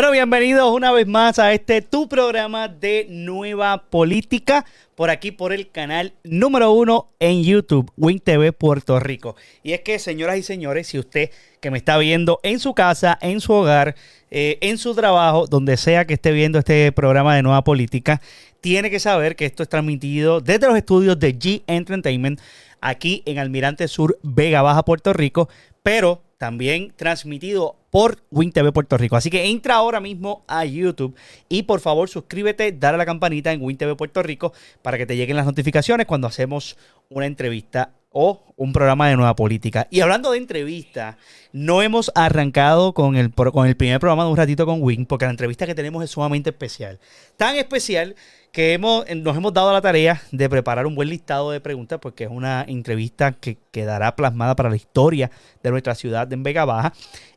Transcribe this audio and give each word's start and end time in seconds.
Bueno, 0.00 0.12
bienvenidos 0.12 0.74
una 0.74 0.92
vez 0.92 1.06
más 1.06 1.38
a 1.38 1.52
este 1.52 1.82
tu 1.82 2.08
programa 2.08 2.68
de 2.68 3.06
Nueva 3.10 3.90
Política, 3.90 4.64
por 4.94 5.10
aquí 5.10 5.30
por 5.30 5.52
el 5.52 5.70
canal 5.70 6.14
número 6.24 6.72
uno 6.72 7.10
en 7.20 7.42
YouTube, 7.42 7.92
Win 7.98 8.18
TV 8.18 8.52
Puerto 8.52 8.98
Rico. 8.98 9.36
Y 9.62 9.72
es 9.72 9.82
que, 9.82 9.98
señoras 9.98 10.38
y 10.38 10.42
señores, 10.42 10.86
si 10.86 10.98
usted 10.98 11.28
que 11.60 11.70
me 11.70 11.76
está 11.76 11.98
viendo 11.98 12.40
en 12.42 12.60
su 12.60 12.72
casa, 12.72 13.18
en 13.20 13.42
su 13.42 13.52
hogar, 13.52 13.94
eh, 14.30 14.56
en 14.62 14.78
su 14.78 14.94
trabajo, 14.94 15.46
donde 15.46 15.76
sea 15.76 16.06
que 16.06 16.14
esté 16.14 16.32
viendo 16.32 16.58
este 16.60 16.90
programa 16.92 17.36
de 17.36 17.42
Nueva 17.42 17.62
Política, 17.62 18.22
tiene 18.62 18.88
que 18.88 19.00
saber 19.00 19.36
que 19.36 19.44
esto 19.44 19.62
es 19.62 19.68
transmitido 19.68 20.40
desde 20.40 20.66
los 20.66 20.78
estudios 20.78 21.20
de 21.20 21.38
G 21.38 21.62
Entertainment, 21.66 22.40
aquí 22.80 23.22
en 23.26 23.38
Almirante 23.38 23.86
Sur, 23.86 24.18
Vega 24.22 24.62
Baja, 24.62 24.82
Puerto 24.82 25.12
Rico, 25.12 25.50
pero 25.82 26.22
también 26.38 26.90
transmitido 26.96 27.76
por 27.90 28.22
WinTV 28.30 28.72
Puerto 28.72 28.96
Rico. 28.96 29.16
Así 29.16 29.30
que 29.30 29.50
entra 29.50 29.74
ahora 29.74 30.00
mismo 30.00 30.44
a 30.46 30.64
YouTube 30.64 31.16
y 31.48 31.64
por 31.64 31.80
favor 31.80 32.08
suscríbete, 32.08 32.72
dale 32.72 32.94
a 32.94 32.98
la 32.98 33.06
campanita 33.06 33.52
en 33.52 33.62
WinTV 33.62 33.96
Puerto 33.96 34.22
Rico 34.22 34.52
para 34.82 34.98
que 34.98 35.06
te 35.06 35.16
lleguen 35.16 35.36
las 35.36 35.46
notificaciones 35.46 36.06
cuando 36.06 36.26
hacemos 36.26 36.76
una 37.08 37.26
entrevista 37.26 37.92
o 38.12 38.42
un 38.56 38.72
programa 38.72 39.08
de 39.08 39.16
nueva 39.16 39.36
política. 39.36 39.86
Y 39.90 40.00
hablando 40.00 40.32
de 40.32 40.38
entrevista, 40.38 41.16
no 41.52 41.80
hemos 41.80 42.10
arrancado 42.14 42.92
con 42.92 43.16
el, 43.16 43.32
con 43.32 43.66
el 43.66 43.76
primer 43.76 44.00
programa 44.00 44.24
de 44.24 44.30
un 44.30 44.36
ratito 44.36 44.66
con 44.66 44.82
Win, 44.82 45.06
porque 45.06 45.24
la 45.24 45.30
entrevista 45.30 45.66
que 45.66 45.74
tenemos 45.74 46.02
es 46.02 46.10
sumamente 46.10 46.50
especial. 46.50 46.98
Tan 47.36 47.56
especial 47.56 48.16
que 48.52 48.72
hemos, 48.72 49.04
nos 49.14 49.36
hemos 49.36 49.52
dado 49.54 49.72
la 49.72 49.80
tarea 49.80 50.20
de 50.32 50.48
preparar 50.48 50.86
un 50.86 50.96
buen 50.96 51.08
listado 51.08 51.52
de 51.52 51.60
preguntas, 51.60 52.00
porque 52.02 52.24
es 52.24 52.30
una 52.30 52.64
entrevista 52.66 53.32
que 53.32 53.58
quedará 53.70 54.16
plasmada 54.16 54.56
para 54.56 54.70
la 54.70 54.76
historia 54.76 55.30
de 55.62 55.70
nuestra 55.70 55.94
ciudad 55.94 56.30
en 56.32 56.42
Vega 56.42 56.64
Baja. 56.64 56.92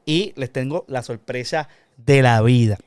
Y 0.06 0.34
les 0.36 0.52
tengo 0.52 0.86
la 0.88 1.04
sorpresa 1.04 1.70
de 1.98 2.22
la 2.22 2.42
vida. 2.42 2.78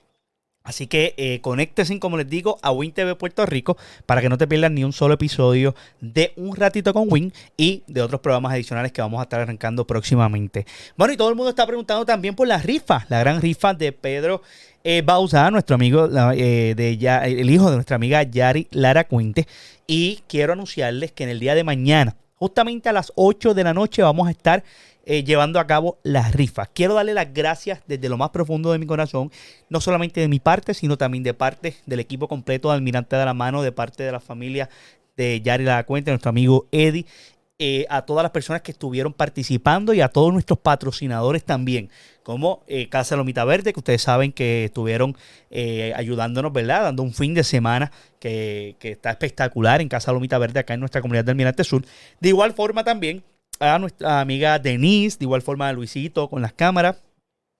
Así 0.66 0.88
que 0.88 1.14
eh, 1.16 1.40
como 1.40 2.16
les 2.16 2.28
digo, 2.28 2.58
a 2.60 2.72
Win 2.72 2.90
TV 2.90 3.14
Puerto 3.14 3.46
Rico 3.46 3.76
para 4.04 4.20
que 4.20 4.28
no 4.28 4.36
te 4.36 4.48
pierdas 4.48 4.72
ni 4.72 4.82
un 4.82 4.92
solo 4.92 5.14
episodio 5.14 5.76
de 6.00 6.32
Un 6.34 6.56
Ratito 6.56 6.92
con 6.92 7.06
Win 7.08 7.32
y 7.56 7.84
de 7.86 8.02
otros 8.02 8.20
programas 8.20 8.52
adicionales 8.52 8.90
que 8.90 9.00
vamos 9.00 9.20
a 9.20 9.22
estar 9.22 9.40
arrancando 9.40 9.86
próximamente. 9.86 10.66
Bueno, 10.96 11.14
y 11.14 11.16
todo 11.16 11.28
el 11.28 11.36
mundo 11.36 11.50
está 11.50 11.64
preguntando 11.68 12.04
también 12.04 12.34
por 12.34 12.48
la 12.48 12.58
rifa, 12.58 13.06
la 13.08 13.20
gran 13.20 13.40
rifa 13.40 13.74
de 13.74 13.92
Pedro 13.92 14.42
eh, 14.82 15.02
Bausa, 15.02 15.48
nuestro 15.52 15.76
amigo, 15.76 16.08
eh, 16.34 16.74
de 16.76 16.98
ya, 16.98 17.24
el 17.24 17.48
hijo 17.48 17.70
de 17.70 17.76
nuestra 17.76 17.94
amiga 17.94 18.24
Yari 18.24 18.66
Lara 18.72 19.04
Cuente. 19.04 19.46
Y 19.86 20.22
quiero 20.26 20.52
anunciarles 20.52 21.12
que 21.12 21.22
en 21.22 21.30
el 21.30 21.38
día 21.38 21.54
de 21.54 21.62
mañana, 21.62 22.16
justamente 22.34 22.88
a 22.88 22.92
las 22.92 23.12
8 23.14 23.54
de 23.54 23.62
la 23.62 23.72
noche, 23.72 24.02
vamos 24.02 24.26
a 24.26 24.32
estar 24.32 24.64
eh, 25.08 25.22
llevando 25.22 25.60
a 25.60 25.68
cabo 25.68 26.00
las 26.02 26.34
rifas. 26.34 26.68
Quiero 26.74 26.94
darle 26.94 27.14
las 27.14 27.32
gracias 27.32 27.80
desde 27.86 28.08
lo 28.08 28.18
más 28.18 28.30
profundo 28.30 28.72
de 28.72 28.80
mi 28.80 28.86
corazón, 28.86 29.30
no 29.70 29.80
solamente 29.80 30.20
de 30.20 30.26
mi 30.26 30.40
parte, 30.40 30.74
sino 30.74 30.98
también 30.98 31.22
de 31.22 31.32
parte 31.32 31.76
del 31.86 32.00
equipo 32.00 32.26
completo 32.26 32.68
de 32.68 32.74
Almirante 32.74 33.14
de 33.14 33.24
la 33.24 33.32
Mano, 33.32 33.62
de 33.62 33.70
parte 33.70 34.02
de 34.02 34.10
la 34.10 34.18
familia 34.18 34.68
de 35.16 35.40
Yari 35.40 35.62
La 35.62 35.84
Cuenta, 35.84 36.10
nuestro 36.10 36.30
amigo 36.30 36.66
Eddie. 36.72 37.06
Eh, 37.58 37.86
a 37.88 38.02
todas 38.02 38.22
las 38.22 38.32
personas 38.32 38.62
que 38.62 38.72
estuvieron 38.72 39.12
participando 39.14 39.94
y 39.94 40.00
a 40.00 40.08
todos 40.08 40.32
nuestros 40.32 40.58
patrocinadores 40.58 41.44
también, 41.44 41.88
como 42.24 42.64
eh, 42.66 42.88
Casa 42.88 43.16
Lomita 43.16 43.44
Verde, 43.44 43.72
que 43.72 43.80
ustedes 43.80 44.02
saben 44.02 44.32
que 44.32 44.64
estuvieron 44.64 45.16
ayudándonos, 45.94 46.52
¿verdad? 46.52 46.82
Dando 46.82 47.04
un 47.04 47.14
fin 47.14 47.32
de 47.32 47.44
semana 47.44 47.92
que, 48.18 48.74
que 48.80 48.90
está 48.90 49.12
espectacular 49.12 49.80
en 49.80 49.88
Casa 49.88 50.12
Lomita 50.12 50.36
Verde, 50.36 50.60
acá 50.60 50.74
en 50.74 50.80
nuestra 50.80 51.00
comunidad 51.00 51.24
del 51.24 51.34
Almirante 51.34 51.62
Sur. 51.62 51.84
De 52.20 52.28
igual 52.28 52.52
forma 52.52 52.82
también 52.82 53.22
a 53.60 53.78
nuestra 53.78 54.20
amiga 54.20 54.58
Denise, 54.58 55.18
de 55.18 55.24
igual 55.24 55.42
forma 55.42 55.68
a 55.68 55.72
Luisito 55.72 56.28
con 56.28 56.42
las 56.42 56.52
cámaras. 56.52 56.96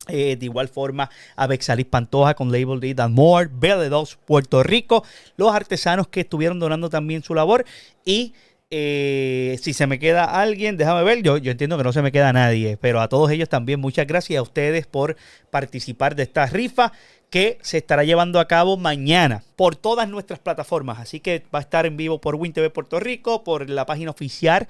Eh, 0.08 0.36
de 0.36 0.46
igual 0.46 0.68
forma 0.68 1.10
a 1.34 1.48
Bexalis 1.48 1.86
Pantoja 1.86 2.34
con 2.34 2.52
Label 2.52 2.78
D 2.78 2.94
and 2.96 3.12
More, 3.12 3.50
BL2 3.50 4.18
Puerto 4.24 4.62
Rico, 4.62 5.02
los 5.36 5.52
artesanos 5.52 6.06
que 6.06 6.20
estuvieron 6.20 6.60
donando 6.60 6.88
también 6.88 7.24
su 7.24 7.34
labor 7.34 7.64
y 8.04 8.32
eh, 8.70 9.58
si 9.60 9.72
se 9.72 9.86
me 9.86 9.98
queda 10.00 10.24
alguien, 10.40 10.76
déjame 10.76 11.04
ver, 11.04 11.22
yo, 11.22 11.38
yo 11.38 11.52
entiendo 11.52 11.78
que 11.78 11.84
no 11.84 11.92
se 11.92 12.02
me 12.02 12.10
queda 12.10 12.32
nadie, 12.32 12.76
pero 12.76 13.00
a 13.00 13.08
todos 13.08 13.30
ellos 13.30 13.48
también 13.48 13.80
muchas 13.80 14.08
gracias 14.08 14.38
a 14.38 14.42
ustedes 14.42 14.86
por 14.86 15.16
participar 15.50 16.16
de 16.16 16.24
esta 16.24 16.46
rifa 16.46 16.92
que 17.36 17.58
se 17.60 17.76
estará 17.76 18.02
llevando 18.02 18.40
a 18.40 18.48
cabo 18.48 18.78
mañana 18.78 19.42
por 19.56 19.76
todas 19.76 20.08
nuestras 20.08 20.38
plataformas. 20.38 21.00
Así 21.00 21.20
que 21.20 21.44
va 21.54 21.58
a 21.58 21.60
estar 21.60 21.84
en 21.84 21.98
vivo 21.98 22.18
por 22.18 22.34
WinTV 22.34 22.70
Puerto 22.70 22.98
Rico, 22.98 23.44
por 23.44 23.68
la 23.68 23.84
página 23.84 24.10
oficial 24.10 24.66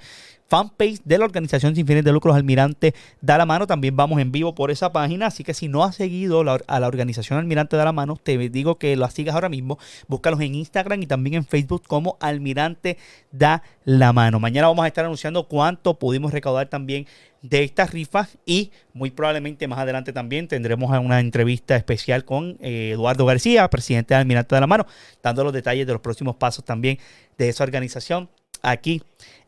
fanpage 0.49 1.01
de 1.05 1.17
la 1.17 1.23
organización 1.23 1.75
sin 1.75 1.87
fines 1.87 2.03
de 2.03 2.11
lucros 2.11 2.35
Almirante 2.35 2.93
Da 3.21 3.37
la 3.37 3.45
Mano. 3.45 3.67
También 3.67 3.95
vamos 3.95 4.19
en 4.19 4.33
vivo 4.33 4.53
por 4.53 4.69
esa 4.69 4.91
página. 4.91 5.27
Así 5.27 5.45
que 5.45 5.53
si 5.53 5.69
no 5.69 5.85
has 5.85 5.95
seguido 5.95 6.41
a 6.41 6.79
la 6.81 6.87
organización 6.87 7.39
Almirante 7.39 7.77
Da 7.77 7.85
la 7.85 7.93
Mano, 7.93 8.17
te 8.21 8.37
digo 8.37 8.77
que 8.77 8.97
lo 8.97 9.09
sigas 9.09 9.35
ahora 9.35 9.47
mismo. 9.47 9.79
Búscalos 10.09 10.41
en 10.41 10.53
Instagram 10.53 11.01
y 11.03 11.07
también 11.07 11.35
en 11.35 11.45
Facebook 11.45 11.83
como 11.87 12.17
Almirante 12.19 12.97
Da 13.31 13.63
la 13.85 14.11
Mano. 14.11 14.41
Mañana 14.41 14.67
vamos 14.67 14.83
a 14.83 14.87
estar 14.87 15.05
anunciando 15.05 15.47
cuánto 15.47 15.93
pudimos 15.99 16.33
recaudar 16.33 16.67
también 16.67 17.07
de 17.49 17.63
estas 17.63 17.91
rifas 17.91 18.37
y 18.45 18.71
muy 18.93 19.11
probablemente 19.11 19.67
más 19.67 19.79
adelante 19.79 20.13
también 20.13 20.47
tendremos 20.47 20.89
una 20.99 21.19
entrevista 21.19 21.75
especial 21.75 22.25
con 22.25 22.57
eh, 22.59 22.91
Eduardo 22.93 23.25
García, 23.25 23.69
presidente 23.69 24.13
de 24.13 24.19
Almirante 24.19 24.55
de 24.55 24.61
la 24.61 24.67
Mano, 24.67 24.85
dando 25.21 25.43
los 25.43 25.53
detalles 25.53 25.87
de 25.87 25.93
los 25.93 26.01
próximos 26.01 26.35
pasos 26.35 26.65
también 26.65 26.97
de 27.37 27.49
esa 27.49 27.63
organización 27.63 28.29
aquí 28.61 29.01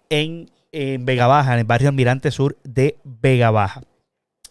en 0.09 0.49
en 0.71 1.05
Vega 1.05 1.27
Baja, 1.27 1.53
en 1.53 1.59
el 1.59 1.65
barrio 1.65 1.89
Almirante 1.89 2.31
Sur 2.31 2.57
de 2.63 2.97
Vega 3.03 3.51
Baja. 3.51 3.81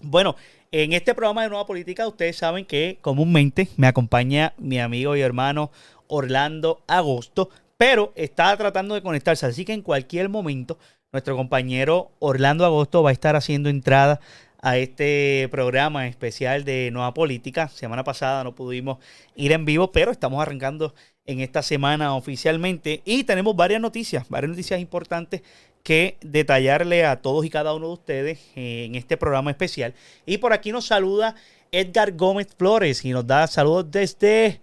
Bueno, 0.00 0.36
en 0.70 0.92
este 0.92 1.14
programa 1.14 1.42
de 1.42 1.48
Nueva 1.48 1.66
Política, 1.66 2.06
ustedes 2.06 2.36
saben 2.36 2.64
que 2.64 2.98
comúnmente 3.00 3.68
me 3.76 3.86
acompaña 3.86 4.52
mi 4.58 4.78
amigo 4.80 5.16
y 5.16 5.20
hermano 5.20 5.70
Orlando 6.06 6.82
Agosto, 6.86 7.50
pero 7.76 8.12
está 8.16 8.56
tratando 8.56 8.94
de 8.94 9.02
conectarse, 9.02 9.46
así 9.46 9.64
que 9.64 9.72
en 9.72 9.82
cualquier 9.82 10.28
momento 10.28 10.78
nuestro 11.12 11.36
compañero 11.36 12.12
Orlando 12.18 12.64
Agosto 12.66 13.02
va 13.02 13.10
a 13.10 13.12
estar 13.12 13.34
haciendo 13.34 13.70
entrada 13.70 14.20
a 14.60 14.76
este 14.76 15.48
programa 15.50 16.06
especial 16.06 16.64
de 16.64 16.90
Nueva 16.92 17.14
Política. 17.14 17.68
Semana 17.68 18.04
pasada 18.04 18.44
no 18.44 18.54
pudimos 18.54 18.98
ir 19.34 19.52
en 19.52 19.64
vivo, 19.64 19.90
pero 19.90 20.10
estamos 20.10 20.42
arrancando 20.42 20.94
en 21.24 21.40
esta 21.40 21.62
semana 21.62 22.14
oficialmente 22.14 23.00
y 23.04 23.24
tenemos 23.24 23.56
varias 23.56 23.80
noticias, 23.80 24.28
varias 24.28 24.50
noticias 24.50 24.80
importantes 24.80 25.42
que 25.82 26.18
detallarle 26.20 27.06
a 27.06 27.22
todos 27.22 27.46
y 27.46 27.50
cada 27.50 27.72
uno 27.72 27.86
de 27.86 27.92
ustedes 27.94 28.40
en 28.54 28.94
este 28.94 29.16
programa 29.16 29.50
especial. 29.50 29.94
Y 30.26 30.38
por 30.38 30.52
aquí 30.52 30.72
nos 30.72 30.86
saluda 30.86 31.36
Edgar 31.72 32.12
Gómez 32.12 32.48
Flores 32.56 33.04
y 33.04 33.10
nos 33.12 33.26
da 33.26 33.46
saludos 33.46 33.90
desde 33.90 34.60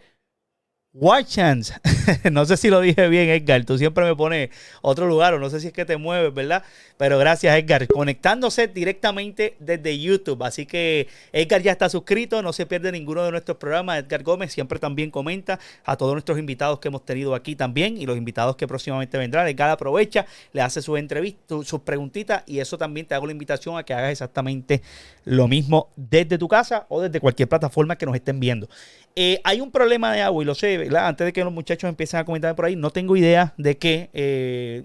Chance. 1.25 1.73
no 2.31 2.45
sé 2.45 2.55
si 2.55 2.69
lo 2.69 2.79
dije 2.79 3.09
bien, 3.09 3.27
Edgar. 3.29 3.65
Tú 3.65 3.77
siempre 3.77 4.05
me 4.05 4.15
pones 4.15 4.49
otro 4.81 5.07
lugar 5.07 5.33
o 5.33 5.39
no 5.39 5.49
sé 5.49 5.59
si 5.59 5.67
es 5.67 5.73
que 5.73 5.83
te 5.83 5.97
mueves, 5.97 6.33
¿verdad? 6.33 6.63
Pero 6.97 7.17
gracias, 7.19 7.57
Edgar. 7.57 7.85
Conectándose 7.87 8.67
directamente 8.67 9.57
desde 9.59 9.99
YouTube. 9.99 10.41
Así 10.43 10.65
que 10.65 11.07
Edgar 11.33 11.61
ya 11.61 11.73
está 11.73 11.89
suscrito, 11.89 12.41
no 12.41 12.53
se 12.53 12.65
pierde 12.65 12.93
ninguno 12.93 13.25
de 13.25 13.31
nuestros 13.31 13.57
programas. 13.57 13.99
Edgar 13.99 14.23
Gómez 14.23 14.53
siempre 14.53 14.79
también 14.79 15.11
comenta 15.11 15.59
a 15.83 15.97
todos 15.97 16.13
nuestros 16.13 16.39
invitados 16.39 16.79
que 16.79 16.87
hemos 16.87 17.03
tenido 17.03 17.35
aquí 17.35 17.57
también 17.57 17.97
y 17.97 18.05
los 18.05 18.15
invitados 18.15 18.55
que 18.55 18.65
próximamente 18.65 19.17
vendrán. 19.17 19.47
Edgar 19.47 19.69
aprovecha, 19.71 20.25
le 20.53 20.61
hace 20.61 20.81
sus 20.81 20.97
entrevistas, 20.97 21.67
sus 21.67 21.81
preguntitas 21.81 22.43
y 22.45 22.59
eso 22.59 22.77
también 22.77 23.05
te 23.05 23.15
hago 23.15 23.25
la 23.25 23.33
invitación 23.33 23.77
a 23.77 23.83
que 23.83 23.93
hagas 23.93 24.11
exactamente 24.11 24.81
lo 25.25 25.49
mismo 25.49 25.89
desde 25.97 26.37
tu 26.37 26.47
casa 26.47 26.85
o 26.87 27.01
desde 27.01 27.19
cualquier 27.19 27.49
plataforma 27.49 27.97
que 27.97 28.05
nos 28.05 28.15
estén 28.15 28.39
viendo. 28.39 28.69
Eh, 29.17 29.39
hay 29.45 29.61
un 29.61 29.71
problema 29.71 30.11
de 30.11 30.21
agua 30.21 30.43
y 30.43 30.45
lo 30.45 30.55
sé, 30.55 30.84
Antes 30.93 31.25
de 31.25 31.33
que 31.33 31.43
los 31.43 31.53
muchachos 31.53 31.87
empiecen 31.87 32.19
a 32.19 32.25
comentar 32.25 32.55
por 32.55 32.65
ahí, 32.65 32.75
no 32.75 32.89
tengo 32.89 33.15
idea 33.15 33.53
de 33.57 33.77
qué. 33.77 34.09
Eh, 34.13 34.83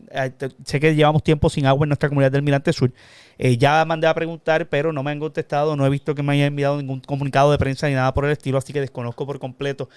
sé 0.65 0.81
que 0.81 0.95
llevamos 0.95 1.23
tiempo 1.23 1.51
sin 1.51 1.67
agua 1.67 1.85
en 1.85 1.89
nuestra 1.91 2.09
comunidad 2.09 2.33
del 2.33 2.43
Mirante 2.43 2.73
Sur. 2.73 2.93
Eh, 3.39 3.57
ya 3.57 3.85
mandé 3.85 4.07
a 4.07 4.15
preguntar, 4.15 4.69
pero 4.69 4.93
no 4.93 5.03
me 5.03 5.11
han 5.11 5.19
contestado. 5.19 5.77
No 5.77 5.87
he 5.87 5.91
visto 5.91 6.15
que 6.15 6.23
me 6.23 6.33
hayan 6.33 6.49
enviado 6.49 6.77
ningún 6.77 7.01
comunicado 7.01 7.51
de 7.51 7.59
prensa 7.59 7.89
ni 7.89 7.95
nada 7.95 8.13
por 8.15 8.25
el 8.25 8.33
estilo, 8.33 8.59
así 8.59 8.73
que 8.73 8.81
desconozco 8.81 9.27
por 9.27 9.39
completo. 9.39 9.89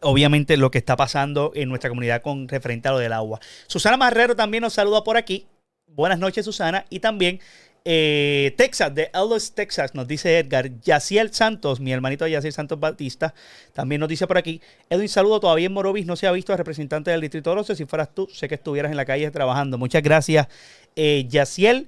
obviamente 0.00 0.56
lo 0.56 0.70
que 0.70 0.78
está 0.78 0.96
pasando 0.96 1.52
en 1.54 1.68
nuestra 1.68 1.88
comunidad 1.88 2.22
con 2.22 2.48
referente 2.48 2.88
a 2.88 2.92
lo 2.92 2.98
del 2.98 3.12
agua. 3.12 3.40
Susana 3.66 3.96
Marrero 3.96 4.36
también 4.36 4.62
nos 4.62 4.74
saluda 4.74 5.02
por 5.02 5.16
aquí. 5.16 5.46
Buenas 5.86 6.18
noches, 6.18 6.44
Susana. 6.44 6.84
Y 6.90 7.00
también 7.00 7.40
eh, 7.84 8.54
Texas, 8.56 8.94
de 8.94 9.10
Ellis, 9.12 9.52
Texas, 9.52 9.94
nos 9.94 10.08
dice 10.08 10.38
Edgar. 10.38 10.80
Yaciel 10.80 11.32
Santos, 11.32 11.80
mi 11.80 11.92
hermanito 11.92 12.26
Yaciel 12.26 12.52
Santos 12.52 12.80
Batista, 12.80 13.34
también 13.72 14.00
nos 14.00 14.08
dice 14.08 14.26
por 14.26 14.38
aquí. 14.38 14.60
Edwin, 14.88 15.08
saludo. 15.08 15.40
Todavía 15.40 15.66
en 15.66 15.72
Morovis 15.72 16.06
no 16.06 16.16
se 16.16 16.26
ha 16.26 16.32
visto 16.32 16.52
al 16.52 16.58
representante 16.58 17.10
del 17.10 17.20
Distrito 17.20 17.54
12. 17.54 17.76
Si 17.76 17.84
fueras 17.84 18.14
tú, 18.14 18.28
sé 18.32 18.48
que 18.48 18.54
estuvieras 18.54 18.90
en 18.90 18.96
la 18.96 19.04
calle 19.04 19.30
trabajando. 19.30 19.76
Muchas 19.78 20.02
gracias, 20.02 20.48
eh, 20.96 21.26
Yaciel. 21.28 21.86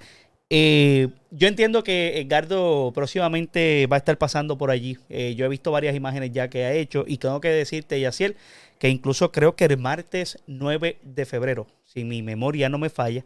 Eh, 0.48 1.08
yo 1.32 1.48
entiendo 1.48 1.82
que 1.82 2.20
Edgardo 2.20 2.92
próximamente 2.94 3.86
va 3.88 3.96
a 3.96 3.98
estar 3.98 4.16
pasando 4.16 4.56
por 4.56 4.70
allí. 4.70 4.96
Eh, 5.08 5.34
yo 5.36 5.44
he 5.44 5.48
visto 5.48 5.72
varias 5.72 5.96
imágenes 5.96 6.30
ya 6.32 6.48
que 6.48 6.64
ha 6.64 6.72
hecho 6.72 7.04
y 7.06 7.18
tengo 7.18 7.40
que 7.40 7.48
decirte, 7.48 8.00
Yaciel, 8.00 8.36
que 8.78 8.88
incluso 8.88 9.32
creo 9.32 9.56
que 9.56 9.64
el 9.64 9.78
martes 9.78 10.38
9 10.46 10.98
de 11.02 11.26
febrero, 11.26 11.66
si 11.84 12.04
mi 12.04 12.22
memoria 12.22 12.68
no 12.68 12.78
me 12.78 12.90
falla, 12.90 13.24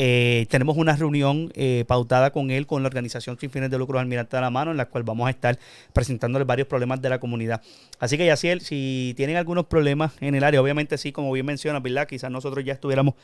Eh, 0.00 0.46
tenemos 0.48 0.76
una 0.76 0.94
reunión 0.94 1.50
eh, 1.56 1.84
pautada 1.88 2.30
con 2.30 2.52
él, 2.52 2.68
con 2.68 2.84
la 2.84 2.86
organización 2.86 3.36
sin 3.36 3.50
fines 3.50 3.68
de 3.68 3.78
lucro 3.78 3.98
Almirante 3.98 4.36
de 4.36 4.40
la 4.40 4.48
Mano, 4.48 4.70
en 4.70 4.76
la 4.76 4.86
cual 4.86 5.02
vamos 5.02 5.26
a 5.26 5.30
estar 5.30 5.58
presentándole 5.92 6.44
varios 6.44 6.68
problemas 6.68 7.02
de 7.02 7.08
la 7.08 7.18
comunidad. 7.18 7.62
Así 7.98 8.16
que, 8.16 8.24
Yaciel, 8.24 8.60
si 8.60 9.12
tienen 9.16 9.36
algunos 9.36 9.66
problemas 9.66 10.12
en 10.20 10.36
el 10.36 10.44
área, 10.44 10.62
obviamente 10.62 10.98
sí, 10.98 11.10
como 11.10 11.32
bien 11.32 11.46
menciona, 11.46 11.80
¿verdad? 11.80 12.06
Quizás 12.06 12.30
nosotros 12.30 12.64
ya 12.64 12.74
estuviéramos 12.74 13.14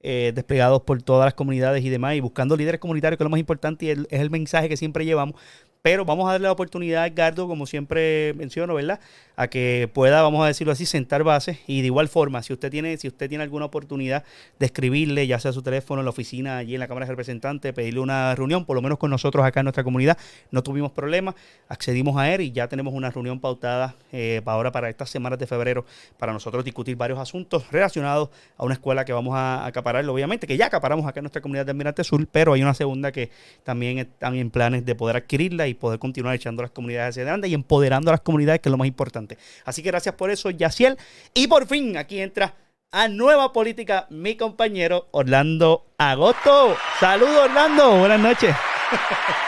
eh, 0.00 0.32
desplegados 0.34 0.82
por 0.82 1.00
todas 1.02 1.24
las 1.24 1.34
comunidades 1.34 1.84
y 1.84 1.88
demás, 1.88 2.16
y 2.16 2.20
buscando 2.20 2.56
líderes 2.56 2.80
comunitarios, 2.80 3.16
que 3.16 3.22
es 3.22 3.26
lo 3.26 3.30
más 3.30 3.38
importante 3.38 3.86
y 3.86 3.90
es 3.90 4.06
el 4.10 4.30
mensaje 4.30 4.68
que 4.68 4.76
siempre 4.76 5.04
llevamos. 5.04 5.40
Pero 5.84 6.06
vamos 6.06 6.26
a 6.26 6.32
darle 6.32 6.46
la 6.46 6.52
oportunidad 6.52 7.02
a 7.02 7.06
Edgardo, 7.08 7.46
como 7.46 7.66
siempre 7.66 8.32
menciono, 8.38 8.72
¿verdad? 8.72 9.00
A 9.36 9.48
que 9.48 9.90
pueda, 9.92 10.22
vamos 10.22 10.42
a 10.42 10.46
decirlo 10.46 10.72
así, 10.72 10.86
sentar 10.86 11.24
bases. 11.24 11.58
Y 11.66 11.82
de 11.82 11.88
igual 11.88 12.08
forma, 12.08 12.42
si 12.42 12.54
usted 12.54 12.70
tiene, 12.70 12.96
si 12.96 13.06
usted 13.06 13.28
tiene 13.28 13.44
alguna 13.44 13.66
oportunidad 13.66 14.24
de 14.58 14.64
escribirle, 14.64 15.26
ya 15.26 15.38
sea 15.38 15.52
su 15.52 15.60
teléfono 15.60 16.00
en 16.00 16.06
la 16.06 16.10
oficina, 16.10 16.56
allí 16.56 16.72
en 16.72 16.80
la 16.80 16.88
Cámara 16.88 17.04
de 17.04 17.12
Representantes, 17.12 17.74
pedirle 17.74 18.00
una 18.00 18.34
reunión, 18.34 18.64
por 18.64 18.76
lo 18.76 18.80
menos 18.80 18.96
con 18.96 19.10
nosotros 19.10 19.44
acá 19.44 19.60
en 19.60 19.64
nuestra 19.64 19.84
comunidad, 19.84 20.16
no 20.50 20.62
tuvimos 20.62 20.90
problemas, 20.90 21.34
accedimos 21.68 22.16
a 22.16 22.32
él 22.32 22.40
y 22.40 22.52
ya 22.52 22.66
tenemos 22.66 22.94
una 22.94 23.10
reunión 23.10 23.38
pautada 23.38 23.94
eh, 24.10 24.40
para 24.42 24.54
ahora, 24.54 24.72
para 24.72 24.88
estas 24.88 25.10
semanas 25.10 25.38
de 25.38 25.46
febrero, 25.46 25.84
para 26.16 26.32
nosotros 26.32 26.64
discutir 26.64 26.96
varios 26.96 27.18
asuntos 27.18 27.70
relacionados 27.70 28.30
a 28.56 28.64
una 28.64 28.72
escuela 28.72 29.04
que 29.04 29.12
vamos 29.12 29.34
a 29.36 29.66
acaparar, 29.66 30.08
obviamente, 30.08 30.46
que 30.46 30.56
ya 30.56 30.64
acaparamos 30.64 31.06
acá 31.06 31.20
en 31.20 31.24
nuestra 31.24 31.42
comunidad 31.42 31.66
de 31.66 31.72
Almirante 31.72 32.04
Sur, 32.04 32.26
pero 32.26 32.54
hay 32.54 32.62
una 32.62 32.72
segunda 32.72 33.12
que 33.12 33.28
también 33.64 33.98
están 33.98 34.34
en 34.36 34.48
planes 34.48 34.86
de 34.86 34.94
poder 34.94 35.16
adquirirla 35.16 35.68
y 35.68 35.73
poder 35.76 35.98
continuar 35.98 36.34
echando 36.34 36.62
las 36.62 36.70
comunidades 36.70 37.10
hacia 37.10 37.22
adelante 37.22 37.48
y 37.48 37.54
empoderando 37.54 38.10
a 38.10 38.14
las 38.14 38.20
comunidades, 38.20 38.60
que 38.60 38.68
es 38.68 38.70
lo 38.70 38.78
más 38.78 38.88
importante. 38.88 39.38
Así 39.64 39.82
que 39.82 39.90
gracias 39.90 40.14
por 40.14 40.30
eso, 40.30 40.50
Yaciel. 40.50 40.96
Y 41.34 41.46
por 41.46 41.66
fin, 41.66 41.96
aquí 41.96 42.20
entra 42.20 42.54
a 42.90 43.08
Nueva 43.08 43.52
Política 43.52 44.06
mi 44.10 44.36
compañero 44.36 45.08
Orlando 45.10 45.86
Agosto. 45.98 46.76
Saludos, 47.00 47.48
Orlando. 47.48 47.98
Buenas 47.98 48.20
noches. 48.20 48.54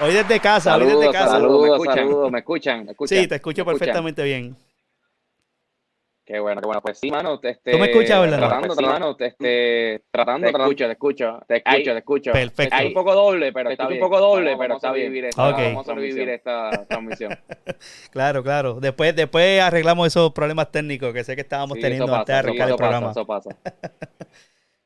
Hoy 0.00 0.12
desde 0.12 0.38
casa, 0.38 0.76
hoy 0.76 0.86
desde 0.86 1.10
casa. 1.10 1.30
Saludos, 1.30 1.60
¿me 1.60 1.74
escuchan? 1.74 1.96
Saludos, 1.96 2.30
¿me 2.30 2.38
escuchan? 2.38 2.84
¿me 2.84 2.90
escuchan? 2.92 3.18
Sí, 3.18 3.26
te 3.26 3.34
escucho 3.34 3.64
perfectamente 3.64 4.22
bien. 4.22 4.56
Qué 6.28 6.38
bueno, 6.40 6.60
qué 6.60 6.66
bueno. 6.66 6.82
Pues 6.82 6.98
sí, 6.98 7.10
mano. 7.10 7.40
Este, 7.42 7.72
¿Tú 7.72 7.78
me 7.78 7.86
escuchas, 7.86 8.20
verdad? 8.20 8.36
Tratando, 8.36 8.74
pues 8.74 8.86
mano. 8.86 9.16
Este, 9.18 10.04
tratando, 10.10 10.46
te 10.46 10.58
escucho, 10.58 10.84
te 10.84 10.92
escucho, 10.92 11.40
te 11.48 11.56
escucho, 11.56 11.92
te 11.92 11.98
escucho. 11.98 12.32
Perfecto. 12.32 12.76
Hay 12.76 12.88
un 12.88 12.92
poco 12.92 13.14
doble, 13.14 13.50
pero 13.50 13.70
está 13.70 13.88
un 13.88 13.98
poco 13.98 14.20
doble, 14.20 14.54
pero 14.58 14.74
está 14.76 14.92
bien. 14.92 15.30
Vamos 15.34 15.88
a 15.88 15.94
vivir 15.94 16.28
esta 16.28 16.84
transmisión. 16.88 17.34
claro, 18.10 18.42
claro. 18.42 18.74
Después, 18.74 19.16
después 19.16 19.58
arreglamos 19.62 20.06
esos 20.06 20.30
problemas 20.34 20.70
técnicos 20.70 21.14
que 21.14 21.24
sé 21.24 21.34
que 21.34 21.40
estábamos 21.40 21.78
teniendo 21.78 22.14
antes 22.14 22.26
de 22.26 22.38
arreglar 22.38 22.68
el 22.68 22.76
programa. 22.76 23.10
Eso 23.10 23.26
pasa. 23.26 23.48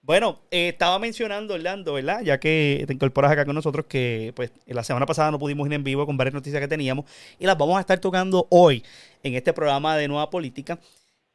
Bueno, 0.04 0.40
eh, 0.50 0.70
estaba 0.70 0.98
mencionando, 0.98 1.54
Orlando, 1.54 1.92
¿verdad? 1.92 2.22
Ya 2.22 2.40
que 2.40 2.82
te 2.88 2.92
incorporas 2.92 3.30
acá 3.30 3.44
con 3.44 3.54
nosotros, 3.54 3.86
que 3.86 4.32
pues 4.34 4.50
la 4.66 4.82
semana 4.82 5.06
pasada 5.06 5.30
no 5.30 5.38
pudimos 5.38 5.64
ir 5.68 5.74
en 5.74 5.84
vivo 5.84 6.04
con 6.06 6.16
varias 6.16 6.34
noticias 6.34 6.60
que 6.60 6.66
teníamos 6.66 7.04
y 7.38 7.46
las 7.46 7.56
vamos 7.56 7.76
a 7.76 7.80
estar 7.80 8.00
tocando 8.00 8.48
hoy 8.50 8.84
en 9.22 9.36
este 9.36 9.52
programa 9.52 9.96
de 9.96 10.08
Nueva 10.08 10.28
Política. 10.28 10.80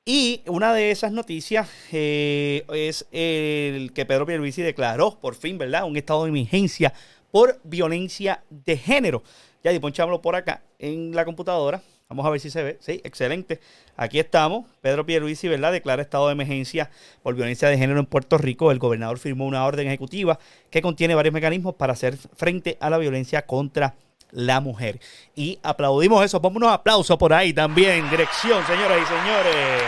Y 0.10 0.42
una 0.46 0.74
de 0.74 0.90
esas 0.90 1.12
noticias 1.12 1.68
eh, 1.92 2.64
es 2.74 3.06
el 3.12 3.92
que 3.92 4.06
Pedro 4.06 4.26
Pierluisi 4.26 4.62
declaró, 4.62 5.20
por 5.20 5.36
fin, 5.36 5.58
¿verdad? 5.58 5.84
Un 5.84 5.98
estado 5.98 6.24
de 6.24 6.30
emergencia 6.30 6.94
por 7.30 7.60
violencia 7.66 8.42
de 8.50 8.78
género. 8.78 9.22
Ya 9.66 9.78
ponchámoslo 9.82 10.22
por 10.22 10.38
acá 10.38 10.64
en 10.80 11.14
la 11.14 11.26
computadora. 11.26 11.82
Vamos 12.08 12.26
a 12.26 12.30
ver 12.30 12.40
si 12.40 12.50
se 12.50 12.64
ve. 12.64 12.78
Sí, 12.80 13.02
excelente. 13.04 13.60
Aquí 13.98 14.18
estamos. 14.18 14.66
Pedro 14.80 15.06
Pierluisi, 15.06 15.50
¿verdad? 15.50 15.74
Declara 15.74 16.04
estado 16.04 16.28
de 16.28 16.32
emergencia 16.32 16.90
por 17.22 17.36
violencia 17.36 17.68
de 17.68 17.78
género 17.78 18.00
en 18.00 18.06
Puerto 18.06 18.38
Rico. 18.38 18.72
El 18.72 18.80
gobernador 18.80 19.20
firmó 19.20 19.46
una 19.46 19.66
orden 19.66 19.88
ejecutiva 19.88 20.40
que 20.70 20.82
contiene 20.82 21.16
varios 21.16 21.34
mecanismos 21.34 21.76
para 21.76 21.92
hacer 21.92 22.16
frente 22.16 22.78
a 22.80 22.90
la 22.90 22.98
violencia 22.98 23.46
contra 23.46 23.96
la 24.32 24.60
mujer. 24.60 25.00
Y 25.36 25.60
aplaudimos 25.64 26.24
eso. 26.24 26.42
Pongo 26.42 26.58
unos 26.58 26.72
aplausos 26.72 27.18
por 27.18 27.34
ahí 27.34 27.54
también. 27.54 28.10
Dirección, 28.10 28.66
señoras 28.66 29.00
y 29.02 29.06
señores. 29.06 29.84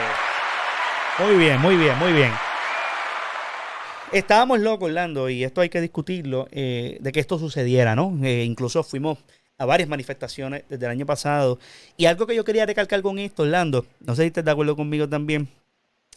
Muy 1.19 1.35
bien, 1.37 1.61
muy 1.61 1.75
bien, 1.75 1.97
muy 1.97 2.13
bien. 2.13 2.31
Estábamos 4.11 4.59
locos, 4.59 4.87
Orlando, 4.87 5.29
y 5.29 5.43
esto 5.43 5.61
hay 5.61 5.69
que 5.69 5.81
discutirlo, 5.81 6.47
eh, 6.51 6.97
de 6.99 7.11
que 7.11 7.19
esto 7.19 7.37
sucediera, 7.37 7.95
¿no? 7.95 8.17
Eh, 8.23 8.43
incluso 8.43 8.83
fuimos 8.83 9.19
a 9.59 9.65
varias 9.65 9.87
manifestaciones 9.87 10.63
desde 10.67 10.85
el 10.85 10.91
año 10.91 11.05
pasado. 11.05 11.59
Y 11.95 12.05
algo 12.05 12.25
que 12.25 12.35
yo 12.35 12.43
quería 12.43 12.65
recalcar 12.65 13.01
con 13.03 13.19
esto, 13.19 13.43
Orlando, 13.43 13.85
no 13.99 14.15
sé 14.15 14.23
si 14.23 14.27
estás 14.27 14.45
de 14.45 14.51
acuerdo 14.51 14.75
conmigo 14.75 15.07
también, 15.07 15.49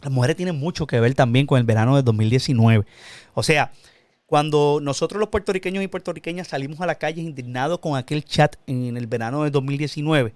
las 0.01 0.11
mujeres 0.11 0.35
tienen 0.35 0.57
mucho 0.57 0.87
que 0.87 0.99
ver 0.99 1.13
también 1.13 1.45
con 1.45 1.59
el 1.59 1.65
verano 1.65 1.95
de 1.95 2.01
2019. 2.01 2.85
O 3.35 3.43
sea, 3.43 3.71
cuando 4.33 4.79
nosotros 4.81 5.19
los 5.19 5.29
puertorriqueños 5.29 5.83
y 5.83 5.87
puertorriqueñas 5.87 6.47
salimos 6.47 6.81
a 6.81 6.87
la 6.87 6.95
calle 6.95 7.21
indignados 7.21 7.77
con 7.77 7.95
aquel 7.95 8.25
chat 8.25 8.55
en 8.65 8.97
el 8.97 9.05
verano 9.05 9.43
de 9.43 9.51
2019, 9.51 10.33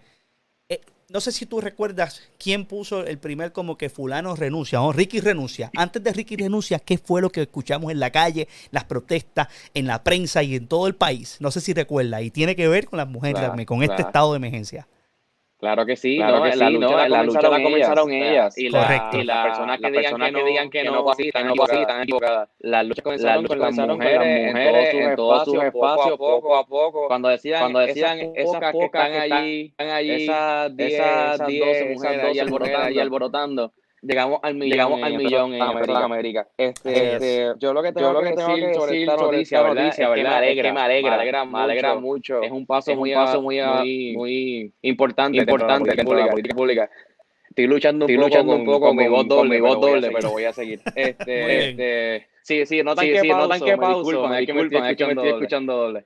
eh, 0.70 0.82
no 1.10 1.20
sé 1.20 1.32
si 1.32 1.48
tú 1.48 1.62
recuerdas 1.62 2.22
quién 2.38 2.66
puso 2.66 3.04
el 3.04 3.18
primer 3.18 3.54
como 3.54 3.76
que 3.76 3.90
fulano 3.90 4.36
renuncia 4.36 4.84
o 4.84 4.94
Ricky 4.94 5.20
renuncia. 5.20 5.72
Antes 5.76 6.04
de 6.04 6.14
Ricky 6.14 6.36
renuncia, 6.36 6.78
¿qué 6.78 7.00
fue 7.00 7.24
lo 7.24 7.32
que 7.32 7.42
escuchamos 7.42 7.92
en 7.92 8.00
la 8.00 8.12
calle, 8.12 8.48
las 8.70 8.84
protestas, 8.84 9.48
en 9.74 9.88
la 9.88 10.04
prensa 10.04 10.44
y 10.44 10.54
en 10.54 10.68
todo 10.68 10.86
el 10.86 10.94
país? 10.94 11.38
No 11.40 11.50
sé 11.50 11.60
si 11.60 11.74
recuerda. 11.74 12.22
Y 12.22 12.30
tiene 12.30 12.56
que 12.56 12.68
ver 12.68 12.86
con 12.86 12.98
las 12.98 13.08
mujeres, 13.08 13.42
con 13.66 13.82
este 13.82 14.04
estado 14.04 14.34
de 14.34 14.38
emergencia. 14.38 14.88
Claro 15.60 15.88
que 15.88 15.96
sí, 15.96 16.18
claro 16.18 16.44
que 16.44 16.56
la, 16.56 16.70
lucha, 16.70 17.10
la, 17.10 17.24
lucha 17.24 17.50
la 17.50 17.64
comenzaron 17.64 18.12
ellas. 18.12 18.56
Y, 18.60 18.70
la, 18.70 19.10
y 19.12 19.24
las 19.24 19.46
personas 19.48 19.80
que, 19.80 19.90
digan, 19.90 20.16
que, 20.20 20.32
no, 20.32 20.46
digan 20.46 20.70
que, 20.70 20.84
no, 20.84 21.10
así, 21.10 21.30
están 21.30 22.04
equivocadas. 22.04 22.50
Las 22.60 22.86
luchas 22.86 23.04
comenzaron, 23.04 23.46
con 23.46 23.60
las 23.60 23.76
mujeres, 23.76 24.94
en 24.94 25.16
todos 25.16 25.46
sus 25.46 25.64
espacios, 25.64 26.18
poco 26.18 26.56
a 26.56 26.68
poco. 26.68 27.08
Cuando 27.08 27.30
decían, 27.30 27.60
cuando 27.62 27.80
decían 27.80 28.20
esas 28.36 28.72
pocas 28.72 28.72
que 28.72 28.86
están 28.86 29.90
allí, 29.90 30.24
esas 30.24 30.78
10, 30.78 30.94
esas 30.94 31.38
12 31.40 32.46
mujeres 32.46 32.78
ahí 32.78 33.00
alborotando 33.00 33.74
llegamos 34.02 34.40
al 34.44 34.56
millón, 34.56 34.72
llegamos 34.72 35.04
al 35.04 35.18
millón 35.18 35.54
en, 35.54 35.62
América. 35.62 36.04
América. 36.04 36.48
Este, 36.58 37.14
este, 37.14 37.54
yo 37.60 37.74
lo 37.74 37.82
que 37.82 37.92
tengo, 37.92 38.14
lo 38.14 38.22
que, 38.22 38.34
que 38.34 38.36
decir 38.36 38.74
sobre 38.74 39.02
esta 39.02 39.16
noticia, 39.16 39.62
¿verdad? 39.62 39.84
noticia. 39.84 40.08
Es 40.10 40.16
que 40.16 40.24
me 40.24 40.30
alegra, 40.30 40.50
es 40.50 40.56
que 40.56 40.74
me 40.74 40.80
alegra, 40.80 41.12
me 41.12 41.22
alegra, 41.22 41.46
me 41.46 41.60
alegra 41.60 41.96
mucho. 41.96 42.42
Es 42.42 42.52
un 42.52 42.66
paso, 42.66 42.92
es 42.92 42.98
muy, 42.98 43.14
un 43.14 43.16
paso 43.16 43.42
muy, 43.42 43.62
muy, 43.62 44.14
muy 44.16 44.74
importante, 44.82 45.38
importante 45.38 45.92
de 45.92 46.04
la 46.04 46.30
política 46.30 46.56
pública. 46.56 46.90
Estoy 47.50 47.68
luchando 47.68 48.06
un, 48.06 48.12
Estoy 48.12 48.18
poco, 48.18 48.28
luchando 48.30 48.52
con, 48.52 48.62
un 48.62 48.68
poco 48.68 48.88
con, 48.88 48.96
mi 48.96 49.08
voz 49.08 49.28
doble, 49.28 49.50
mi 49.50 49.62
voz 49.62 49.82
doble, 49.82 50.12
pero 50.12 50.30
voy 50.30 50.44
a 50.44 50.54
seguir. 50.54 50.80
Este, 50.96 51.70
este, 51.70 52.28
sí, 52.44 52.66
sí, 52.68 52.84
no 52.84 52.94
tan 52.94 53.06
sí, 53.06 53.14
que 53.14 53.22
sí, 53.22 53.30
pauso, 53.30 53.42
no 53.42 53.50
tan 53.50 53.62
que 53.62 53.78
pauso, 53.78 53.98
disculpan, 54.02 54.34
es 54.86 54.96
que 54.96 55.06
me 55.06 55.12
estoy 55.14 55.30
escuchando 55.30 55.76
doble. 55.76 56.06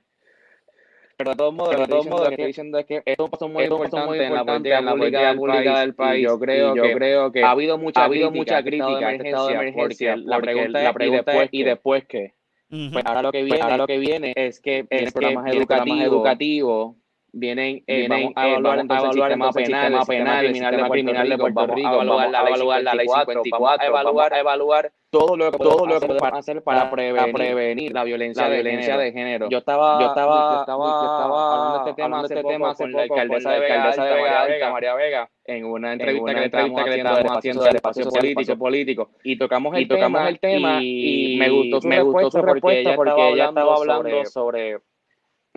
Pero 1.22 1.30
de 1.30 1.36
todos 1.36 1.54
modos, 1.54 1.76
de 1.78 1.86
todos 1.86 2.06
modos, 2.06 2.20
lo 2.22 2.26
que 2.30 2.34
estoy 2.34 2.46
diciendo 2.48 2.78
es 2.78 2.86
que 2.86 2.96
esto 2.96 3.12
es 3.12 3.18
un 3.20 3.30
paso 3.30 3.48
muy 3.48 3.64
importante 3.64 4.24
en 4.24 4.34
la 4.34 4.44
política, 4.92 5.34
pública 5.36 5.80
del 5.80 5.94
país. 5.94 6.24
Yo 6.24 6.36
creo, 6.36 6.74
yo 6.74 6.82
que, 6.82 6.92
creo 6.94 7.30
que 7.30 7.44
ha 7.44 7.50
habido 7.52 7.78
mucha, 7.78 8.02
ha 8.02 8.04
habido 8.06 8.32
mucha 8.32 8.60
crítica 8.62 9.06
a 9.06 9.12
este 9.12 9.28
estado 9.28 9.46
de 9.46 9.54
emergencia. 9.54 10.14
Porque 10.14 10.28
la 10.28 10.40
pregunta, 10.40 10.82
la 10.82 10.92
pregunta 10.92 11.42
es, 11.44 11.48
¿y 11.52 11.62
después 11.62 12.04
qué? 12.08 12.34
Pues 12.68 13.04
ahora 13.04 13.22
lo 13.22 13.30
que 13.30 13.44
viene, 13.44 13.60
ahora 13.60 13.76
lo 13.76 13.86
que 13.86 13.98
viene 13.98 14.32
es 14.34 14.60
que 14.60 14.84
es 14.90 15.12
programas 15.12 15.54
educativos 15.54 16.96
vienen, 17.32 17.82
eh, 17.86 18.06
vienen 18.08 18.32
a 18.36 18.48
evaluar, 18.48 18.78
a 18.78 18.82
evaluar 18.82 19.06
el 19.06 19.12
sistema 19.12 19.52
penal, 19.52 19.94
el 19.94 20.06
penal, 20.06 20.44
criminal, 20.46 20.90
criminal 20.90 21.28
de 21.28 21.38
Puerto 21.38 21.66
Rico, 21.66 21.88
a 21.88 21.94
evaluar 21.94 22.30
la, 22.30 22.40
evaluar 22.40 22.82
la 22.82 22.94
ley 22.94 23.06
54, 23.08 23.82
a 23.82 23.86
evaluar, 23.86 24.34
a 24.34 24.40
evaluar 24.40 24.92
todo 25.10 25.36
lo 25.36 25.50
que 25.50 25.58
todo 25.58 25.86
lo 25.86 26.00
que 26.00 26.06
podemos 26.06 26.32
hacer 26.32 26.62
para 26.62 26.90
prevenir, 26.90 27.34
prevenir 27.34 27.92
la 27.92 28.04
violencia, 28.04 28.48
la 28.48 28.54
violencia 28.54 28.96
de, 28.96 29.12
género. 29.12 29.48
Yo 29.50 29.58
estaba, 29.58 30.00
yo 30.00 30.06
estaba, 30.08 30.54
yo 30.54 30.60
estaba, 30.60 30.86
yo 30.86 31.00
estaba 31.00 31.54
hablando 31.54 31.84
de 31.84 31.90
este 31.90 32.02
tema, 32.02 32.20
hace, 32.20 32.34
este 32.34 32.48
tema 32.48 32.74
con 32.74 32.92
la 32.92 33.02
alcaldesa 33.02 33.52
de 33.52 33.60
Vega, 33.60 34.44
Vega, 34.46 34.70
María 34.70 34.94
Vega, 34.94 35.30
en 35.44 35.64
una 35.66 35.92
entrevista, 35.92 36.18
en 36.18 36.22
una 36.22 36.40
que, 36.40 36.44
entrevista 36.44 36.84
que 36.84 36.90
le 36.90 36.96
estábamos 36.96 37.36
haciendo 37.36 37.62
del 37.62 37.76
espacio 37.76 38.08
político, 38.08 38.56
político, 38.56 39.10
y 39.22 39.36
tocamos 39.36 39.74
el, 39.74 39.82
y 39.82 39.86
tocamos 39.86 40.20
tema, 40.20 40.28
el 40.28 40.40
tema, 40.40 40.78
y, 40.82 41.36
me 41.38 41.50
gustó 41.50 41.88
me 41.88 42.02
gustó 42.02 42.30
su 42.30 42.42
respuesta 42.42 42.94
porque 42.94 43.28
ella 43.32 43.48
estaba 43.48 43.74
hablando 43.74 44.24
sobre 44.26 44.78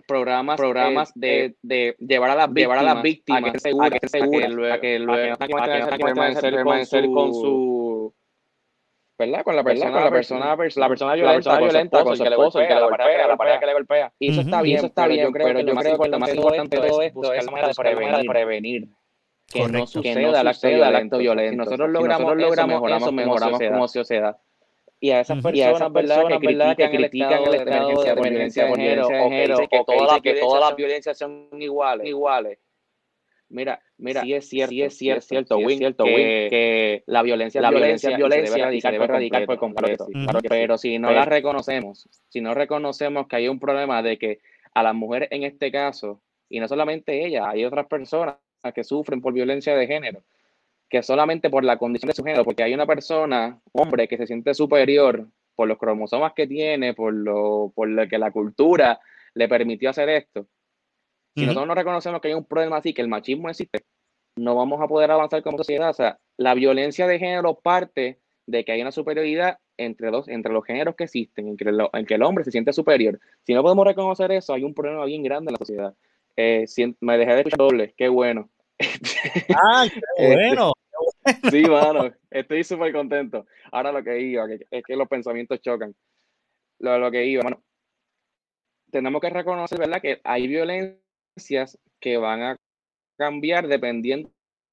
programas, 0.07 0.57
programas 0.57 1.11
de, 1.15 1.55
de, 1.61 1.95
llevar 1.99 2.31
a 2.31 2.35
las 2.35 2.53
víctimas, 2.53 2.61
llevar 2.61 2.77
a 2.79 2.93
las 2.93 3.03
víctimas 3.03 3.43
a 3.43 3.51
que 3.51 3.59
se 3.59 3.69
a 3.69 3.89
que, 3.89 4.07
segura, 4.09 4.45
a 4.45 4.49
que 4.49 4.49
luego, 4.49 4.73
a 4.73 4.79
que 4.79 4.99
luego, 4.99 5.35
que, 5.37 5.97
que 5.97 6.03
permanecer 6.03 7.05
con 7.07 7.33
su 7.33 8.13
¿verdad? 9.17 9.43
Con 9.43 9.55
la 9.55 9.63
persona, 9.63 9.91
con 9.91 10.03
la 10.03 10.11
persona, 10.11 10.45
la 10.45 10.57
persona, 10.57 10.85
la 10.85 10.89
persona 10.89 11.13
violenta, 11.13 11.31
la 11.31 11.35
persona 11.35 11.59
violenta 11.59 12.03
con 12.03 12.17
su 12.17 12.23
esposo, 12.23 12.59
el 12.59 12.67
que 12.67 12.75
le 12.75 12.81
golpea, 12.81 13.27
la 13.27 13.37
pareja 13.37 13.59
que 13.59 13.65
le 13.65 13.73
golpea. 13.73 14.13
Y 14.19 14.31
eso 14.31 14.41
está 14.41 14.61
bien, 14.61 14.77
eso 14.77 14.87
está 14.87 15.07
bien, 15.07 15.31
pero 15.31 15.59
yo 15.59 15.75
creo 15.75 15.97
que 15.97 16.09
lo 16.09 16.19
más 16.19 16.33
importante 16.33 16.81
de 16.81 16.87
todo 16.87 17.01
esto 17.01 17.33
es 17.33 17.45
buscar 17.45 18.17
de 18.17 18.23
prevenir. 18.25 18.89
que 19.47 19.67
no 19.69 19.87
suceda 19.87 20.41
el 20.41 20.95
acto 20.95 21.17
violento. 21.17 21.63
Nosotros 21.63 21.89
logramos, 21.89 22.35
logramos 22.35 22.91
eso, 22.91 23.11
mejoramos 23.11 23.59
como 23.59 23.87
sociedad 23.87 24.37
y 24.99 25.11
a 25.11 25.21
esas 25.21 25.41
personas, 25.41 25.91
¿verdad? 25.91 26.39
que, 26.39 26.47
¿verdad? 26.47 26.77
que 26.77 26.89
critican 26.89 27.43
el 27.43 27.55
estado 27.55 28.03
de 28.03 28.09
emergencia 28.09 28.67
por 28.67 28.77
género, 28.77 29.07
o 29.07 29.29
que, 29.29 30.21
que, 30.23 30.39
todas 30.39 30.61
las 30.61 30.75
violencias 30.75 31.17
son 31.17 31.49
iguales, 31.59 32.07
iguales. 32.07 32.59
Mira, 33.49 33.79
mira, 33.97 34.21
sí 34.21 34.33
es 34.33 34.49
cierto, 34.49 34.71
sí 34.71 34.81
es 34.81 34.97
cierto, 34.97 35.25
cierto, 35.27 35.57
Win, 35.57 35.77
cierto 35.77 36.03
que, 36.05 36.47
que, 36.49 37.03
la 37.05 37.21
violencia, 37.21 37.61
la 37.61 37.69
violencia, 37.69 38.17
violencia, 38.17 38.55
violencia 38.55 38.91
debe 38.91 39.03
erradicar 39.03 39.45
por 39.45 39.59
completo. 39.59 40.07
Pero 40.49 40.77
si 40.77 40.97
no 40.97 41.11
la 41.11 41.25
reconocemos, 41.25 42.09
si 42.29 42.41
no 42.41 42.53
reconocemos 42.53 43.27
que 43.27 43.35
hay 43.35 43.47
un 43.47 43.59
problema 43.59 44.01
de 44.01 44.17
que 44.17 44.39
a 44.73 44.81
las 44.81 44.95
mujeres 44.95 45.29
en 45.31 45.43
este 45.43 45.71
caso, 45.71 46.21
y 46.49 46.59
no 46.59 46.67
solamente 46.67 47.25
ella, 47.25 47.49
hay 47.49 47.65
otras 47.65 47.85
personas 47.85 48.37
que 48.73 48.83
sufren 48.83 49.21
por 49.21 49.33
violencia 49.33 49.75
de 49.75 49.85
género, 49.85 50.23
que 50.95 51.03
solamente 51.03 51.49
por 51.49 51.65
la 51.65 51.77
condición 51.77 52.07
de 52.07 52.13
su 52.13 52.23
género, 52.23 52.45
porque 52.45 52.63
hay 52.63 52.73
una 52.73 52.85
persona, 52.85 53.59
hombre, 53.73 54.07
que 54.07 54.15
se 54.15 54.27
siente 54.27 54.53
superior 54.53 55.27
por 55.53 55.67
los 55.67 55.77
cromosomas 55.77 56.31
que 56.33 56.47
tiene, 56.47 56.93
por 56.93 57.13
lo, 57.13 57.73
por 57.75 57.89
lo 57.89 58.07
que 58.07 58.17
la 58.17 58.31
cultura 58.31 59.01
le 59.33 59.49
permitió 59.49 59.89
hacer 59.89 60.07
esto. 60.07 60.47
Si 61.35 61.45
nosotros 61.45 61.67
no 61.67 61.75
reconocemos 61.75 62.21
que 62.21 62.29
hay 62.29 62.33
un 62.33 62.45
problema 62.45 62.77
así, 62.77 62.93
que 62.93 63.01
el 63.01 63.09
machismo 63.09 63.49
existe, 63.49 63.79
no 64.37 64.55
vamos 64.55 64.79
a 64.81 64.87
poder 64.87 65.11
avanzar 65.11 65.43
como 65.43 65.57
sociedad. 65.57 65.89
O 65.89 65.93
sea, 65.93 66.17
la 66.37 66.53
violencia 66.53 67.07
de 67.07 67.19
género 67.19 67.59
parte 67.59 68.21
de 68.47 68.63
que 68.63 68.71
hay 68.71 68.81
una 68.81 68.93
superioridad 68.93 69.59
entre, 69.75 70.11
dos, 70.11 70.29
entre 70.29 70.53
los 70.53 70.63
géneros 70.63 70.95
que 70.95 71.03
existen, 71.03 71.49
en 71.49 71.57
que, 71.57 71.65
en 71.91 72.05
que 72.05 72.13
el 72.13 72.23
hombre 72.23 72.45
se 72.45 72.51
siente 72.51 72.71
superior. 72.71 73.19
Si 73.45 73.53
no 73.53 73.63
podemos 73.63 73.85
reconocer 73.85 74.31
eso, 74.31 74.53
hay 74.53 74.63
un 74.63 74.73
problema 74.73 75.03
bien 75.03 75.23
grande 75.23 75.49
en 75.49 75.55
la 75.55 75.59
sociedad. 75.59 75.93
Eh, 76.37 76.65
me 77.01 77.17
dejé 77.17 77.33
de 77.33 77.37
escuchar 77.39 77.59
doble, 77.59 77.93
qué 77.97 78.07
bueno. 78.07 78.49
Ah, 79.49 79.85
qué 79.93 79.99
este, 80.17 80.35
bueno. 80.35 80.71
Sí, 81.51 81.63
mano, 81.63 82.11
estoy 82.29 82.63
súper 82.63 82.93
contento. 82.93 83.45
Ahora 83.71 83.91
lo 83.91 84.03
que 84.03 84.19
iba, 84.19 84.45
es 84.71 84.83
que 84.83 84.95
los 84.95 85.07
pensamientos 85.07 85.61
chocan. 85.61 85.95
Lo, 86.79 86.99
lo 86.99 87.11
que 87.11 87.25
iba, 87.25 87.41
bueno, 87.41 87.63
tenemos 88.91 89.21
que 89.21 89.29
reconocer, 89.29 89.79
¿verdad?, 89.79 90.01
que 90.01 90.21
hay 90.23 90.47
violencias 90.47 91.77
que 91.99 92.17
van 92.17 92.41
a 92.41 92.57
cambiar 93.17 93.67
dependiendo 93.67 94.31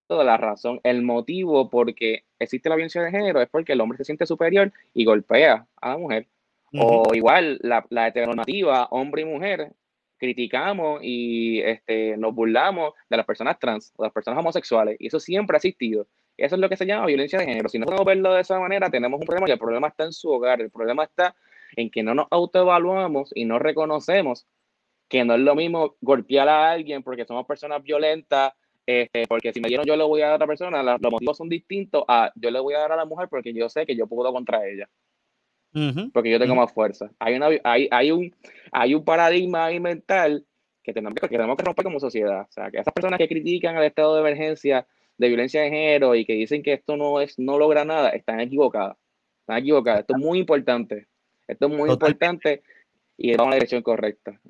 de 0.08 0.24
la 0.24 0.36
razón. 0.36 0.80
El 0.82 1.02
motivo 1.02 1.70
por 1.70 1.94
qué 1.94 2.24
existe 2.38 2.68
la 2.68 2.76
violencia 2.76 3.02
de 3.02 3.10
género 3.10 3.40
es 3.40 3.48
porque 3.48 3.72
el 3.72 3.80
hombre 3.80 3.98
se 3.98 4.04
siente 4.04 4.26
superior 4.26 4.72
y 4.92 5.04
golpea 5.04 5.66
a 5.80 5.88
la 5.88 5.98
mujer. 5.98 6.28
O 6.74 7.14
igual, 7.14 7.58
la, 7.62 7.84
la 7.90 8.08
heteronormativa, 8.08 8.86
hombre 8.90 9.22
y 9.22 9.24
mujer, 9.26 9.72
criticamos 10.16 11.00
y 11.02 11.60
este, 11.60 12.16
nos 12.16 12.34
burlamos 12.34 12.94
de 13.10 13.16
las 13.16 13.26
personas 13.26 13.58
trans 13.58 13.92
o 13.96 14.02
de 14.02 14.06
las 14.06 14.14
personas 14.14 14.40
homosexuales. 14.40 14.96
Y 14.98 15.08
eso 15.08 15.20
siempre 15.20 15.56
ha 15.56 15.58
existido. 15.58 16.06
Eso 16.36 16.54
es 16.54 16.60
lo 16.60 16.68
que 16.68 16.76
se 16.76 16.86
llama 16.86 17.06
violencia 17.06 17.38
de 17.38 17.46
género. 17.46 17.68
Si 17.68 17.78
no 17.78 17.86
podemos 17.86 18.06
verlo 18.06 18.34
de 18.34 18.40
esa 18.40 18.58
manera, 18.58 18.90
tenemos 18.90 19.20
un 19.20 19.26
problema 19.26 19.48
y 19.48 19.52
el 19.52 19.58
problema 19.58 19.88
está 19.88 20.04
en 20.04 20.12
su 20.12 20.30
hogar. 20.30 20.60
El 20.60 20.70
problema 20.70 21.04
está 21.04 21.34
en 21.76 21.90
que 21.90 22.02
no 22.02 22.14
nos 22.14 22.26
autoevaluamos 22.30 23.30
y 23.34 23.44
no 23.44 23.58
reconocemos 23.58 24.46
que 25.08 25.24
no 25.24 25.34
es 25.34 25.40
lo 25.40 25.54
mismo 25.54 25.96
golpear 26.00 26.48
a 26.48 26.70
alguien 26.70 27.02
porque 27.02 27.26
somos 27.26 27.46
personas 27.46 27.82
violentas, 27.82 28.54
este, 28.86 29.26
porque 29.28 29.52
si 29.52 29.60
me 29.60 29.68
dieron 29.68 29.86
yo 29.86 29.94
le 29.94 30.04
voy 30.04 30.22
a 30.22 30.24
dar 30.24 30.32
a 30.32 30.36
otra 30.36 30.46
persona, 30.46 30.82
los 30.82 31.00
motivos 31.02 31.36
son 31.36 31.48
distintos 31.48 32.04
a 32.08 32.32
yo 32.34 32.50
le 32.50 32.60
voy 32.60 32.74
a 32.74 32.78
dar 32.78 32.92
a 32.92 32.96
la 32.96 33.04
mujer 33.04 33.28
porque 33.28 33.52
yo 33.52 33.68
sé 33.68 33.84
que 33.84 33.94
yo 33.94 34.06
puedo 34.06 34.32
contra 34.32 34.66
ella 34.66 34.88
porque 36.12 36.30
yo 36.30 36.38
tengo 36.38 36.54
más 36.54 36.72
fuerza. 36.72 37.10
Hay, 37.18 37.34
una, 37.34 37.48
hay, 37.64 37.88
hay, 37.90 38.10
un, 38.10 38.34
hay 38.70 38.94
un 38.94 39.04
paradigma 39.04 39.66
ahí 39.66 39.80
mental 39.80 40.44
que 40.82 40.92
tenemos 40.92 41.14
que, 41.14 41.28
que 41.28 41.36
tenemos 41.36 41.56
que 41.56 41.64
romper 41.64 41.84
como 41.84 42.00
sociedad. 42.00 42.42
O 42.42 42.52
sea, 42.52 42.70
que 42.70 42.78
esas 42.78 42.92
personas 42.92 43.18
que 43.18 43.28
critican 43.28 43.76
el 43.76 43.84
estado 43.84 44.14
de 44.14 44.20
emergencia 44.20 44.86
de 45.22 45.28
violencia 45.28 45.62
de 45.62 45.70
género 45.70 46.14
y 46.14 46.24
que 46.24 46.34
dicen 46.34 46.62
que 46.62 46.72
esto 46.72 46.96
no, 46.96 47.20
es, 47.20 47.38
no 47.38 47.58
logra 47.58 47.84
nada, 47.84 48.10
están 48.10 48.40
equivocadas. 48.40 48.96
Están 49.40 49.58
equivocadas. 49.58 50.00
Esto 50.00 50.16
es 50.16 50.20
muy 50.20 50.40
importante. 50.40 51.06
Esto 51.46 51.66
es 51.66 51.72
muy 51.72 51.90
importante 51.90 52.62
y 53.16 53.30
vamos 53.30 53.46
en 53.46 53.50
la 53.50 53.56
dirección 53.56 53.82
correcta. 53.82 54.40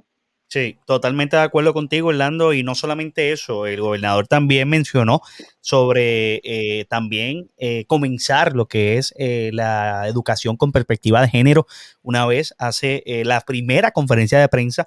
Sí, 0.49 0.77
totalmente 0.87 1.37
de 1.37 1.43
acuerdo 1.43 1.73
contigo, 1.73 2.09
Orlando. 2.09 2.53
Y 2.53 2.63
no 2.63 2.75
solamente 2.75 3.33
eso, 3.33 3.67
el 3.67 3.81
gobernador 3.81 4.27
también 4.27 4.69
mencionó 4.69 5.21
sobre 5.61 6.41
eh, 6.45 6.85
también 6.89 7.51
eh, 7.57 7.85
comenzar 7.87 8.55
lo 8.55 8.67
que 8.67 8.99
es 8.99 9.15
eh, 9.19 9.51
la 9.53 10.07
educación 10.09 10.57
con 10.57 10.73
perspectiva 10.73 11.23
de 11.23 11.29
género 11.29 11.67
una 12.03 12.27
vez 12.27 12.55
hace 12.59 13.03
la 13.25 13.41
primera 13.41 13.93
conferencia 13.93 14.39
de 14.41 14.49
prensa 14.49 14.87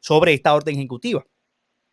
sobre 0.00 0.34
esta 0.34 0.54
orden 0.54 0.76
ejecutiva. 0.76 1.24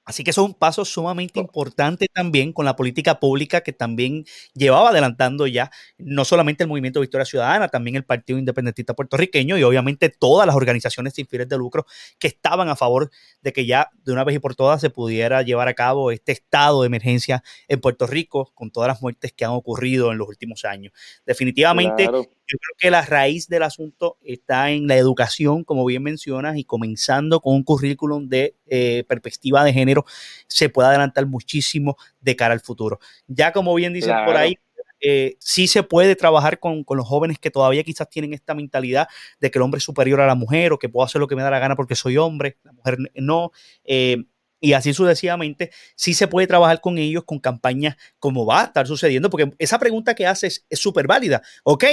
Así 0.07 0.23
que 0.23 0.31
eso 0.31 0.41
es 0.41 0.47
un 0.47 0.53
paso 0.53 0.85
sumamente 0.85 1.37
importante 1.37 2.07
también 2.13 2.53
con 2.53 2.63
la 2.63 2.77
política 2.77 3.19
pública 3.19 3.59
que 3.59 3.73
también 3.73 4.23
llevaba 4.53 4.91
adelantando 4.91 5.47
ya 5.47 5.69
no 5.97 6.23
solamente 6.23 6.63
el 6.63 6.69
Movimiento 6.69 7.01
Victoria 7.01 7.25
Ciudadana, 7.25 7.67
también 7.67 7.97
el 7.97 8.05
Partido 8.05 8.39
Independentista 8.39 8.93
Puertorriqueño 8.93 9.57
y 9.57 9.63
obviamente 9.63 10.07
todas 10.07 10.47
las 10.47 10.55
organizaciones 10.55 11.13
sin 11.13 11.27
fines 11.27 11.49
de 11.49 11.57
lucro 11.57 11.85
que 12.19 12.27
estaban 12.27 12.69
a 12.69 12.77
favor 12.77 13.11
de 13.41 13.51
que 13.51 13.65
ya 13.65 13.89
de 14.05 14.13
una 14.13 14.23
vez 14.23 14.37
y 14.37 14.39
por 14.39 14.55
todas 14.55 14.79
se 14.79 14.89
pudiera 14.89 15.41
llevar 15.41 15.67
a 15.67 15.73
cabo 15.73 16.11
este 16.11 16.31
estado 16.31 16.83
de 16.83 16.87
emergencia 16.87 17.43
en 17.67 17.81
Puerto 17.81 18.07
Rico 18.07 18.53
con 18.55 18.71
todas 18.71 18.87
las 18.87 19.01
muertes 19.01 19.33
que 19.33 19.43
han 19.43 19.51
ocurrido 19.51 20.13
en 20.13 20.19
los 20.19 20.29
últimos 20.29 20.63
años. 20.63 20.93
Definitivamente 21.25 22.07
yo 22.47 22.57
creo 22.57 22.75
que 22.77 22.91
la 22.91 23.01
raíz 23.01 23.47
del 23.47 23.63
asunto 23.63 24.17
está 24.21 24.71
en 24.71 24.87
la 24.87 24.95
educación, 24.95 25.63
como 25.63 25.85
bien 25.85 26.03
mencionas, 26.03 26.57
y 26.57 26.63
comenzando 26.63 27.41
con 27.41 27.55
un 27.55 27.63
currículum 27.63 28.29
de 28.29 28.55
eh, 28.67 29.03
perspectiva 29.07 29.63
de 29.63 29.73
género, 29.73 30.05
se 30.47 30.69
puede 30.69 30.89
adelantar 30.89 31.25
muchísimo 31.25 31.97
de 32.21 32.35
cara 32.35 32.53
al 32.53 32.61
futuro. 32.61 32.99
Ya 33.27 33.51
como 33.51 33.75
bien 33.75 33.93
dicen 33.93 34.15
por 34.25 34.37
ahí, 34.37 34.55
eh, 34.99 35.35
sí 35.39 35.67
se 35.67 35.83
puede 35.83 36.15
trabajar 36.15 36.59
con, 36.59 36.83
los 36.87 37.07
jóvenes 37.07 37.37
que 37.37 37.51
todavía 37.51 37.83
quizás 37.83 38.09
tienen 38.09 38.33
esta 38.33 38.55
mentalidad 38.55 39.07
de 39.39 39.51
que 39.51 39.59
el 39.59 39.63
hombre 39.63 39.77
es 39.77 39.83
superior 39.83 40.21
a 40.21 40.27
la 40.27 40.35
mujer 40.35 40.73
o 40.73 40.79
que 40.79 40.89
puedo 40.89 41.05
hacer 41.05 41.19
lo 41.19 41.27
que 41.27 41.35
me 41.35 41.43
da 41.43 41.51
la 41.51 41.59
gana 41.59 41.75
porque 41.75 41.95
soy 41.95 42.17
hombre, 42.17 42.57
la 42.63 42.71
mujer 42.71 42.97
no. 43.15 43.51
Eh, 43.83 44.23
y 44.59 44.73
así 44.73 44.93
sucesivamente, 44.93 45.71
sí 45.95 46.15
se 46.15 46.27
puede 46.27 46.47
trabajar 46.47 46.81
con 46.81 46.97
ellos 46.97 47.25
con 47.25 47.39
campañas 47.39 47.95
como 48.17 48.45
va 48.45 48.61
a 48.61 48.65
estar 48.65 48.87
sucediendo, 48.87 49.29
porque 49.29 49.51
esa 49.59 49.77
pregunta 49.77 50.15
que 50.15 50.25
haces 50.25 50.65
es 50.69 50.79
súper 50.79 51.05
válida. 51.05 51.43
Ok, 51.63 51.83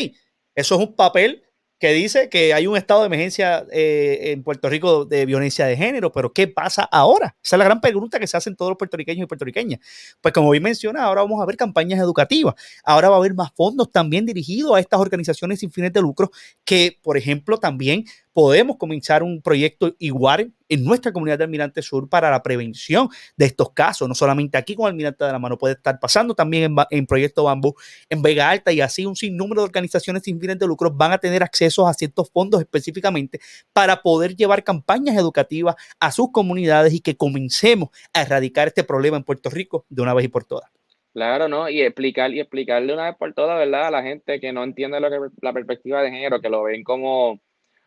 eso 0.54 0.74
es 0.74 0.80
un 0.80 0.94
papel 0.94 1.44
que 1.84 1.92
dice 1.92 2.28
que 2.30 2.54
hay 2.54 2.66
un 2.66 2.76
estado 2.76 3.00
de 3.00 3.06
emergencia 3.06 3.66
eh, 3.70 4.32
en 4.32 4.42
Puerto 4.42 4.68
Rico 4.70 5.04
de 5.04 5.26
violencia 5.26 5.66
de 5.66 5.76
género, 5.76 6.12
pero 6.12 6.32
¿qué 6.32 6.48
pasa 6.48 6.84
ahora? 6.84 7.36
Esa 7.42 7.56
es 7.56 7.58
la 7.58 7.64
gran 7.64 7.80
pregunta 7.80 8.18
que 8.18 8.26
se 8.26 8.36
hacen 8.36 8.56
todos 8.56 8.70
los 8.70 8.78
puertorriqueños 8.78 9.24
y 9.24 9.26
puertorriqueñas. 9.26 9.80
Pues 10.20 10.32
como 10.32 10.50
bien 10.50 10.62
menciona, 10.62 11.04
ahora 11.04 11.22
vamos 11.22 11.42
a 11.42 11.46
ver 11.46 11.56
campañas 11.56 12.00
educativas, 12.00 12.54
ahora 12.84 13.10
va 13.10 13.16
a 13.16 13.18
haber 13.18 13.34
más 13.34 13.50
fondos 13.54 13.90
también 13.90 14.24
dirigidos 14.24 14.74
a 14.76 14.80
estas 14.80 15.00
organizaciones 15.00 15.60
sin 15.60 15.70
fines 15.70 15.92
de 15.92 16.00
lucro 16.00 16.30
que, 16.64 16.98
por 17.02 17.18
ejemplo, 17.18 17.58
también 17.58 18.04
podemos 18.34 18.76
comenzar 18.76 19.22
un 19.22 19.40
proyecto 19.40 19.94
igual 19.98 20.52
en 20.68 20.84
nuestra 20.84 21.12
comunidad 21.12 21.38
de 21.38 21.44
Almirante 21.44 21.80
Sur 21.82 22.08
para 22.08 22.30
la 22.30 22.42
prevención 22.42 23.08
de 23.36 23.46
estos 23.46 23.70
casos, 23.70 24.08
no 24.08 24.14
solamente 24.14 24.58
aquí 24.58 24.74
con 24.74 24.86
Almirante 24.86 25.24
de 25.24 25.32
la 25.32 25.38
Mano, 25.38 25.56
puede 25.56 25.74
estar 25.74 25.98
pasando 26.00 26.34
también 26.34 26.74
en, 26.90 27.06
Proyecto 27.06 27.44
Bambú, 27.44 27.74
en 28.10 28.22
Vega 28.22 28.50
Alta 28.50 28.72
y 28.72 28.80
así 28.80 29.06
un 29.06 29.14
sinnúmero 29.14 29.62
de 29.62 29.66
organizaciones 29.66 30.24
sin 30.24 30.40
fines 30.40 30.58
de 30.58 30.66
lucro 30.66 30.90
van 30.90 31.12
a 31.12 31.18
tener 31.18 31.42
acceso 31.42 31.86
a 31.86 31.94
ciertos 31.94 32.28
fondos 32.30 32.60
específicamente 32.60 33.40
para 33.72 34.02
poder 34.02 34.34
llevar 34.34 34.64
campañas 34.64 35.16
educativas 35.16 35.76
a 36.00 36.10
sus 36.10 36.32
comunidades 36.32 36.92
y 36.92 37.00
que 37.00 37.16
comencemos 37.16 37.90
a 38.12 38.22
erradicar 38.22 38.66
este 38.66 38.82
problema 38.82 39.16
en 39.16 39.22
Puerto 39.22 39.48
Rico 39.48 39.86
de 39.88 40.02
una 40.02 40.12
vez 40.12 40.24
y 40.24 40.28
por 40.28 40.44
todas. 40.44 40.70
Claro, 41.12 41.46
¿no? 41.46 41.68
Y 41.68 41.80
explicar 41.80 42.32
y 42.32 42.40
explicarle 42.40 42.92
una 42.92 43.04
vez 43.04 43.14
por 43.16 43.32
todas, 43.34 43.56
¿verdad? 43.56 43.86
A 43.86 43.90
la 43.92 44.02
gente 44.02 44.40
que 44.40 44.52
no 44.52 44.64
entiende 44.64 44.98
lo 44.98 45.08
que 45.08 45.18
la 45.40 45.52
perspectiva 45.52 46.02
de 46.02 46.10
género, 46.10 46.40
que 46.40 46.48
lo 46.48 46.64
ven 46.64 46.82
como 46.82 47.40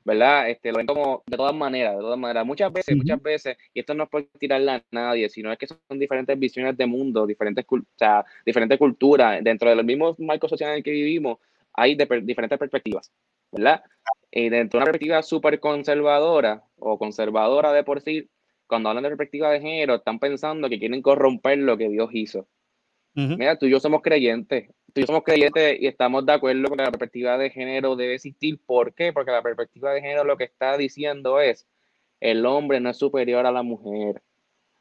¿verdad? 0.07 0.49
Este, 0.49 0.71
lo 0.71 0.77
ven 0.77 0.87
como 0.87 1.21
de 1.27 1.35
todas 1.35 1.53
maneras, 1.53 1.95
de 1.95 1.99
todas 1.99 2.17
maneras. 2.17 2.45
Muchas 2.45 2.71
veces, 2.71 2.95
muchas 2.95 3.21
veces, 3.21 3.57
y 3.73 3.81
esto 3.81 3.93
no 3.93 4.05
es 4.05 4.09
por 4.09 4.23
tirarle 4.39 4.71
a 4.71 4.83
nadie, 4.89 5.27
sino 5.27 5.51
es 5.51 5.57
que 5.57 5.67
son 5.67 5.99
diferentes 5.99 6.39
visiones 6.39 6.77
de 6.77 6.85
mundo, 6.85 7.27
diferentes, 7.27 7.65
o 7.69 7.81
sea, 7.97 8.23
diferentes 8.45 8.79
culturas. 8.79 9.43
Dentro 9.43 9.69
del 9.69 9.83
mismo 9.83 10.15
marco 10.19 10.47
social 10.47 10.71
en 10.71 10.77
el 10.77 10.83
que 10.83 10.91
vivimos, 10.91 11.39
hay 11.73 11.95
diferentes 11.95 12.57
perspectivas, 12.57 13.11
¿verdad? 13.51 13.83
Y 14.31 14.47
dentro 14.47 14.79
de 14.79 14.83
una 14.83 14.91
perspectiva 14.91 15.21
súper 15.23 15.59
conservadora 15.59 16.63
o 16.77 16.97
conservadora 16.97 17.73
de 17.73 17.83
por 17.83 17.99
sí, 17.99 18.29
cuando 18.65 18.87
hablan 18.87 19.03
de 19.03 19.09
perspectiva 19.09 19.51
de 19.51 19.59
género, 19.59 19.95
están 19.95 20.19
pensando 20.19 20.69
que 20.69 20.79
quieren 20.79 21.01
corromper 21.01 21.57
lo 21.57 21.77
que 21.77 21.89
Dios 21.89 22.11
hizo. 22.13 22.47
Mira, 23.13 23.57
tú 23.57 23.65
y 23.65 23.71
yo 23.71 23.81
somos 23.81 24.01
creyentes, 24.01 24.69
tú 24.97 25.01
y 25.01 25.03
yo 25.03 25.07
somos 25.07 25.23
creyentes 25.23 25.77
y 25.79 25.85
estamos 25.85 26.25
de 26.25 26.33
acuerdo 26.33 26.67
con 26.67 26.77
que 26.77 26.83
la 26.83 26.91
perspectiva 26.91 27.37
de 27.37 27.51
género 27.51 27.95
debe 27.95 28.15
existir. 28.15 28.59
¿Por 28.65 28.93
qué? 28.93 29.13
Porque 29.13 29.31
la 29.31 29.43
perspectiva 29.43 29.93
de 29.93 30.01
género 30.01 30.23
lo 30.23 30.37
que 30.37 30.45
está 30.45 30.75
diciendo 30.75 31.39
es, 31.39 31.67
el 32.19 32.45
hombre 32.45 32.79
no 32.79 32.89
es 32.89 32.97
superior 32.97 33.45
a 33.45 33.51
la 33.51 33.61
mujer. 33.61 34.23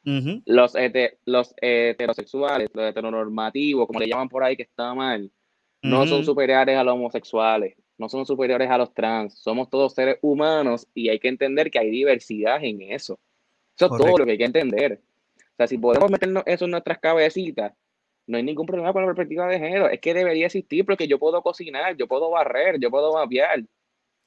los, 0.03 0.73
los 1.25 1.53
heterosexuales, 1.61 2.69
los 2.73 2.85
heteronormativos, 2.85 3.85
como 3.85 3.99
le 3.99 4.07
llaman 4.07 4.29
por 4.29 4.43
ahí 4.43 4.55
que 4.55 4.63
está 4.63 4.93
mal, 4.95 5.31
no 5.83 6.07
son 6.07 6.25
superiores 6.25 6.77
a 6.77 6.83
los 6.83 6.95
homosexuales, 6.95 7.75
no 7.97 8.09
son 8.09 8.25
superiores 8.25 8.69
a 8.69 8.77
los 8.77 8.93
trans, 8.93 9.37
somos 9.37 9.69
todos 9.69 9.93
seres 9.93 10.17
humanos 10.21 10.87
y 10.93 11.09
hay 11.09 11.19
que 11.19 11.27
entender 11.27 11.69
que 11.69 11.79
hay 11.79 11.91
diversidad 11.91 12.63
en 12.63 12.81
eso. 12.81 13.19
Eso 13.75 13.85
es 13.85 14.01
todo 14.01 14.17
lo 14.17 14.25
que 14.25 14.31
hay 14.31 14.37
que 14.37 14.45
entender. 14.45 14.99
O 15.37 15.55
sea, 15.57 15.67
si 15.67 15.77
podemos 15.77 16.09
meternos 16.09 16.43
eso 16.47 16.65
en 16.65 16.71
nuestras 16.71 16.97
cabecitas, 16.97 17.73
no 18.27 18.37
hay 18.37 18.43
ningún 18.43 18.65
problema 18.65 18.91
con 18.93 19.01
la 19.01 19.07
perspectiva 19.07 19.47
de 19.47 19.57
género. 19.57 19.89
Es 19.89 19.99
que 20.01 20.13
debería 20.13 20.45
existir 20.45 20.85
porque 20.85 21.07
yo 21.07 21.17
puedo 21.17 21.41
cocinar, 21.41 21.95
yo 21.95 22.07
puedo 22.07 22.29
barrer, 22.29 22.77
yo 22.79 22.91
puedo 22.91 23.13
mapear. 23.13 23.63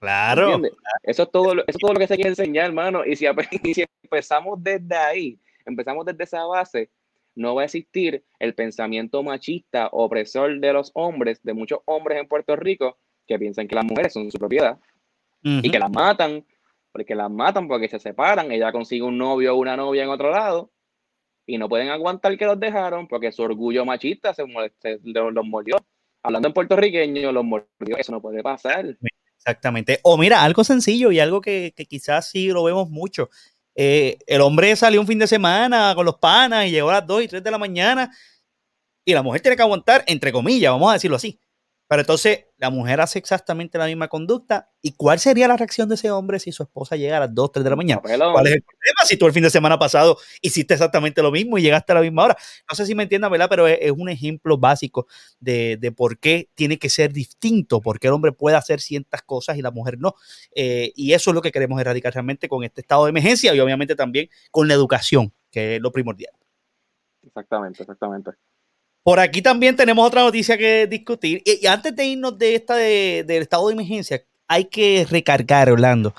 Claro. 0.01 0.63
Eso 1.03 1.23
es 1.25 1.31
todo, 1.31 1.53
eso 1.53 1.65
es 1.67 1.77
todo 1.77 1.93
lo 1.93 2.01
que 2.01 2.07
se 2.07 2.17
quiere 2.17 2.31
enseñar, 2.31 2.67
hermano. 2.67 3.05
Y 3.05 3.15
si, 3.15 3.27
y 3.63 3.75
si 3.75 3.85
empezamos 4.03 4.63
desde 4.63 4.97
ahí, 4.97 5.39
empezamos 5.67 6.07
desde 6.07 6.25
esa 6.25 6.45
base, 6.47 6.91
no 7.35 7.55
va 7.55 7.63
a 7.63 7.65
existir 7.67 8.25
el 8.39 8.55
pensamiento 8.55 9.23
machista 9.23 9.89
opresor 9.93 10.59
de 10.59 10.73
los 10.73 10.91
hombres, 10.95 11.43
de 11.43 11.53
muchos 11.53 11.81
hombres 11.85 12.19
en 12.19 12.27
Puerto 12.27 12.57
Rico, 12.57 12.99
que 13.27 13.39
piensan 13.39 13.69
que 13.69 13.75
las 13.75 13.85
mujeres 13.85 14.15
son 14.15 14.31
su 14.31 14.39
propiedad 14.39 14.79
y 15.43 15.71
que 15.71 15.79
las 15.79 15.91
matan, 15.91 16.45
porque 16.91 17.15
las 17.15 17.31
matan 17.31 17.69
porque 17.69 17.89
se 17.89 17.99
separan, 17.99 18.51
ella 18.51 18.73
consigue 18.73 19.03
un 19.03 19.17
novio 19.17 19.55
o 19.55 19.59
una 19.59 19.77
novia 19.77 20.03
en 20.03 20.11
otro 20.11 20.31
lado 20.31 20.71
y 21.51 21.59
no 21.59 21.69
pueden 21.69 21.89
aguantar 21.89 22.39
que 22.39 22.47
los 22.47 22.59
dejaron 22.61 23.09
porque 23.09 23.33
su 23.33 23.43
orgullo 23.43 23.85
machista 23.85 24.33
se, 24.33 24.45
los 24.45 25.45
mordió. 25.45 25.77
Hablando 26.23 26.49
en 26.49 26.55
puertorriqueño, 26.55 27.33
los 27.33 27.45
mordió, 27.45 27.97
eso 27.99 28.13
no 28.13 28.23
puede 28.23 28.43
pasar. 28.43 28.97
Exactamente. 29.37 29.99
O 30.03 30.17
mira, 30.17 30.45
algo 30.45 30.63
sencillo 30.63 31.11
y 31.11 31.19
algo 31.19 31.41
que, 31.41 31.75
quizás 31.89 32.31
sí 32.31 32.49
lo 32.49 32.63
vemos 32.63 32.89
mucho. 32.89 33.31
Eh, 33.75 34.19
el 34.27 34.43
hombre 34.43 34.77
salió 34.77 35.01
un 35.01 35.07
fin 35.09 35.19
de 35.19 35.27
semana 35.27 35.93
con 35.97 36.07
los 36.07 36.19
panas 36.19 36.67
y 36.67 36.71
llegó 36.71 36.91
a 36.91 36.95
las 36.95 37.07
2 37.07 37.25
y 37.25 37.29
3 37.29 37.43
de 37.43 37.51
la 37.51 37.59
mañana 37.59 38.11
y 39.05 39.13
la 39.13 39.23
mujer 39.23 39.41
tiene 39.41 39.57
que 39.57 39.63
aguantar, 39.63 40.05
entre 40.07 40.31
comillas, 40.31 40.71
vamos 40.71 40.91
a 40.91 40.95
decirlo 40.95 41.17
así. 41.17 41.41
Pero 41.91 42.03
entonces 42.03 42.45
la 42.57 42.71
mujer 42.71 43.01
hace 43.01 43.19
exactamente 43.19 43.77
la 43.77 43.87
misma 43.87 44.07
conducta. 44.07 44.71
¿Y 44.81 44.93
cuál 44.93 45.19
sería 45.19 45.49
la 45.49 45.57
reacción 45.57 45.89
de 45.89 45.97
ese 45.97 46.09
hombre 46.13 46.39
si 46.39 46.53
su 46.53 46.63
esposa 46.63 46.95
llega 46.95 47.17
a 47.17 47.21
las 47.21 47.35
2, 47.35 47.51
3 47.51 47.65
de 47.65 47.71
la 47.71 47.75
mañana? 47.75 48.01
¿Cuál 48.01 48.13
es 48.47 48.53
el 48.53 48.63
problema 48.63 49.01
si 49.07 49.17
tú 49.17 49.27
el 49.27 49.33
fin 49.33 49.43
de 49.43 49.51
semana 49.51 49.77
pasado 49.77 50.17
hiciste 50.41 50.75
exactamente 50.75 51.21
lo 51.21 51.33
mismo 51.33 51.59
y 51.59 51.63
llegaste 51.63 51.91
a 51.91 51.97
la 51.97 52.03
misma 52.03 52.27
hora? 52.27 52.37
No 52.71 52.77
sé 52.77 52.87
si 52.87 52.95
me 52.95 53.03
entiendan, 53.03 53.33
¿verdad? 53.33 53.49
Pero 53.51 53.67
es, 53.67 53.91
un 53.91 54.09
ejemplo 54.09 54.57
básico 54.57 55.09
de, 55.41 55.93
por 55.97 56.21
qué 56.21 56.49
tiene 56.55 56.79
que 56.79 56.89
ser 56.89 57.13
distinto, 57.13 57.81
por 57.81 57.99
qué 57.99 58.07
el 58.07 58.13
hombre 58.13 58.31
puede 58.31 58.55
hacer 58.55 58.81
ciertas 58.81 59.23
cosas 59.23 59.59
y 59.59 59.63
la 59.63 59.73
mujer 59.73 59.99
no. 59.99 60.15
Eh, 60.55 60.93
y 60.95 61.13
eso 61.13 61.33
es 61.33 61.35
lo 61.35 61.43
que 61.43 61.51
queremos 61.51 61.81
erradicar 61.81 62.15
realmente 62.15 62.49
con 62.49 62.63
este 62.63 62.83
estado 62.83 63.07
de 63.07 63.11
emergencia 63.11 63.53
y 63.53 63.59
obviamente 63.59 63.97
también 63.97 64.29
con 64.53 64.69
la 64.69 64.75
educación, 64.75 65.33
que 65.51 65.75
es 65.75 65.83
lo 65.83 65.91
primordial. 65.91 66.35
Exactamente, 67.25 67.83
exactamente. 67.83 68.31
Por 69.03 69.19
aquí 69.19 69.41
también 69.41 69.77
tenemos 69.77 70.07
otra 70.07 70.23
noticia 70.23 70.59
que 70.59 70.87
discutir. 70.87 71.43
Y, 71.45 71.67
antes 71.67 71.95
de 71.97 72.07
irnos 72.07 72.39
de 72.39 72.55
esta 72.55 72.75
del 72.77 73.43
estado 73.43 73.69
de 73.69 73.75
emergencia, 73.75 74.25
hay 74.47 74.67
que 74.67 75.07
recargar, 75.09 75.71
Orlando, 75.71 76.15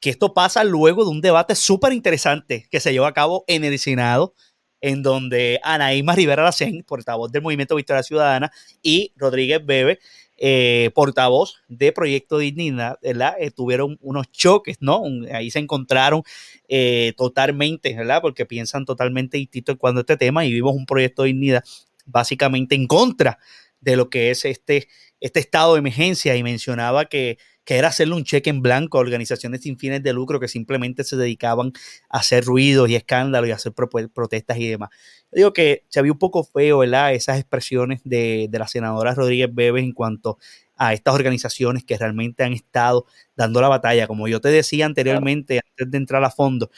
que 0.00 0.10
esto 0.10 0.34
pasa 0.34 0.64
luego 0.64 1.04
de 1.04 1.10
un 1.10 1.20
debate 1.20 1.54
súper 1.54 1.92
interesante 1.92 2.66
que 2.70 2.80
se 2.80 2.92
llevó 2.92 3.06
a 3.06 3.14
cabo 3.14 3.44
en 3.46 3.64
el 3.64 3.78
Senado, 3.78 4.34
en 4.80 5.02
donde 5.02 5.60
Anaíma 5.62 6.14
Rivera 6.14 6.42
Lacén, 6.42 6.82
portavoz 6.86 7.30
del 7.30 7.42
Movimiento 7.42 7.76
Victoria 7.76 8.02
Ciudadana, 8.02 8.50
y 8.82 9.12
Rodríguez 9.16 9.64
Bebe, 9.64 10.00
eh, 10.38 10.90
portavoz 10.94 11.56
de 11.68 11.92
Proyecto 11.92 12.38
Dignidad, 12.38 12.98
¿verdad? 13.02 13.36
Eh, 13.38 13.50
tuvieron 13.50 13.98
unos 14.02 14.30
choques, 14.32 14.76
¿no? 14.80 15.02
ahí 15.32 15.50
se 15.50 15.60
encontraron 15.60 16.22
eh, 16.68 17.14
totalmente, 17.16 17.94
¿verdad? 17.94 18.20
Porque 18.20 18.44
piensan 18.44 18.84
totalmente 18.84 19.38
distinto 19.38 19.72
en 19.72 19.78
cuanto 19.78 20.00
a 20.00 20.02
este 20.02 20.16
tema 20.18 20.44
y 20.44 20.52
vimos 20.52 20.74
un 20.74 20.84
Proyecto 20.84 21.22
Dignidad 21.22 21.64
básicamente 22.06 22.74
en 22.74 22.86
contra 22.86 23.38
de 23.80 23.96
lo 23.96 24.10
que 24.10 24.30
es 24.30 24.44
este, 24.44 24.88
este 25.20 25.40
estado 25.40 25.74
de 25.74 25.80
emergencia 25.80 26.36
y 26.36 26.42
mencionaba 26.42 27.06
que, 27.06 27.38
era 27.68 27.88
hacerle 27.88 28.14
un 28.14 28.22
cheque 28.22 28.48
en 28.48 28.62
blanco 28.62 28.96
a 28.96 29.00
organizaciones 29.00 29.62
sin 29.62 29.76
fines 29.76 30.00
de 30.00 30.12
lucro 30.12 30.38
que 30.38 30.46
simplemente 30.46 31.02
se 31.02 31.16
dedicaban 31.16 31.72
a 32.08 32.18
hacer 32.18 32.44
ruidos 32.44 32.88
y 32.88 32.94
escándalos 32.94 33.48
y 33.48 33.50
a 33.50 33.56
hacer 33.56 33.72
protestas 33.72 34.56
y 34.58 34.68
demás. 34.68 34.90
Yo 35.32 35.36
digo 35.36 35.52
que 35.52 35.84
se 35.88 35.98
había 35.98 36.12
un 36.12 36.18
poco 36.20 36.44
feo, 36.44 36.78
¿verdad? 36.78 37.12
Esas 37.12 37.40
expresiones 37.40 38.02
de, 38.04 38.46
de 38.48 38.58
la 38.60 38.68
senadora 38.68 39.14
Rodríguez 39.14 39.52
Bebes 39.52 39.82
en 39.82 39.90
cuanto 39.90 40.38
a 40.76 40.92
estas 40.92 41.14
organizaciones 41.14 41.82
que 41.84 41.98
realmente 41.98 42.44
han 42.44 42.52
estado 42.52 43.06
dando 43.34 43.60
la 43.60 43.66
batalla. 43.66 44.06
Como 44.06 44.28
yo 44.28 44.40
te 44.40 44.48
decía 44.50 44.86
anteriormente, 44.86 45.60
antes 45.68 45.90
de 45.90 45.98
entrar 45.98 46.22
a 46.22 46.30
fondo, 46.30 46.70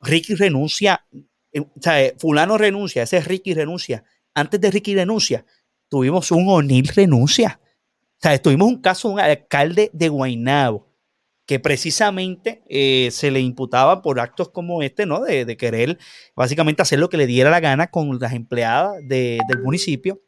Ricky 0.00 0.34
renuncia, 0.34 1.06
eh, 1.52 1.60
o 1.60 1.80
sea, 1.80 2.02
eh, 2.02 2.16
fulano 2.18 2.58
renuncia, 2.58 3.04
ese 3.04 3.20
Ricky 3.20 3.54
renuncia 3.54 4.04
antes 4.40 4.60
de 4.60 4.70
Ricky 4.70 4.94
renuncia, 4.94 5.44
tuvimos 5.88 6.30
un 6.30 6.48
O'Neill 6.48 6.88
renuncia. 6.88 7.60
O 7.62 8.20
sea, 8.20 8.40
tuvimos 8.40 8.68
un 8.68 8.80
caso 8.80 9.08
de 9.08 9.14
un 9.14 9.20
alcalde 9.20 9.90
de 9.92 10.08
Guaynabo 10.08 10.88
que 11.46 11.58
precisamente 11.58 12.62
eh, 12.68 13.08
se 13.10 13.30
le 13.30 13.40
imputaba 13.40 14.02
por 14.02 14.20
actos 14.20 14.50
como 14.50 14.82
este, 14.82 15.06
¿no? 15.06 15.22
De, 15.22 15.56
querer 15.56 15.98
básicamente 16.36 16.82
hacer 16.82 16.98
lo 16.98 17.08
que 17.08 17.16
le 17.16 17.26
diera 17.26 17.48
la 17.48 17.60
gana 17.60 17.86
con 17.90 18.18
las 18.18 18.34
empleadas 18.34 18.96
del 19.08 19.62
municipio 19.62 20.20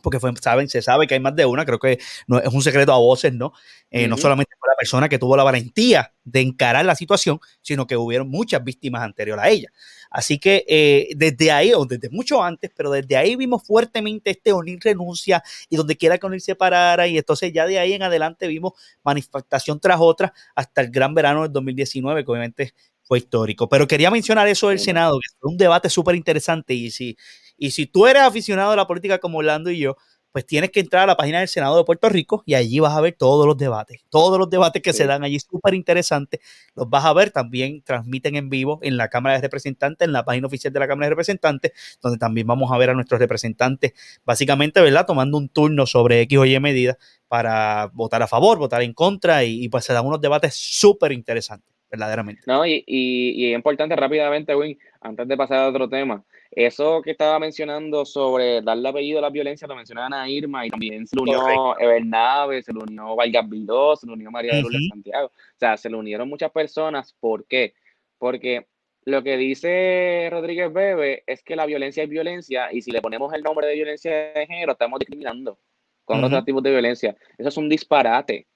porque 0.00 0.18
fue, 0.18 0.32
saben, 0.40 0.68
se 0.68 0.80
sabe 0.80 1.06
que 1.06 1.14
hay 1.14 1.20
más 1.20 1.36
de 1.36 1.44
una, 1.44 1.66
creo 1.66 1.78
que 1.78 1.98
no, 2.26 2.38
es 2.38 2.52
un 2.52 2.62
secreto 2.62 2.92
a 2.92 2.98
voces, 2.98 3.32
¿no? 3.34 3.52
Eh, 3.90 4.08
no 4.08 4.16
solamente 4.16 4.52
fue 4.58 4.68
la 4.70 4.76
persona 4.76 5.08
que 5.08 5.18
tuvo 5.18 5.36
la 5.36 5.44
valentía 5.44 6.14
de 6.24 6.40
encarar 6.40 6.84
la 6.86 6.94
situación, 6.94 7.40
sino 7.60 7.86
que 7.86 7.96
hubieron 7.96 8.30
muchas 8.30 8.64
víctimas 8.64 9.02
anteriores 9.02 9.44
a 9.44 9.50
ella. 9.50 9.68
Así 10.10 10.38
que 10.38 10.64
eh, 10.66 11.08
desde 11.16 11.50
ahí, 11.50 11.72
o 11.74 11.84
desde 11.84 12.08
mucho 12.08 12.42
antes, 12.42 12.70
pero 12.74 12.90
desde 12.90 13.16
ahí 13.16 13.36
vimos 13.36 13.66
fuertemente 13.66 14.30
este 14.30 14.52
O'Neill 14.52 14.80
renuncia 14.80 15.42
y 15.68 15.76
donde 15.76 15.96
quiera 15.96 16.16
que 16.16 16.26
O'Neill 16.26 16.40
se 16.40 16.54
parara, 16.54 17.06
y 17.06 17.18
entonces 17.18 17.52
ya 17.52 17.66
de 17.66 17.78
ahí 17.78 17.92
en 17.92 18.02
adelante 18.02 18.46
vimos 18.46 18.72
manifestación 19.02 19.78
tras 19.78 19.98
otra 20.00 20.32
hasta 20.54 20.80
el 20.80 20.90
gran 20.90 21.14
verano 21.14 21.42
del 21.42 21.52
2019, 21.52 22.24
que 22.24 22.30
obviamente 22.30 22.74
fue 23.02 23.18
histórico. 23.18 23.68
Pero 23.68 23.86
quería 23.86 24.10
mencionar 24.10 24.48
eso 24.48 24.68
del 24.70 24.78
Senado, 24.78 25.18
que 25.18 25.28
fue 25.38 25.50
un 25.50 25.58
debate 25.58 25.90
súper 25.90 26.14
interesante 26.14 26.72
y 26.72 26.90
si 26.90 27.16
y 27.62 27.70
si 27.70 27.86
tú 27.86 28.08
eres 28.08 28.22
aficionado 28.22 28.72
a 28.72 28.76
la 28.76 28.88
política 28.88 29.18
como 29.18 29.38
Orlando 29.38 29.70
y 29.70 29.78
yo, 29.78 29.96
pues 30.32 30.44
tienes 30.44 30.72
que 30.72 30.80
entrar 30.80 31.04
a 31.04 31.06
la 31.06 31.16
página 31.16 31.38
del 31.38 31.46
Senado 31.46 31.76
de 31.76 31.84
Puerto 31.84 32.08
Rico 32.08 32.42
y 32.44 32.54
allí 32.54 32.80
vas 32.80 32.96
a 32.96 33.00
ver 33.00 33.14
todos 33.16 33.46
los 33.46 33.56
debates, 33.56 34.02
todos 34.08 34.36
los 34.36 34.50
debates 34.50 34.82
que 34.82 34.92
se 34.92 35.06
dan 35.06 35.22
allí, 35.22 35.38
súper 35.38 35.74
interesantes, 35.74 36.40
los 36.74 36.90
vas 36.90 37.04
a 37.04 37.12
ver, 37.12 37.30
también 37.30 37.80
transmiten 37.82 38.34
en 38.34 38.48
vivo 38.48 38.80
en 38.82 38.96
la 38.96 39.06
Cámara 39.06 39.36
de 39.36 39.42
Representantes, 39.42 40.04
en 40.04 40.12
la 40.12 40.24
página 40.24 40.48
oficial 40.48 40.72
de 40.72 40.80
la 40.80 40.88
Cámara 40.88 41.06
de 41.06 41.10
Representantes, 41.10 41.70
donde 42.02 42.18
también 42.18 42.48
vamos 42.48 42.72
a 42.72 42.78
ver 42.78 42.90
a 42.90 42.94
nuestros 42.94 43.20
representantes, 43.20 43.92
básicamente, 44.24 44.80
¿verdad? 44.80 45.06
Tomando 45.06 45.38
un 45.38 45.48
turno 45.48 45.86
sobre 45.86 46.20
X 46.22 46.38
o 46.40 46.44
Y 46.44 46.58
medidas 46.58 46.96
para 47.28 47.92
votar 47.92 48.24
a 48.24 48.26
favor, 48.26 48.58
votar 48.58 48.82
en 48.82 48.92
contra 48.92 49.44
y, 49.44 49.68
pues 49.68 49.84
se 49.84 49.92
dan 49.92 50.04
unos 50.04 50.20
debates 50.20 50.56
súper 50.56 51.12
interesantes, 51.12 51.72
verdaderamente. 51.88 52.42
No, 52.44 52.66
y, 52.66 52.82
y, 52.88 53.30
y 53.36 53.52
es 53.52 53.54
importante 53.54 53.94
rápidamente, 53.94 54.56
Win, 54.56 54.76
antes 55.00 55.28
de 55.28 55.36
pasar 55.36 55.58
a 55.58 55.68
otro 55.68 55.88
tema, 55.88 56.24
eso 56.54 57.00
que 57.00 57.12
estaba 57.12 57.38
mencionando 57.38 58.04
sobre 58.04 58.60
darle 58.60 58.88
apellido 58.88 59.18
a 59.18 59.22
la 59.22 59.30
violencia, 59.30 59.66
lo 59.66 59.74
mencionaban 59.74 60.12
a 60.12 60.28
Irma 60.28 60.66
y 60.66 60.70
también 60.70 61.06
se 61.06 61.16
le 61.16 61.22
unió 61.22 61.78
Evernaves, 61.78 62.66
se 62.66 62.72
le 62.74 62.80
unió 62.80 63.16
Valgas 63.16 63.48
Vildó, 63.48 63.96
se 63.96 64.06
le 64.06 64.12
unió 64.12 64.30
María 64.30 64.56
de 64.56 64.60
Lourdes 64.60 64.88
Santiago. 64.90 65.28
O 65.28 65.58
sea, 65.58 65.78
se 65.78 65.88
le 65.88 65.96
unieron 65.96 66.28
muchas 66.28 66.50
personas. 66.50 67.14
¿Por 67.18 67.46
qué? 67.46 67.72
Porque 68.18 68.66
lo 69.04 69.22
que 69.22 69.38
dice 69.38 70.28
Rodríguez 70.30 70.70
Bebe 70.70 71.24
es 71.26 71.42
que 71.42 71.56
la 71.56 71.64
violencia 71.64 72.02
es 72.02 72.10
violencia 72.10 72.70
y 72.70 72.82
si 72.82 72.90
le 72.90 73.00
ponemos 73.00 73.32
el 73.32 73.42
nombre 73.42 73.66
de 73.66 73.74
violencia 73.74 74.12
de 74.32 74.46
género, 74.46 74.72
estamos 74.72 74.98
discriminando 75.00 75.58
con 76.04 76.22
otros 76.22 76.44
tipos 76.44 76.62
de 76.62 76.70
violencia. 76.70 77.16
Eso 77.38 77.48
es 77.48 77.56
un 77.56 77.70
disparate. 77.70 78.46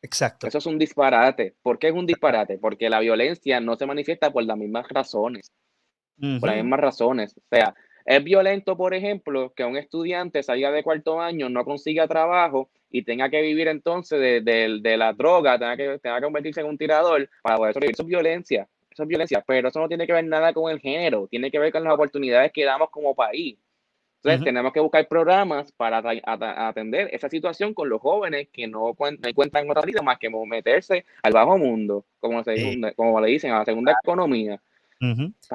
Exacto. 0.00 0.46
Eso 0.46 0.58
es 0.58 0.66
un 0.66 0.78
disparate. 0.78 1.54
¿Por 1.60 1.78
qué 1.78 1.88
es 1.88 1.94
un 1.94 2.06
disparate? 2.06 2.56
Porque 2.56 2.88
la 2.88 3.00
violencia 3.00 3.60
no 3.60 3.76
se 3.76 3.84
manifiesta 3.84 4.32
por 4.32 4.44
las 4.44 4.56
mismas 4.56 4.88
razones 4.88 5.52
por 6.18 6.48
las 6.48 6.56
mismas 6.56 6.80
razones. 6.80 7.36
O 7.36 7.42
sea, 7.50 7.74
es 8.04 8.22
violento, 8.22 8.76
por 8.76 8.94
ejemplo, 8.94 9.52
que 9.54 9.64
un 9.64 9.76
estudiante 9.76 10.42
salga 10.42 10.70
de 10.70 10.82
cuarto 10.82 11.20
año, 11.20 11.48
no 11.48 11.64
consiga 11.64 12.06
trabajo 12.06 12.68
y 12.90 13.02
tenga 13.02 13.30
que 13.30 13.40
vivir 13.40 13.68
entonces 13.68 14.44
de, 14.44 14.96
la 14.96 15.12
droga, 15.14 15.58
tenga 15.58 15.76
que, 15.76 15.98
tenga 15.98 16.16
que 16.16 16.24
convertirse 16.24 16.60
en 16.60 16.66
un 16.66 16.78
tirador 16.78 17.28
para 17.42 17.56
poder 17.56 17.72
sobrevivir. 17.72 17.94
Eso 17.94 18.02
es 18.02 18.08
violencia, 18.08 18.68
eso 18.90 19.02
es 19.02 19.08
violencia, 19.08 19.44
pero 19.46 19.68
eso 19.68 19.80
no 19.80 19.88
tiene 19.88 20.06
que 20.06 20.12
ver 20.12 20.24
nada 20.26 20.52
con 20.52 20.70
el 20.70 20.80
género, 20.80 21.26
tiene 21.28 21.50
que 21.50 21.58
ver 21.58 21.72
con 21.72 21.82
las 21.82 21.94
oportunidades 21.94 22.52
que 22.52 22.64
damos 22.64 22.90
como 22.90 23.14
país. 23.14 23.58
Entonces, 24.22 24.44
tenemos 24.44 24.72
que 24.72 24.80
buscar 24.80 25.06
programas 25.06 25.70
para 25.72 26.02
atender 26.68 27.10
esa 27.12 27.28
situación 27.28 27.74
con 27.74 27.90
los 27.90 28.00
jóvenes 28.00 28.48
que 28.50 28.66
no, 28.66 28.96
encuentran 29.22 29.68
otra 29.68 29.82
vida 29.82 30.00
más 30.00 30.18
que 30.18 30.30
meterse 30.30 31.04
al 31.22 31.32
bajo 31.34 31.58
mundo, 31.58 32.06
como, 32.20 32.42
como 32.96 33.20
le 33.20 33.28
dicen, 33.28 33.52
a 33.52 33.58
la 33.58 33.64
segunda 33.66 33.94
economía 34.02 34.58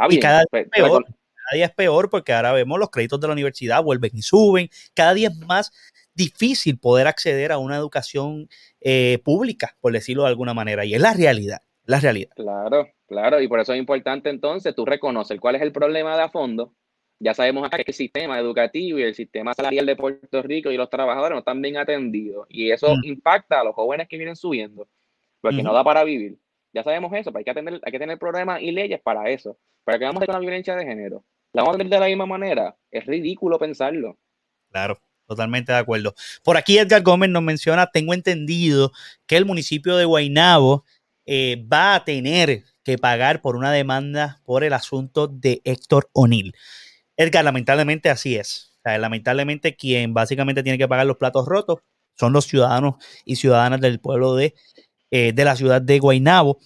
y 0.10 0.20
cada 0.20 0.40
día, 0.40 0.62
es 0.62 0.70
peor, 0.70 1.06
cada 1.06 1.56
día 1.56 1.66
es 1.66 1.74
peor 1.74 2.10
porque 2.10 2.34
ahora 2.34 2.52
vemos 2.52 2.80
los 2.80 2.90
créditos 2.90 3.20
de 3.20 3.28
la 3.28 3.34
universidad 3.34 3.84
vuelven 3.84 4.12
y 4.14 4.22
suben. 4.22 4.70
Cada 4.94 5.14
día 5.14 5.30
es 5.30 5.38
más 5.48 5.72
difícil 6.14 6.78
poder 6.78 7.08
acceder 7.08 7.52
a 7.52 7.58
una 7.58 7.78
educación 7.78 8.50
eh, 8.82 9.20
pública, 9.24 9.76
por 9.80 9.94
decirlo 9.94 10.24
de 10.24 10.30
alguna 10.30 10.54
manera. 10.54 10.86
Y 10.86 10.94
es 10.94 11.02
la 11.02 11.14
realidad, 11.14 11.62
la 11.86 12.00
realidad. 12.00 12.32
Claro, 12.36 12.88
claro. 13.08 13.42
Y 13.42 13.48
por 13.48 13.60
eso 13.60 13.74
es 13.74 13.80
importante 13.80 14.30
entonces 14.30 14.76
tú 14.76 14.86
reconocer 14.86 15.40
cuál 15.40 15.56
es 15.56 15.62
el 15.62 15.72
problema 15.72 16.16
de 16.16 16.24
a 16.24 16.30
fondo. 16.30 16.74
Ya 17.22 17.34
sabemos 17.34 17.70
que 17.70 17.84
el 17.86 17.94
sistema 17.94 18.40
educativo 18.40 19.00
y 19.00 19.04
el 19.04 19.14
sistema 19.14 19.54
salarial 19.54 19.86
de 19.86 19.96
Puerto 19.96 20.42
Rico 20.42 20.72
y 20.72 20.78
los 20.78 20.90
trabajadores 20.90 21.34
no 21.34 21.40
están 21.40 21.62
bien 21.62 21.78
atendidos. 21.78 22.48
Y 22.50 22.72
eso 22.72 22.96
mm. 22.96 23.04
impacta 23.04 23.60
a 23.60 23.64
los 23.64 23.76
jóvenes 23.76 24.08
que 24.08 24.18
vienen 24.18 24.38
subiendo, 24.38 24.88
porque 25.42 25.62
no 25.62 25.74
da 25.74 25.84
para 25.84 26.04
vivir. 26.04 26.38
Ya 26.74 26.84
sabemos 26.84 27.12
eso, 27.14 27.32
pero 27.32 27.40
hay 27.40 27.46
que, 27.46 27.54
tener, 27.54 27.82
hay 27.84 27.92
que 27.92 28.00
tener 28.00 28.20
programas 28.20 28.62
y 28.62 28.72
leyes 28.72 29.02
para 29.02 29.30
eso. 29.30 29.58
¿Para 29.84 29.98
que 29.98 30.06
vamos 30.06 30.22
a 30.22 30.26
con 30.26 30.34
la 30.34 30.40
violencia 30.40 30.76
de 30.76 30.86
género? 30.86 31.24
¿La 31.54 31.64
vamos 31.64 31.76
a 31.76 31.78
tener 31.80 31.92
de 31.92 32.00
la 32.00 32.06
misma 32.06 32.26
manera? 32.26 32.76
Es 32.92 33.06
ridículo 33.06 33.58
pensarlo. 33.58 34.18
Claro, 34.72 35.00
totalmente 35.28 35.72
de 35.72 35.80
acuerdo. 35.80 36.14
Por 36.44 36.58
aquí 36.58 36.78
Edgar 36.78 37.02
Gómez 37.02 37.30
nos 37.32 37.42
menciona, 37.42 37.88
tengo 37.88 38.14
entendido 38.14 38.92
que 39.26 39.38
el 39.38 39.46
municipio 39.46 39.98
de 39.98 40.06
Guaynabo 40.06 40.86
eh, 41.26 41.66
va 41.72 41.96
a 41.96 42.06
tener 42.06 42.64
que 42.84 42.98
pagar 42.98 43.42
por 43.42 43.56
una 43.56 43.72
demanda 43.72 44.42
por 44.46 44.64
el 44.64 44.74
asunto 44.74 45.28
de 45.28 45.62
Héctor 45.64 46.10
O'Neill. 46.14 46.54
Edgar, 47.18 47.44
lamentablemente 47.44 48.10
así 48.10 48.36
es. 48.36 48.78
lamentablemente 48.84 49.76
quien 49.76 50.14
básicamente 50.14 50.64
tiene 50.64 50.78
que 50.78 50.88
pagar 50.88 51.06
los 51.06 51.18
platos 51.18 51.48
rotos 51.48 51.80
son 52.18 52.34
los 52.34 52.46
ciudadanos 52.46 52.96
y 53.26 53.38
ciudadanas 53.38 53.80
del 53.80 54.00
pueblo 54.00 54.36
de, 54.36 54.54
eh, 55.12 55.34
de 55.34 55.46
la 55.46 55.56
ciudad 55.56 55.82
de 55.82 56.00
Guaynabo. 56.00 56.60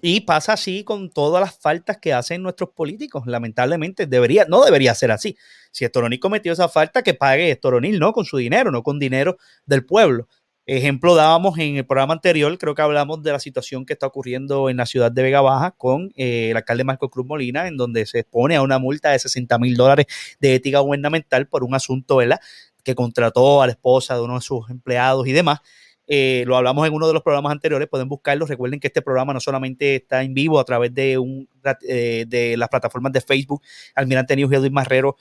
Y 0.00 0.20
pasa 0.20 0.52
así 0.52 0.84
con 0.84 1.10
todas 1.10 1.40
las 1.40 1.58
faltas 1.58 1.98
que 1.98 2.12
hacen 2.12 2.42
nuestros 2.42 2.70
políticos. 2.70 3.24
Lamentablemente, 3.26 4.06
debería, 4.06 4.46
no 4.48 4.64
debería 4.64 4.94
ser 4.94 5.10
así. 5.10 5.36
Si 5.72 5.84
Estoronil 5.84 6.20
cometió 6.20 6.52
esa 6.52 6.68
falta, 6.68 7.02
que 7.02 7.14
pague 7.14 7.50
Estoronil, 7.50 7.98
¿no? 7.98 8.12
Con 8.12 8.24
su 8.24 8.36
dinero, 8.36 8.70
no 8.70 8.84
con 8.84 9.00
dinero 9.00 9.38
del 9.66 9.84
pueblo. 9.84 10.28
Ejemplo 10.70 11.14
dábamos 11.14 11.58
en 11.58 11.76
el 11.76 11.86
programa 11.86 12.12
anterior, 12.12 12.58
creo 12.58 12.74
que 12.74 12.82
hablamos 12.82 13.22
de 13.22 13.32
la 13.32 13.40
situación 13.40 13.86
que 13.86 13.94
está 13.94 14.06
ocurriendo 14.06 14.68
en 14.68 14.76
la 14.76 14.84
ciudad 14.84 15.10
de 15.10 15.22
Vega 15.22 15.40
Baja 15.40 15.70
con 15.70 16.12
eh, 16.14 16.50
el 16.50 16.58
alcalde 16.58 16.84
Marco 16.84 17.08
Cruz 17.08 17.24
Molina, 17.24 17.68
en 17.68 17.78
donde 17.78 18.04
se 18.04 18.18
expone 18.18 18.54
a 18.54 18.60
una 18.60 18.78
multa 18.78 19.12
de 19.12 19.18
60 19.18 19.58
mil 19.58 19.76
dólares 19.76 20.04
de 20.40 20.54
ética 20.54 20.80
gubernamental 20.80 21.48
por 21.48 21.64
un 21.64 21.74
asunto, 21.74 22.16
¿verdad? 22.16 22.38
Que 22.84 22.94
contrató 22.94 23.62
a 23.62 23.66
la 23.66 23.72
esposa 23.72 24.14
de 24.16 24.20
uno 24.20 24.34
de 24.34 24.42
sus 24.42 24.68
empleados 24.68 25.26
y 25.26 25.32
demás. 25.32 25.60
Eh, 26.08 26.44
lo 26.46 26.56
hablamos 26.56 26.88
en 26.88 26.94
uno 26.94 27.06
de 27.06 27.12
los 27.12 27.22
programas 27.22 27.52
anteriores, 27.52 27.86
pueden 27.86 28.08
buscarlo. 28.08 28.46
Recuerden 28.46 28.80
que 28.80 28.86
este 28.86 29.02
programa 29.02 29.34
no 29.34 29.40
solamente 29.40 29.96
está 29.96 30.22
en 30.22 30.32
vivo 30.32 30.58
a 30.58 30.64
través 30.64 30.94
de, 30.94 31.18
un, 31.18 31.46
eh, 31.86 32.24
de 32.26 32.56
las 32.56 32.70
plataformas 32.70 33.12
de 33.12 33.20
Facebook, 33.20 33.62
Almirante 33.94 34.34
News 34.34 34.66
y 34.66 34.70
Marrero 34.70 35.16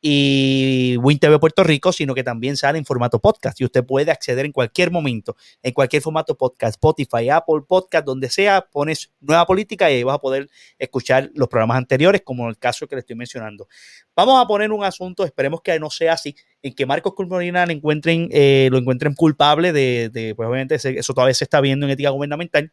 y 0.00 0.96
WinTV 0.98 1.38
Puerto 1.38 1.62
Rico, 1.62 1.92
sino 1.92 2.14
que 2.14 2.24
también 2.24 2.56
sale 2.56 2.78
en 2.78 2.84
formato 2.84 3.18
podcast 3.20 3.60
y 3.60 3.64
usted 3.64 3.84
puede 3.84 4.10
acceder 4.10 4.46
en 4.46 4.52
cualquier 4.52 4.90
momento, 4.90 5.36
en 5.62 5.72
cualquier 5.72 6.02
formato 6.02 6.36
podcast, 6.36 6.76
Spotify, 6.76 7.28
Apple 7.28 7.62
Podcast, 7.68 8.06
donde 8.06 8.30
sea, 8.30 8.62
pones 8.62 9.12
nueva 9.20 9.46
política 9.46 9.90
y 9.90 9.96
ahí 9.96 10.02
vas 10.02 10.16
a 10.16 10.18
poder 10.18 10.48
escuchar 10.78 11.30
los 11.34 11.48
programas 11.48 11.76
anteriores, 11.76 12.22
como 12.22 12.48
el 12.48 12.58
caso 12.58 12.86
que 12.86 12.96
le 12.96 13.00
estoy 13.00 13.16
mencionando. 13.16 13.68
Vamos 14.16 14.42
a 14.42 14.46
poner 14.46 14.72
un 14.72 14.84
asunto, 14.84 15.24
esperemos 15.24 15.60
que 15.60 15.78
no 15.78 15.90
sea 15.90 16.14
así, 16.14 16.34
en 16.62 16.74
que 16.74 16.86
Marcos 16.86 17.14
Culmorina 17.14 17.66
lo 17.66 17.72
encuentren, 17.72 18.28
eh, 18.32 18.68
lo 18.70 18.78
encuentren 18.78 19.14
culpable 19.14 19.72
de, 19.72 20.34
pues 20.34 20.48
obviamente 20.48 20.76
eso 20.76 21.14
todavía 21.14 21.34
se 21.34 21.44
está 21.44 21.60
viendo 21.60 21.86
en 21.86 21.92
ética 21.92 22.10
gubernamental. 22.10 22.72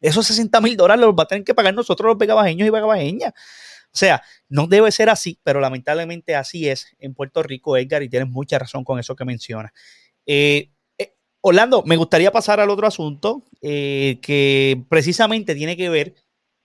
Esos 0.00 0.26
60 0.26 0.60
mil 0.62 0.76
dólares 0.76 1.04
los 1.04 1.14
va 1.14 1.24
a 1.24 1.26
tener 1.26 1.44
que 1.44 1.54
pagar 1.54 1.74
nosotros 1.74 2.08
los 2.08 2.18
vegabajeños 2.18 2.66
y 2.66 2.70
vegabajeñas. 2.70 3.34
O 3.92 3.96
sea, 3.96 4.22
no 4.48 4.66
debe 4.66 4.92
ser 4.92 5.10
así, 5.10 5.38
pero 5.42 5.60
lamentablemente 5.60 6.36
así 6.36 6.68
es 6.68 6.94
en 6.98 7.14
Puerto 7.14 7.42
Rico, 7.42 7.76
Edgar, 7.76 8.02
y 8.02 8.08
tienes 8.08 8.28
mucha 8.28 8.58
razón 8.58 8.84
con 8.84 8.98
eso 8.98 9.16
que 9.16 9.24
mencionas. 9.24 9.72
Eh, 10.26 10.70
eh, 10.98 11.14
Orlando, 11.40 11.82
me 11.84 11.96
gustaría 11.96 12.30
pasar 12.30 12.60
al 12.60 12.70
otro 12.70 12.86
asunto 12.86 13.44
que 13.60 14.84
precisamente 14.88 15.54
tiene 15.54 15.76
que 15.76 15.88
ver 15.88 16.14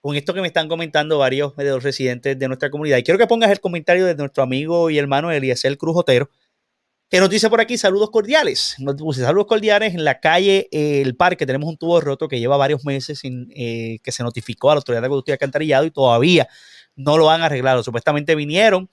con 0.05 0.15
esto 0.15 0.35
que 0.35 0.41
me 0.41 0.45
están 0.45 0.67
comentando 0.67 1.17
varios 1.17 1.55
de 1.55 1.63
los 1.63 1.81
residentes 1.81 2.38
de 2.38 2.47
nuestra 2.47 2.69
comunidad. 2.69 2.99
Y 2.99 3.03
quiero 3.03 3.17
que 3.17 3.25
pongas 3.25 3.49
el 3.49 3.59
comentario 3.59 4.05
de 4.05 4.13
nuestro 4.13 4.43
amigo 4.43 4.91
y 4.91 4.99
hermano 4.99 5.31
Eliezer 5.31 5.75
Cruz 5.79 5.97
Otero, 5.97 6.29
que 7.09 7.19
nos 7.19 7.27
dice 7.27 7.49
por 7.49 7.59
aquí 7.59 7.75
saludos 7.75 8.11
cordiales. 8.11 8.75
Nos 8.77 8.95
dice 8.97 9.21
saludos 9.21 9.47
cordiales 9.47 9.95
en 9.95 10.03
la 10.03 10.19
calle 10.19 10.67
El 10.71 11.15
Parque. 11.15 11.47
Tenemos 11.47 11.67
un 11.67 11.77
tubo 11.77 11.99
roto 12.01 12.27
que 12.27 12.39
lleva 12.39 12.55
varios 12.55 12.85
meses 12.85 13.17
sin 13.17 13.51
eh, 13.55 13.97
que 14.03 14.11
se 14.11 14.21
notificó 14.21 14.69
a 14.69 14.75
la 14.75 14.77
autoridad 14.77 15.01
de 15.01 15.09
conducta 15.09 15.31
y 15.31 15.33
alcantarillado 15.33 15.85
y 15.88 15.89
todavía 15.89 16.47
no 16.95 17.17
lo 17.17 17.29
han 17.29 17.41
arreglado. 17.41 17.84
Supuestamente 17.84 18.36
vinieron 18.36 18.89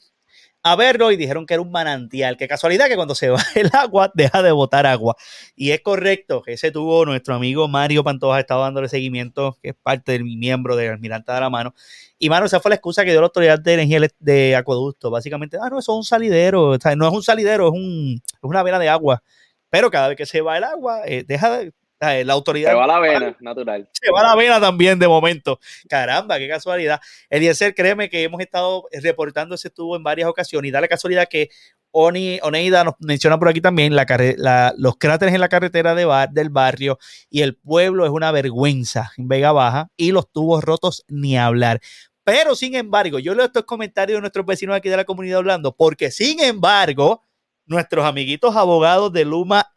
a 0.64 0.76
verlo 0.76 1.10
y 1.10 1.16
dijeron 1.16 1.44
que 1.46 1.54
era 1.54 1.62
un 1.62 1.70
manantial. 1.70 2.36
Qué 2.36 2.46
casualidad 2.46 2.86
que 2.86 2.96
cuando 2.96 3.14
se 3.14 3.30
va 3.30 3.42
el 3.54 3.70
agua 3.72 4.10
deja 4.14 4.42
de 4.42 4.52
botar 4.52 4.86
agua. 4.86 5.16
Y 5.56 5.70
es 5.72 5.80
correcto 5.80 6.42
que 6.42 6.52
ese 6.54 6.70
tuvo 6.70 7.04
nuestro 7.04 7.34
amigo 7.34 7.68
Mario 7.68 8.04
Pantoja, 8.04 8.40
estaba 8.40 8.64
dándole 8.64 8.88
seguimiento, 8.88 9.58
que 9.62 9.70
es 9.70 9.74
parte 9.82 10.12
de 10.12 10.24
mi 10.24 10.36
miembro 10.36 10.76
de 10.76 10.88
Almirante 10.88 11.32
de 11.32 11.40
la 11.40 11.50
Mano. 11.50 11.74
Y 12.18 12.28
mano, 12.28 12.46
esa 12.46 12.60
fue 12.60 12.70
la 12.70 12.76
excusa 12.76 13.04
que 13.04 13.10
dio 13.10 13.20
la 13.20 13.26
autoridad 13.26 13.58
de 13.58 13.74
energía 13.74 14.00
de 14.20 14.56
acueducto. 14.56 15.10
Básicamente, 15.10 15.58
ah, 15.60 15.68
no, 15.70 15.78
eso 15.78 15.92
es 15.92 15.96
un 15.96 16.04
salidero. 16.04 16.76
no 16.96 17.08
es 17.08 17.14
un 17.14 17.22
salidero, 17.22 17.68
es, 17.68 17.72
un, 17.74 18.22
es 18.24 18.42
una 18.42 18.62
vena 18.62 18.78
de 18.78 18.88
agua. 18.88 19.22
Pero 19.70 19.90
cada 19.90 20.08
vez 20.08 20.16
que 20.16 20.26
se 20.26 20.42
va 20.42 20.58
el 20.58 20.64
agua, 20.64 21.00
eh, 21.06 21.24
deja 21.26 21.58
de, 21.58 21.72
la 22.02 22.32
autoridad. 22.32 22.70
Se 22.70 22.76
va 22.76 22.86
la 22.86 22.98
vena, 22.98 23.36
natural. 23.40 23.88
Se 23.92 24.10
va 24.10 24.22
la 24.22 24.34
vena 24.34 24.60
también 24.60 24.98
de 24.98 25.06
momento. 25.06 25.60
Caramba, 25.88 26.38
qué 26.38 26.48
casualidad. 26.48 27.00
Eliezer, 27.30 27.74
créeme 27.74 28.10
que 28.10 28.22
hemos 28.24 28.40
estado 28.40 28.88
reportando 29.02 29.54
ese 29.54 29.70
tubo 29.70 29.96
en 29.96 30.02
varias 30.02 30.28
ocasiones 30.28 30.68
y 30.68 30.72
da 30.72 30.80
la 30.80 30.88
casualidad 30.88 31.28
que 31.28 31.50
Oni, 31.94 32.40
Oneida 32.42 32.84
nos 32.84 32.94
menciona 33.00 33.38
por 33.38 33.48
aquí 33.48 33.60
también 33.60 33.94
la, 33.94 34.74
los 34.78 34.96
cráteres 34.96 35.34
en 35.34 35.40
la 35.40 35.50
carretera 35.50 35.94
de 35.94 36.06
bar, 36.06 36.30
del 36.30 36.48
barrio 36.48 36.98
y 37.28 37.42
el 37.42 37.54
pueblo 37.54 38.06
es 38.06 38.10
una 38.10 38.32
vergüenza 38.32 39.12
en 39.18 39.28
Vega 39.28 39.52
Baja 39.52 39.90
y 39.96 40.10
los 40.10 40.30
tubos 40.32 40.64
rotos 40.64 41.04
ni 41.08 41.36
hablar. 41.36 41.80
Pero 42.24 42.54
sin 42.54 42.74
embargo, 42.76 43.18
yo 43.18 43.34
leo 43.34 43.44
estos 43.44 43.64
comentarios 43.64 44.16
de 44.16 44.20
nuestros 44.22 44.46
vecinos 44.46 44.74
aquí 44.74 44.88
de 44.88 44.96
la 44.96 45.04
comunidad 45.04 45.38
hablando, 45.38 45.76
porque 45.76 46.10
sin 46.10 46.40
embargo, 46.40 47.24
nuestros 47.66 48.06
amiguitos 48.06 48.56
abogados 48.56 49.12
de 49.12 49.24
Luma 49.26 49.70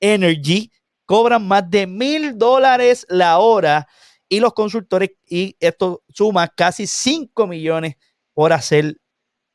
Energy 0.00 0.72
cobran 1.06 1.46
más 1.46 1.68
de 1.70 1.86
mil 1.86 2.38
dólares 2.38 3.06
la 3.08 3.38
hora 3.38 3.88
y 4.28 4.40
los 4.40 4.54
consultores, 4.54 5.10
y 5.28 5.56
esto 5.60 6.02
suma 6.08 6.48
casi 6.48 6.86
5 6.86 7.46
millones 7.46 7.96
por 8.32 8.54
hacer 8.54 8.96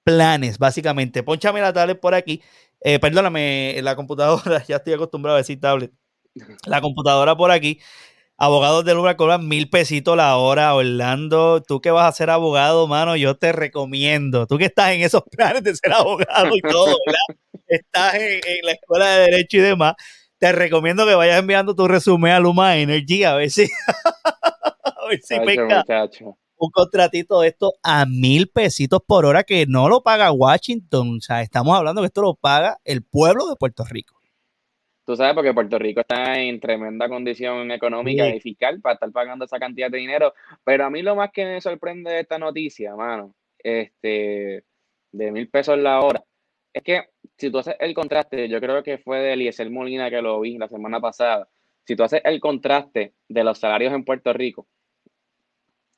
planes, 0.04 0.60
básicamente. 0.60 1.24
Ponchame 1.24 1.62
la 1.62 1.74
tablet 1.74 2.00
por 2.00 2.14
aquí. 2.14 2.44
Eh, 2.82 3.00
perdóname, 3.00 3.80
la 3.84 3.96
computadora, 3.96 4.64
ya 4.68 4.78
estoy 4.78 4.94
acostumbrado 4.94 5.36
a 5.36 5.40
decir 5.40 5.60
tablet. 5.60 5.92
La 6.68 6.82
computadora 6.82 7.36
por 7.36 7.52
aquí. 7.52 7.80
Abogados 8.38 8.86
de 8.86 8.94
Luma 8.94 9.18
cobran 9.18 9.48
mil 9.48 9.70
pesitos 9.70 10.16
la 10.16 10.38
hora, 10.38 10.76
Orlando. 10.76 11.64
Tú 11.64 11.82
que 11.82 11.90
vas 11.92 12.08
a 12.08 12.16
ser 12.16 12.30
abogado, 12.30 12.88
mano, 12.88 13.16
yo 13.16 13.36
te 13.38 13.52
recomiendo. 13.52 14.46
Tú 14.48 14.60
que 14.60 14.66
estás 14.66 14.92
en 14.92 15.02
esos 15.02 15.24
planes 15.32 15.64
de 15.64 15.76
ser 15.76 15.94
abogado 15.94 16.56
y 16.56 16.62
todo, 16.62 16.96
¿verdad? 17.06 17.40
Estás 17.68 18.16
en 18.16 18.42
la 18.64 18.72
escuela 18.74 19.08
de 19.10 19.22
Derecho 19.32 19.58
y 19.58 19.62
demás 19.62 19.96
te 20.40 20.52
recomiendo 20.52 21.06
que 21.06 21.16
vayas 21.16 21.40
enviando 21.40 21.76
tu 21.76 21.88
resumen 21.88 22.32
a 22.32 22.40
Luma 22.40 22.78
Energy 22.78 23.24
a 23.24 23.36
ver 23.36 23.50
si, 23.50 23.66
a 24.84 25.08
ver 25.08 25.20
si 25.22 25.36
un 26.58 26.72
contratito 26.72 27.42
de 27.42 27.50
esto 27.50 27.74
a 27.84 28.06
mil 28.06 28.50
pesitos 28.50 29.00
por 29.06 29.26
hora 29.26 29.44
que 29.44 29.66
no 29.68 29.90
lo 29.90 30.02
paga 30.02 30.32
Washington. 30.32 31.18
O 31.18 31.22
sea, 31.22 31.42
estamos 31.42 31.78
hablando 31.78 32.02
que 32.02 32.08
esto 32.08 32.22
lo 32.22 32.36
paga 32.36 32.78
el 32.84 33.04
pueblo 33.04 33.48
de 33.48 33.56
Puerto 33.56 33.84
Rico. 33.86 34.16
Tú 35.06 35.16
sabes, 35.16 35.36
porque 35.36 35.54
Puerto 35.54 35.80
Rico 35.80 36.02
está 36.02 36.38
en 36.38 36.60
tremenda 36.60 37.08
condición 37.08 37.72
económica 37.72 38.28
y 38.28 38.42
fiscal 38.42 38.82
para 38.82 38.96
estar 38.96 39.10
pagando 39.12 39.46
esa 39.46 39.58
cantidad 39.58 39.90
de 39.90 40.00
dinero. 40.00 40.34
Pero 40.66 40.86
a 40.86 40.90
mí 40.90 41.02
lo 41.02 41.16
más 41.16 41.32
que 41.32 41.46
me 41.46 41.62
sorprende 41.62 42.12
de 42.12 42.20
esta 42.22 42.38
noticia, 42.38 42.94
mano, 42.94 43.34
este, 43.58 44.66
de 45.14 45.32
mil 45.32 45.50
pesos 45.50 45.78
la 45.78 46.02
hora, 46.02 46.22
es 46.74 46.84
que 46.84 47.10
si 47.38 47.52
tú 47.52 47.60
haces 47.60 47.76
el 47.80 47.94
contraste, 47.94 48.50
yo 48.50 48.60
creo 48.60 48.84
que 48.84 48.98
fue 48.98 49.20
de 49.20 49.34
Eliezer 49.34 49.70
Molina 49.70 50.10
que 50.10 50.22
lo 50.22 50.40
vi 50.40 50.58
la 50.58 50.68
semana 50.68 51.00
pasada. 51.00 51.48
Si 51.86 51.96
tú 51.96 52.04
haces 52.04 52.22
el 52.24 52.40
contraste 52.40 53.14
de 53.28 53.44
los 53.44 53.58
salarios 53.58 53.94
en 53.94 54.04
Puerto 54.04 54.34
Rico, 54.34 54.68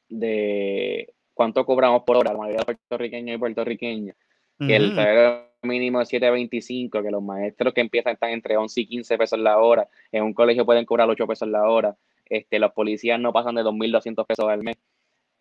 de 0.09 1.13
cuánto 1.33 1.65
cobramos 1.65 2.03
por 2.03 2.17
hora, 2.17 2.33
la 2.33 2.39
mayoría 2.39 2.59
de 2.59 2.65
puertorriqueños 2.65 3.35
y 3.35 3.39
puertorriqueñas, 3.39 4.15
que 4.59 4.75
el 4.75 4.93
salario 4.93 5.49
mínimo 5.61 6.01
es 6.01 6.11
7.25, 6.11 7.01
que 7.01 7.11
los 7.11 7.23
maestros 7.23 7.73
que 7.73 7.81
empiezan 7.81 8.13
están 8.13 8.31
entre 8.31 8.57
11 8.57 8.81
y 8.81 8.87
15 8.87 9.17
pesos 9.17 9.39
la 9.39 9.57
hora, 9.59 9.87
en 10.11 10.23
un 10.23 10.33
colegio 10.33 10.65
pueden 10.65 10.85
cobrar 10.85 11.09
8 11.09 11.27
pesos 11.27 11.47
la 11.47 11.69
hora, 11.69 11.95
este, 12.25 12.59
los 12.59 12.73
policías 12.73 13.19
no 13.19 13.33
pasan 13.33 13.55
de 13.55 13.63
2.200 13.63 14.25
pesos 14.25 14.45
al 14.49 14.63
mes. 14.63 14.77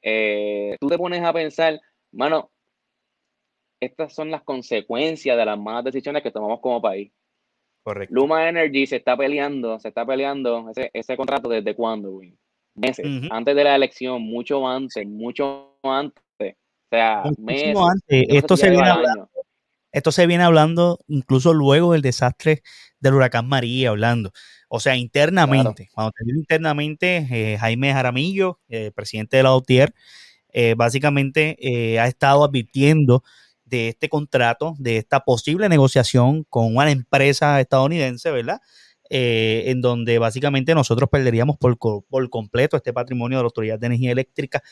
Eh, 0.02 0.76
tú 0.80 0.88
te 0.88 0.96
pones 0.96 1.22
a 1.22 1.32
pensar, 1.32 1.80
mano, 2.12 2.50
estas 3.80 4.14
son 4.14 4.30
las 4.30 4.42
consecuencias 4.42 5.36
de 5.36 5.44
las 5.44 5.58
malas 5.58 5.84
decisiones 5.84 6.22
que 6.22 6.30
tomamos 6.30 6.60
como 6.60 6.80
país. 6.80 7.12
Correcto. 7.82 8.14
Luma 8.14 8.48
Energy 8.48 8.86
se 8.86 8.96
está 8.96 9.16
peleando, 9.16 9.78
se 9.78 9.88
está 9.88 10.04
peleando 10.04 10.70
ese, 10.70 10.90
ese 10.92 11.16
contrato 11.16 11.48
desde 11.48 11.74
cuándo, 11.74 12.10
güey? 12.12 12.36
Meses, 12.74 13.06
antes 13.30 13.56
de 13.56 13.64
la 13.64 13.74
elección, 13.74 14.22
mucho 14.22 14.66
antes, 14.68 15.06
mucho 15.06 15.78
antes. 15.82 16.22
O 16.40 16.88
sea, 16.90 17.22
meses. 17.38 17.76
Antes. 17.76 18.26
Esto 18.28 18.56
se, 18.56 18.70
viene 18.70 18.88
hablando, 18.88 19.28
esto 19.92 20.12
se 20.12 20.26
viene 20.26 20.44
hablando 20.44 20.98
incluso 21.08 21.52
luego 21.52 21.92
del 21.92 22.02
desastre 22.02 22.62
del 23.00 23.14
huracán 23.14 23.48
María, 23.48 23.90
hablando. 23.90 24.32
O 24.68 24.80
sea, 24.80 24.96
internamente, 24.96 25.88
cuando 25.92 26.12
te 26.12 26.24
digo 26.24 26.38
internamente, 26.38 27.26
eh, 27.30 27.58
Jaime 27.58 27.92
Jaramillo, 27.92 28.60
eh, 28.68 28.92
presidente 28.94 29.38
de 29.38 29.42
la 29.42 29.54
OTIER, 29.54 29.94
eh, 30.50 30.74
básicamente 30.76 31.56
ha 31.98 32.06
estado 32.06 32.44
advirtiendo 32.44 33.22
de 33.68 33.88
este 33.88 34.08
contrato, 34.08 34.74
de 34.78 34.96
esta 34.98 35.20
posible 35.20 35.68
negociación 35.68 36.44
con 36.44 36.76
una 36.76 36.90
empresa 36.90 37.60
estadounidense, 37.60 38.30
¿verdad? 38.30 38.60
Eh, 39.10 39.64
en 39.66 39.80
donde 39.80 40.18
básicamente 40.18 40.74
nosotros 40.74 41.08
perderíamos 41.10 41.56
por, 41.56 41.78
por, 41.78 42.30
completo 42.30 42.76
este 42.76 42.92
patrimonio 42.92 43.38
de 43.38 43.42
la 43.42 43.46
Autoridad 43.46 43.78
de 43.78 43.86
Energía 43.86 44.12
Eléctrica 44.12 44.62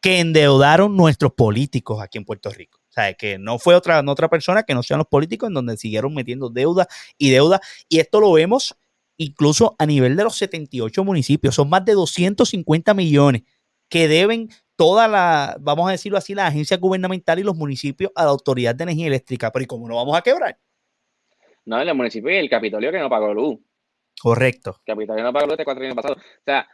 que 0.00 0.20
endeudaron 0.20 0.96
nuestros 0.96 1.32
políticos 1.32 2.00
aquí 2.00 2.18
en 2.18 2.24
Puerto 2.24 2.50
Rico. 2.50 2.78
O 2.90 2.92
sea, 2.92 3.14
que 3.14 3.38
no 3.38 3.58
fue 3.58 3.74
otra, 3.74 4.02
otra 4.06 4.28
persona 4.28 4.62
que 4.64 4.74
no 4.74 4.82
sean 4.82 4.98
los 4.98 5.06
políticos 5.06 5.48
en 5.48 5.54
donde 5.54 5.76
siguieron 5.76 6.14
metiendo 6.14 6.48
deuda 6.48 6.86
y 7.18 7.30
deuda. 7.30 7.60
Y 7.88 7.98
esto 8.00 8.20
lo 8.20 8.32
vemos 8.32 8.76
incluso 9.16 9.74
a 9.78 9.86
nivel 9.86 10.16
de 10.16 10.24
los 10.24 10.36
78 10.36 11.04
municipios. 11.04 11.54
Son 11.54 11.68
más 11.68 11.84
de 11.84 11.94
250 11.94 12.94
millones 12.94 13.42
que 13.88 14.08
deben 14.08 14.48
toda 14.76 15.08
la, 15.08 15.56
vamos 15.60 15.88
a 15.88 15.92
decirlo 15.92 16.18
así, 16.18 16.34
la 16.34 16.46
agencia 16.46 16.76
gubernamental 16.76 17.38
y 17.38 17.42
los 17.42 17.56
municipios 17.56 18.10
a 18.14 18.24
la 18.24 18.30
Autoridad 18.30 18.74
de 18.74 18.84
Energía 18.84 19.06
Eléctrica. 19.06 19.50
Pero 19.50 19.64
¿y 19.64 19.66
cómo 19.66 19.88
no 19.88 19.96
vamos 19.96 20.16
a 20.16 20.22
quebrar? 20.22 20.58
No, 21.64 21.80
el 21.80 21.94
municipio 21.94 22.30
y 22.30 22.36
el 22.36 22.50
Capitolio 22.50 22.90
que 22.90 22.98
no 22.98 23.08
pagó 23.08 23.32
luz. 23.32 23.58
Correcto. 24.20 24.76
El 24.86 24.94
Capitolio 24.94 25.24
no 25.24 25.32
pagó 25.32 25.46
luz 25.46 25.54
este 25.54 25.64
cuatro 25.64 25.84
años 25.84 25.96
pasado. 25.96 26.14
O 26.14 26.44
sea, 26.44 26.68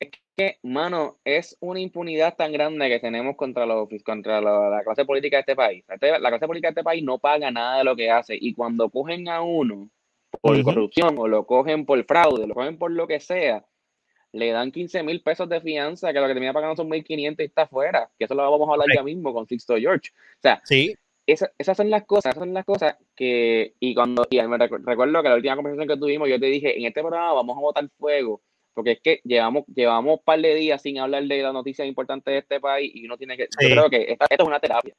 es 0.00 0.10
que, 0.36 0.58
mano, 0.62 1.18
es 1.24 1.56
una 1.60 1.80
impunidad 1.80 2.34
tan 2.36 2.52
grande 2.52 2.88
que 2.88 3.00
tenemos 3.00 3.36
contra, 3.36 3.66
los, 3.66 3.88
contra 4.04 4.40
la, 4.40 4.82
clase 4.84 5.04
política 5.04 5.36
de 5.36 5.40
este 5.40 5.56
país. 5.56 5.84
Este, 5.88 6.18
la 6.18 6.28
clase 6.30 6.46
política 6.46 6.68
de 6.68 6.72
este 6.72 6.84
país 6.84 7.04
no 7.04 7.18
paga 7.18 7.50
nada 7.50 7.78
de 7.78 7.84
lo 7.84 7.94
que 7.94 8.10
hace. 8.10 8.36
Y 8.40 8.54
cuando 8.54 8.90
cogen 8.90 9.28
a 9.28 9.42
uno 9.42 9.88
por 10.40 10.60
corrupción 10.62 11.14
o 11.18 11.28
lo 11.28 11.46
cogen 11.46 11.86
por 11.86 12.02
fraude, 12.04 12.46
lo 12.46 12.54
cogen 12.54 12.76
por 12.76 12.90
lo 12.90 13.06
que 13.06 13.20
sea, 13.20 13.64
le 14.34 14.50
dan 14.50 14.72
15 14.72 15.04
mil 15.04 15.22
pesos 15.22 15.48
de 15.48 15.60
fianza, 15.60 16.12
que 16.12 16.18
lo 16.18 16.26
que 16.26 16.34
termina 16.34 16.52
pagando 16.52 16.74
son 16.74 16.90
1.500 16.90 17.36
y 17.38 17.44
está 17.44 17.62
afuera. 17.62 18.10
Que 18.18 18.24
eso 18.24 18.34
lo 18.34 18.50
vamos 18.50 18.68
a 18.68 18.72
hablar 18.72 18.88
ya 18.94 19.02
mismo 19.02 19.32
con 19.32 19.46
Sixto 19.46 19.76
George. 19.76 20.10
O 20.12 20.42
sea, 20.42 20.60
sí. 20.64 20.94
esas 21.24 21.76
son 21.76 21.88
las 21.88 22.04
cosas, 22.04 22.32
esas 22.32 22.40
son 22.40 22.52
las 22.52 22.64
cosas 22.64 22.96
que, 23.14 23.74
y 23.78 23.94
cuando, 23.94 24.26
y 24.28 24.42
me 24.42 24.58
recuerdo 24.58 25.22
que 25.22 25.28
la 25.28 25.36
última 25.36 25.54
conversación 25.54 25.88
que 25.88 25.96
tuvimos, 25.96 26.28
yo 26.28 26.40
te 26.40 26.46
dije, 26.46 26.76
en 26.76 26.84
este 26.84 27.00
programa 27.00 27.32
vamos 27.32 27.56
a 27.56 27.60
botar 27.60 27.88
fuego, 27.96 28.42
porque 28.74 28.92
es 28.92 29.00
que 29.00 29.20
llevamos, 29.22 29.64
llevamos 29.72 30.18
un 30.18 30.24
par 30.24 30.40
de 30.40 30.54
días 30.56 30.82
sin 30.82 30.98
hablar 30.98 31.22
de 31.22 31.42
las 31.42 31.52
noticias 31.52 31.86
importantes 31.86 32.32
de 32.32 32.38
este 32.38 32.58
país 32.58 32.90
y 32.92 33.06
uno 33.06 33.16
tiene 33.16 33.36
que, 33.36 33.46
yo 33.60 33.68
creo 33.68 33.88
que 33.88 34.02
esta, 34.08 34.26
esta 34.28 34.42
es 34.42 34.48
una 34.48 34.58
terapia. 34.58 34.94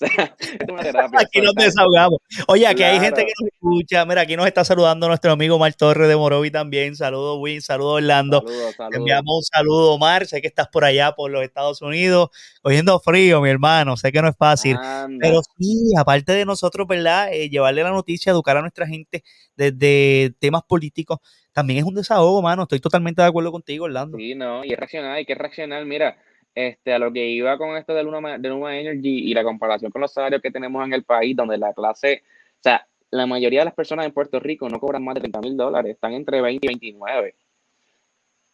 Aquí 1.18 1.40
nos 1.40 1.54
desahogamos. 1.54 2.18
Oye, 2.46 2.66
aquí 2.66 2.82
hay 2.82 3.00
gente 3.00 3.24
que 3.24 3.32
nos 3.40 3.52
escucha. 3.52 4.04
Mira, 4.04 4.22
aquí 4.22 4.36
nos 4.36 4.46
está 4.46 4.64
saludando 4.64 5.08
nuestro 5.08 5.32
amigo 5.32 5.58
Mar 5.58 5.74
Torres 5.74 6.08
de 6.08 6.16
Morovi 6.16 6.50
también. 6.50 6.94
Saludos, 6.94 7.38
Win. 7.40 7.60
Saludos, 7.60 7.96
Orlando. 7.96 8.44
Enviamos 8.92 9.36
un 9.38 9.42
saludo, 9.42 9.94
Omar. 9.94 10.26
Sé 10.26 10.40
que 10.40 10.46
estás 10.48 10.68
por 10.68 10.84
allá, 10.84 11.12
por 11.12 11.30
los 11.30 11.42
Estados 11.42 11.82
Unidos, 11.82 12.30
cogiendo 12.62 12.98
frío, 13.00 13.40
mi 13.40 13.50
hermano. 13.50 13.96
Sé 13.96 14.12
que 14.12 14.22
no 14.22 14.28
es 14.28 14.36
fácil. 14.36 14.76
Pero 15.20 15.40
sí, 15.58 15.92
aparte 15.98 16.32
de 16.32 16.44
nosotros, 16.44 16.86
¿verdad? 16.86 17.32
Eh, 17.32 17.48
llevarle 17.48 17.82
la 17.82 17.90
noticia, 17.90 18.30
educar 18.30 18.56
a 18.56 18.60
nuestra 18.60 18.86
gente 18.86 19.24
desde 19.56 20.34
temas 20.38 20.62
políticos, 20.62 21.18
también 21.52 21.80
es 21.80 21.84
un 21.84 21.94
desahogo, 21.94 22.40
mano. 22.40 22.62
Estoy 22.62 22.78
totalmente 22.78 23.20
de 23.20 23.28
acuerdo 23.28 23.50
contigo, 23.50 23.86
Orlando. 23.86 24.16
Sí, 24.16 24.36
no, 24.36 24.64
y 24.64 24.72
es 24.72 24.78
reaccionar, 24.78 25.12
hay 25.12 25.24
que 25.24 25.34
reaccionar. 25.34 25.84
Mira, 25.84 26.16
este, 26.54 26.92
a 26.92 26.98
lo 26.98 27.12
que 27.12 27.26
iba 27.26 27.56
con 27.58 27.76
esto 27.76 27.94
de 27.94 28.02
Luma, 28.02 28.38
de 28.38 28.48
Luma 28.48 28.78
Energy 28.78 29.30
y 29.30 29.34
la 29.34 29.44
comparación 29.44 29.90
con 29.90 30.02
los 30.02 30.12
salarios 30.12 30.42
que 30.42 30.50
tenemos 30.50 30.84
en 30.84 30.92
el 30.92 31.04
país, 31.04 31.36
donde 31.36 31.58
la 31.58 31.72
clase, 31.72 32.22
o 32.58 32.62
sea, 32.62 32.86
la 33.10 33.26
mayoría 33.26 33.60
de 33.60 33.66
las 33.66 33.74
personas 33.74 34.06
en 34.06 34.12
Puerto 34.12 34.40
Rico 34.40 34.68
no 34.68 34.80
cobran 34.80 35.04
más 35.04 35.14
de 35.14 35.20
30 35.20 35.40
mil 35.40 35.56
dólares, 35.56 35.92
están 35.92 36.12
entre 36.12 36.40
20 36.40 36.66
y 36.66 36.68
29. 36.68 37.34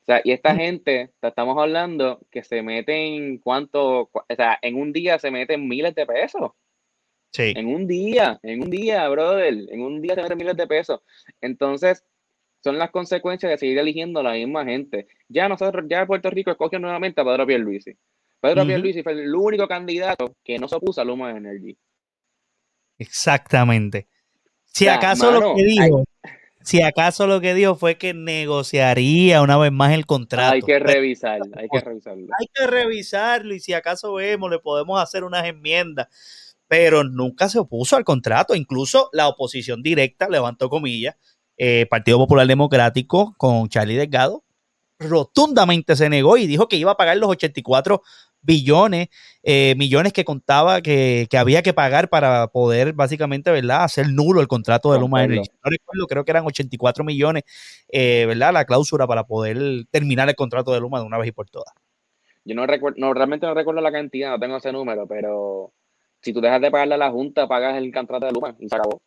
O 0.02 0.04
sea, 0.04 0.20
y 0.22 0.33
esta 0.33 0.52
mm. 0.52 0.57
gente, 0.59 1.11
estamos 1.22 1.57
hablando 1.59 2.20
que 2.30 2.44
se 2.44 2.62
meten 2.62 3.38
cuánto, 3.38 4.11
o 4.12 4.24
sea, 4.37 4.59
en 4.61 4.76
un 4.76 4.92
día 4.92 5.18
se 5.18 5.30
meten 5.30 5.66
miles 5.66 5.94
de 5.94 6.07
pesos. 6.07 6.52
Sí. 7.30 7.54
En 7.57 7.66
un 7.66 7.87
día, 7.87 8.38
en 8.42 8.62
un 8.62 8.70
día, 8.70 9.09
brother, 9.09 9.54
en 9.70 9.80
un 9.80 10.02
día 10.02 10.14
se 10.14 10.22
meten 10.22 10.38
miles 10.38 10.57
de 10.57 10.66
pesos. 10.66 11.00
Entonces, 11.40 12.04
son 12.64 12.79
las 12.79 12.90
consecuencias 12.90 13.50
de 13.50 13.59
seguir 13.59 13.79
eligiendo 13.79 14.20
a 14.20 14.22
la 14.22 14.33
misma 14.33 14.64
gente. 14.64 15.07
Ya 15.29 15.50
nosotros, 15.50 15.85
ya 15.87 16.07
Puerto 16.07 16.31
Rico 16.31 16.50
escogió 16.50 16.79
nuevamente 16.79 17.20
a 17.20 17.24
Pedro 17.24 17.46
Pierluisi. 17.46 17.94
Pedro 18.40 18.64
Pierluisi 18.64 19.03
fue 19.03 19.12
el 19.12 19.35
único 19.35 19.68
candidato 19.68 20.35
que 20.42 20.59
no 20.59 20.66
se 20.66 20.77
opuso 20.77 21.03
a 21.03 21.05
Luma 21.05 21.31
Energy. 21.31 21.77
Exactamente. 22.96 24.09
Si 24.64 24.88
acaso 24.88 25.31
lo 25.31 25.55
que 25.55 25.62
dijo, 25.62 26.05
si 26.62 26.81
acaso 26.81 27.27
lo 27.27 27.42
que 27.42 27.53
dijo 27.53 27.74
fue 27.74 27.98
que 27.98 28.14
negociaría 28.14 29.42
una 29.42 29.59
vez 29.59 29.70
más 29.70 29.92
el 29.92 30.07
contrato. 30.07 30.55
Hay 30.55 30.62
que 30.62 30.79
revisarlo, 30.79 31.53
hay 31.57 31.68
que 31.68 31.81
revisarlo. 31.81 32.27
Hay 32.40 32.46
que 32.50 32.66
revisarlo 32.66 33.55
y 33.55 33.61
si 33.61 33.74
acaso 33.74 34.14
vemos, 34.14 34.50
le 34.50 34.59
podemos 34.59 35.03
hacer 35.03 35.22
unas 35.22 35.44
enmiendas. 35.44 36.09
Pero 36.66 37.05
nunca 37.05 37.50
se 37.50 37.59
opuso 37.59 37.94
al 37.94 38.05
contrato. 38.05 38.55
Incluso 38.55 39.11
la 39.12 39.29
oposición 39.29 39.83
directa, 39.83 40.31
levantó 40.31 40.70
comillas, 40.70 41.16
eh, 41.56 41.86
Partido 41.88 42.18
Popular 42.18 42.46
Democrático 42.46 43.34
con 43.36 43.68
Charlie 43.68 43.96
Delgado, 43.96 44.44
rotundamente 44.98 45.96
se 45.96 46.08
negó 46.08 46.36
y 46.36 46.46
dijo 46.46 46.68
que 46.68 46.76
iba 46.76 46.92
a 46.92 46.96
pagar 46.96 47.16
los 47.16 47.30
84 47.30 48.02
billones, 48.44 49.08
eh, 49.42 49.74
millones 49.76 50.12
que 50.12 50.24
contaba 50.24 50.82
que, 50.82 51.26
había 51.36 51.62
que 51.62 51.72
pagar 51.72 52.08
para 52.08 52.46
poder 52.48 52.92
básicamente, 52.92 53.50
¿verdad?, 53.50 53.84
hacer 53.84 54.08
nulo 54.10 54.40
el 54.40 54.48
contrato 54.48 54.92
de 54.92 55.00
Luma 55.00 55.24
Energy. 55.24 55.48
No 55.64 55.70
recuerdo, 55.70 56.06
creo 56.06 56.24
que 56.24 56.30
eran 56.30 56.44
84 56.44 57.04
millones, 57.04 57.44
eh, 57.88 58.24
¿verdad?, 58.26 58.52
la 58.52 58.64
cláusula 58.64 59.06
para 59.06 59.24
poder 59.24 59.86
terminar 59.90 60.28
el 60.28 60.34
contrato 60.34 60.72
de 60.72 60.80
Luma 60.80 61.00
de 61.00 61.06
una 61.06 61.18
vez 61.18 61.28
y 61.28 61.32
por 61.32 61.48
todas. 61.48 61.72
Yo 62.44 62.54
no 62.54 62.66
recuerdo, 62.66 62.98
no, 63.00 63.14
realmente 63.14 63.46
no 63.46 63.54
recuerdo 63.54 63.80
la 63.80 63.92
cantidad, 63.92 64.30
no 64.30 64.38
tengo 64.38 64.58
ese 64.58 64.70
número, 64.70 65.06
pero 65.06 65.72
si 66.20 66.32
tú 66.34 66.42
dejas 66.42 66.60
de 66.60 66.70
pagarle 66.70 66.94
a 66.94 66.98
la 66.98 67.10
Junta, 67.10 67.48
pagas 67.48 67.76
el 67.78 67.92
contrato 67.92 68.26
de 68.26 68.32
Luma 68.32 68.54
y 68.58 68.68
se 68.68 68.76
acabó. 68.76 69.00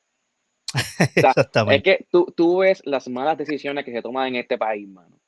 Exactamente. 1.16 1.76
Es 1.78 1.84
que 1.84 2.06
tú, 2.10 2.34
tú 2.36 2.60
ves 2.60 2.82
las 2.86 3.08
malas 3.08 3.38
decisiones 3.38 3.86
que 3.86 3.92
se 3.92 4.02
toman 4.02 4.28
en 4.28 4.36
este 4.38 4.58
país, 4.58 4.88
mano. 4.88 5.20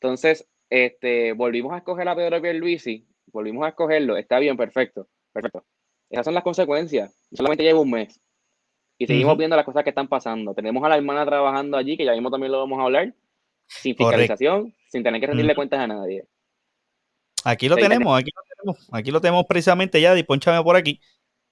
Entonces, 0.00 0.48
este, 0.68 1.32
volvimos 1.32 1.72
a 1.72 1.78
escoger 1.78 2.08
a 2.08 2.16
Pedro 2.16 2.40
Pierluisi, 2.40 3.06
volvimos 3.26 3.64
a 3.64 3.68
escogerlo, 3.68 4.16
está 4.16 4.38
bien, 4.38 4.56
perfecto, 4.56 5.08
perfecto. 5.32 5.64
Esas 6.10 6.26
son 6.26 6.34
las 6.34 6.42
consecuencias. 6.42 7.16
Solamente 7.32 7.64
lleva 7.64 7.80
un 7.80 7.90
mes. 7.90 8.20
Y 8.98 9.06
seguimos 9.06 9.36
viendo 9.36 9.56
las 9.56 9.64
cosas 9.64 9.82
que 9.82 9.90
están 9.90 10.06
pasando. 10.06 10.54
Tenemos 10.54 10.84
a 10.84 10.88
la 10.88 10.96
hermana 10.96 11.24
trabajando 11.24 11.76
allí, 11.76 11.96
que 11.96 12.04
ya 12.04 12.12
mismo 12.12 12.30
también 12.30 12.52
lo 12.52 12.58
vamos 12.58 12.78
a 12.78 12.84
hablar, 12.84 13.14
sin 13.66 13.96
fiscalización, 13.96 14.74
sin 14.88 15.02
tener 15.02 15.20
que 15.20 15.26
rendirle 15.26 15.54
cuentas 15.54 15.80
a 15.80 15.86
nadie. 15.86 16.26
Aquí 17.44 17.68
lo 17.68 17.76
tenemos, 17.76 18.16
aquí 18.16 18.30
lo 18.34 18.42
tenemos, 18.48 18.88
aquí 18.92 19.10
lo 19.10 19.20
tenemos 19.20 19.46
precisamente 19.46 20.00
ya, 20.00 20.14
dispónchame 20.14 20.62
por 20.62 20.76
aquí. 20.76 21.00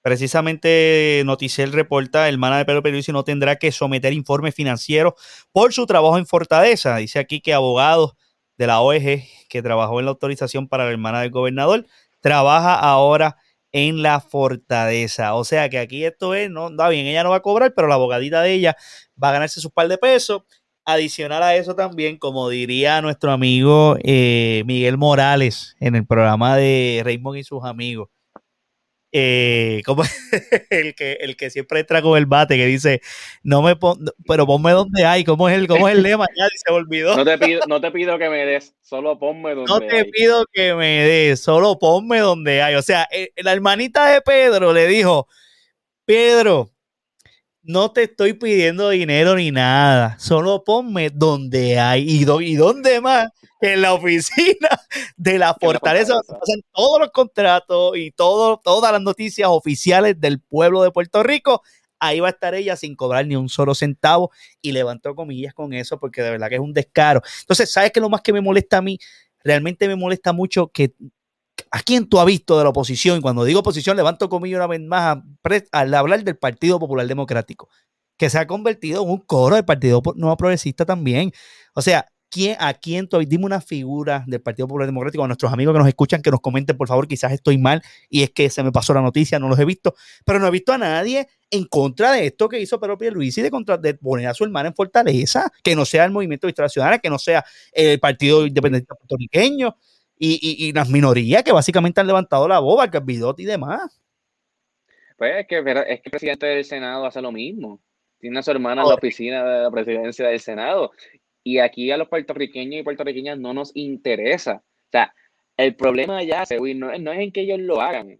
Precisamente 0.01 1.21
Noticiel 1.25 1.71
reporta, 1.71 2.27
hermana 2.27 2.57
de 2.57 2.65
Pedro 2.65 2.81
Pierluisi 2.81 3.11
no 3.11 3.23
tendrá 3.23 3.57
que 3.57 3.71
someter 3.71 4.13
informes 4.13 4.55
financieros 4.55 5.13
por 5.51 5.73
su 5.73 5.85
trabajo 5.85 6.17
en 6.17 6.25
Fortaleza. 6.25 6.97
Dice 6.97 7.19
aquí 7.19 7.39
que 7.39 7.53
abogados 7.53 8.13
de 8.57 8.67
la 8.67 8.81
OEG 8.81 9.23
que 9.49 9.61
trabajó 9.61 9.99
en 9.99 10.05
la 10.05 10.11
autorización 10.11 10.67
para 10.67 10.85
la 10.85 10.91
hermana 10.91 11.21
del 11.21 11.29
gobernador 11.29 11.85
trabaja 12.19 12.75
ahora 12.75 13.37
en 13.71 14.01
la 14.01 14.19
Fortaleza. 14.19 15.35
O 15.35 15.43
sea 15.43 15.69
que 15.69 15.79
aquí 15.79 16.03
esto 16.03 16.33
es, 16.35 16.49
no, 16.49 16.69
está 16.69 16.89
bien, 16.89 17.05
ella 17.05 17.23
no 17.23 17.29
va 17.29 17.37
a 17.37 17.41
cobrar, 17.41 17.73
pero 17.75 17.87
la 17.87 17.95
abogadita 17.95 18.41
de 18.41 18.53
ella 18.53 18.77
va 19.21 19.29
a 19.29 19.33
ganarse 19.33 19.61
su 19.61 19.71
par 19.71 19.87
de 19.87 19.97
pesos. 19.97 20.43
Adicional 20.83 21.43
a 21.43 21.55
eso 21.55 21.75
también, 21.75 22.17
como 22.17 22.49
diría 22.49 23.01
nuestro 23.01 23.31
amigo 23.31 23.97
eh, 24.03 24.63
Miguel 24.65 24.97
Morales 24.97 25.75
en 25.79 25.95
el 25.95 26.07
programa 26.07 26.57
de 26.57 27.01
Raymond 27.05 27.37
y 27.37 27.43
sus 27.43 27.63
amigos, 27.63 28.09
eh, 29.13 29.81
como 29.85 30.03
el 30.69 30.95
que 30.95 31.13
el 31.21 31.35
que 31.35 31.49
siempre 31.49 31.81
entra 31.81 32.01
con 32.01 32.17
el 32.17 32.25
bate 32.25 32.55
que 32.55 32.65
dice 32.65 33.01
no 33.43 33.61
me 33.61 33.75
pon, 33.75 34.05
pero 34.25 34.45
ponme 34.45 34.71
donde 34.71 35.05
hay 35.05 35.23
cómo 35.23 35.49
es 35.49 35.57
el 35.57 35.67
cómo 35.67 35.89
es 35.89 35.95
el 35.95 36.03
lema 36.03 36.25
ya 36.35 36.45
se 36.55 36.71
olvidó. 36.71 37.15
No 37.17 37.25
te 37.25 37.37
pido 37.37 37.61
no 37.67 37.81
te 37.81 37.91
pido 37.91 38.17
que 38.17 38.29
me 38.29 38.45
des 38.45 38.73
solo 38.81 39.19
ponme 39.19 39.53
donde 39.53 39.71
no 39.71 39.79
te 39.79 40.05
pido 40.05 40.45
que 40.51 40.73
me 40.73 41.03
des 41.03 41.41
solo 41.41 41.77
ponme 41.77 42.19
donde 42.19 42.61
hay. 42.61 42.75
O 42.75 42.81
sea 42.81 43.07
eh, 43.11 43.31
la 43.37 43.51
hermanita 43.51 44.09
de 44.11 44.21
Pedro 44.21 44.71
le 44.71 44.87
dijo 44.87 45.27
Pedro 46.05 46.70
no 47.63 47.91
te 47.91 48.03
estoy 48.03 48.33
pidiendo 48.33 48.89
dinero 48.89 49.35
ni 49.35 49.51
nada, 49.51 50.17
solo 50.19 50.63
ponme 50.63 51.09
donde 51.09 51.79
hay 51.79 52.03
y, 52.03 52.23
y 52.23 52.55
dónde 52.55 53.01
más 53.01 53.29
en 53.61 53.81
la 53.81 53.93
oficina 53.93 54.69
de 55.17 55.37
la 55.37 55.53
fortaleza, 55.53 56.15
pasan 56.27 56.61
todos 56.73 56.99
los 56.99 57.11
contratos 57.11 57.95
y 57.95 58.11
todo, 58.11 58.57
todas 58.57 58.91
las 58.91 59.01
noticias 59.01 59.47
oficiales 59.49 60.19
del 60.19 60.39
pueblo 60.39 60.81
de 60.83 60.91
Puerto 60.91 61.23
Rico. 61.23 61.61
Ahí 61.99 62.19
va 62.19 62.29
a 62.29 62.31
estar 62.31 62.55
ella 62.55 62.75
sin 62.75 62.95
cobrar 62.95 63.27
ni 63.27 63.35
un 63.35 63.47
solo 63.47 63.75
centavo 63.75 64.31
y 64.59 64.71
levantó 64.71 65.13
comillas 65.13 65.53
con 65.53 65.73
eso 65.73 65.99
porque 65.99 66.23
de 66.23 66.31
verdad 66.31 66.49
que 66.49 66.55
es 66.55 66.61
un 66.61 66.73
descaro. 66.73 67.21
Entonces, 67.41 67.71
¿sabes 67.71 67.91
qué 67.91 67.99
lo 67.99 68.09
más 68.09 68.21
que 68.21 68.33
me 68.33 68.41
molesta 68.41 68.77
a 68.77 68.81
mí? 68.81 68.97
Realmente 69.43 69.87
me 69.87 69.95
molesta 69.95 70.33
mucho 70.33 70.67
que 70.69 70.95
¿A 71.71 71.81
quién 71.81 72.07
tú 72.07 72.19
has 72.19 72.25
visto 72.25 72.57
de 72.57 72.63
la 72.63 72.69
oposición? 72.69 73.17
Y 73.17 73.21
cuando 73.21 73.43
digo 73.43 73.59
oposición, 73.59 73.97
levanto 73.97 74.29
comillas 74.29 74.57
una 74.57 74.67
vez 74.67 74.81
más 74.81 75.17
al 75.71 75.93
hablar 75.93 76.23
del 76.23 76.37
Partido 76.37 76.79
Popular 76.79 77.07
Democrático, 77.07 77.69
que 78.17 78.29
se 78.29 78.37
ha 78.39 78.47
convertido 78.47 79.03
en 79.03 79.09
un 79.09 79.19
coro 79.19 79.55
del 79.55 79.65
Partido 79.65 80.01
Nuevo 80.15 80.37
Progresista 80.37 80.85
también. 80.85 81.31
O 81.73 81.81
sea, 81.81 82.07
¿quién, 82.29 82.55
¿a 82.59 82.73
quién 82.73 83.07
tú 83.07 83.19
Dime 83.19 83.45
una 83.45 83.61
figura 83.61 84.23
del 84.27 84.41
Partido 84.41 84.67
Popular 84.67 84.87
Democrático, 84.87 85.23
a 85.23 85.27
nuestros 85.27 85.51
amigos 85.53 85.73
que 85.73 85.79
nos 85.79 85.87
escuchan, 85.87 86.21
que 86.21 86.31
nos 86.31 86.41
comenten, 86.41 86.77
por 86.77 86.87
favor, 86.87 87.07
quizás 87.07 87.31
estoy 87.33 87.57
mal 87.57 87.81
y 88.09 88.23
es 88.23 88.31
que 88.31 88.49
se 88.49 88.63
me 88.63 88.71
pasó 88.71 88.93
la 88.93 89.01
noticia, 89.01 89.37
no 89.37 89.49
los 89.49 89.59
he 89.59 89.65
visto, 89.65 89.95
pero 90.25 90.39
no 90.39 90.47
he 90.47 90.51
visto 90.51 90.73
a 90.73 90.77
nadie 90.77 91.27
en 91.51 91.65
contra 91.65 92.13
de 92.13 92.27
esto 92.27 92.47
que 92.47 92.59
hizo 92.59 92.79
Pedro 92.79 92.97
Pierluisi 92.97 93.41
de, 93.41 93.51
contra, 93.51 93.77
de 93.77 93.93
poner 93.95 94.27
a 94.27 94.33
su 94.33 94.45
hermana 94.45 94.69
en 94.69 94.75
Fortaleza, 94.75 95.51
que 95.63 95.75
no 95.75 95.85
sea 95.85 96.05
el 96.05 96.11
Movimiento 96.11 96.47
Nacional, 96.57 97.01
que 97.01 97.09
no 97.09 97.19
sea 97.19 97.43
el 97.73 97.99
Partido 97.99 98.47
Independiente 98.47 98.87
Puertorriqueño 98.95 99.75
y, 100.23 100.71
las 100.73 100.89
minorías 100.89 101.43
que 101.43 101.51
básicamente 101.51 101.99
han 101.99 102.07
levantado 102.07 102.47
la 102.47 102.59
boba, 102.59 102.85
el 102.85 103.01
Bidotti 103.01 103.43
y 103.43 103.47
demás. 103.47 103.99
Pues 105.17 105.35
es 105.39 105.47
que, 105.47 105.57
es 105.57 106.01
que 106.01 106.01
el 106.05 106.11
presidente 106.11 106.45
del 106.45 106.65
Senado 106.65 107.05
hace 107.05 107.21
lo 107.21 107.31
mismo. 107.31 107.81
Tiene 108.19 108.37
a 108.39 108.43
su 108.43 108.51
hermana 108.51 108.83
en 108.83 108.89
la 108.89 108.95
oficina 108.95 109.43
de 109.43 109.63
la 109.63 109.71
presidencia 109.71 110.27
del 110.27 110.39
Senado. 110.39 110.91
Y 111.43 111.57
aquí 111.57 111.89
a 111.89 111.97
los 111.97 112.07
puertorriqueños 112.07 112.79
y 112.79 112.83
puertorriqueñas 112.83 113.39
no 113.39 113.53
nos 113.53 113.75
interesa. 113.75 114.63
O 114.63 114.91
sea, 114.91 115.13
El 115.57 115.75
problema 115.75 116.21
ya, 116.23 116.43
no, 116.75 116.97
no 116.99 117.11
es 117.11 117.19
en 117.19 117.31
que 117.31 117.41
ellos 117.41 117.59
lo 117.59 117.81
hagan. 117.81 118.19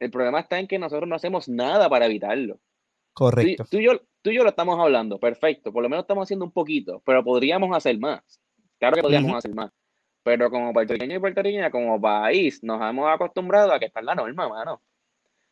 El 0.00 0.10
problema 0.10 0.40
está 0.40 0.58
en 0.58 0.66
que 0.66 0.78
nosotros 0.78 1.08
no 1.08 1.16
hacemos 1.16 1.48
nada 1.48 1.90
para 1.90 2.06
evitarlo. 2.06 2.58
Correcto. 3.12 3.64
Tú, 3.70 3.78
y 3.78 3.84
yo, 3.84 4.00
tú 4.22 4.30
y 4.30 4.36
yo 4.36 4.44
lo 4.44 4.50
estamos 4.50 4.78
hablando, 4.78 5.18
perfecto. 5.18 5.72
Por 5.72 5.82
lo 5.82 5.88
menos 5.88 6.04
estamos 6.04 6.24
haciendo 6.24 6.46
un 6.46 6.52
poquito, 6.52 7.02
pero 7.04 7.22
podríamos 7.22 7.76
hacer 7.76 7.98
más. 7.98 8.22
Claro 8.78 8.96
que 8.96 9.02
podríamos 9.02 9.36
hacer 9.36 9.54
más. 9.54 9.72
Pero 10.22 10.50
como 10.50 10.72
puertorriqueño 10.72 11.16
y 11.16 11.20
puertorriqueña, 11.20 11.70
como 11.70 12.00
país, 12.00 12.62
nos 12.62 12.80
hemos 12.82 13.08
acostumbrado 13.08 13.72
a 13.72 13.78
que 13.78 13.86
está 13.86 14.02
la 14.02 14.14
norma, 14.14 14.48
mano. 14.48 14.82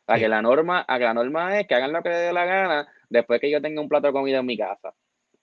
A 0.05 0.17
que 0.17 0.27
la 0.27 0.41
norma, 0.41 0.85
a 0.87 0.97
que 0.97 1.03
la 1.03 1.13
norma 1.13 1.59
es 1.59 1.67
que 1.67 1.75
hagan 1.75 1.91
lo 1.91 2.01
que 2.01 2.09
les 2.09 2.19
dé 2.19 2.33
la 2.33 2.45
gana 2.45 2.87
después 3.09 3.41
que 3.41 3.51
yo 3.51 3.61
tenga 3.61 3.81
un 3.81 3.89
plato 3.89 4.07
de 4.07 4.13
comida 4.13 4.39
en 4.39 4.45
mi 4.45 4.57
casa. 4.57 4.93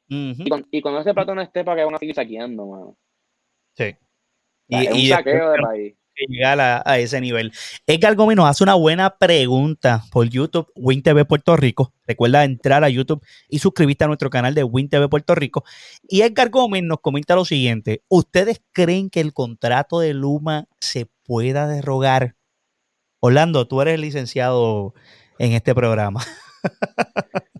y, 0.08 0.48
con, 0.48 0.66
y, 0.70 0.80
cuando 0.80 1.00
ese 1.00 1.14
plato 1.14 1.34
no 1.34 1.42
esté, 1.42 1.64
¿para 1.64 1.78
que 1.78 1.84
van 1.84 1.94
a 1.94 1.98
seguir 1.98 2.14
saqueando, 2.14 2.66
mano? 2.66 2.96
Sí. 3.74 3.96
Y, 4.68 4.86
es 4.86 4.92
un 4.92 5.00
saqueo 5.08 5.50
de 5.50 5.58
país 5.58 5.96
llegar 6.28 6.60
a, 6.60 6.98
ese 6.98 7.20
nivel. 7.20 7.52
Edgar 7.86 8.14
Gómez 8.14 8.36
nos 8.36 8.48
hace 8.48 8.62
una 8.62 8.74
buena 8.74 9.16
pregunta 9.16 10.02
por 10.12 10.28
YouTube, 10.28 10.70
WinTV 10.76 11.26
Puerto 11.26 11.56
Rico. 11.56 11.92
Recuerda 12.06 12.44
entrar 12.44 12.84
a 12.84 12.88
YouTube 12.88 13.24
y 13.48 13.58
suscribirte 13.58 14.04
a 14.04 14.06
nuestro 14.06 14.30
canal 14.30 14.54
de 14.54 14.64
WinTV 14.64 15.08
Puerto 15.08 15.34
Rico. 15.34 15.64
Y 16.08 16.22
Edgar 16.22 16.50
Gómez 16.50 16.82
nos 16.82 17.00
comenta 17.00 17.34
lo 17.34 17.44
siguiente: 17.44 18.02
¿Ustedes 18.08 18.62
creen 18.72 19.10
que 19.10 19.20
el 19.20 19.32
contrato 19.32 20.00
de 20.00 20.14
Luma 20.14 20.66
se 20.80 21.06
pueda 21.24 21.66
derrogar? 21.66 22.36
Orlando, 23.20 23.66
tú 23.66 23.80
eres 23.80 23.98
licenciado 23.98 24.94
en 25.38 25.52
este 25.52 25.74
programa. 25.74 26.20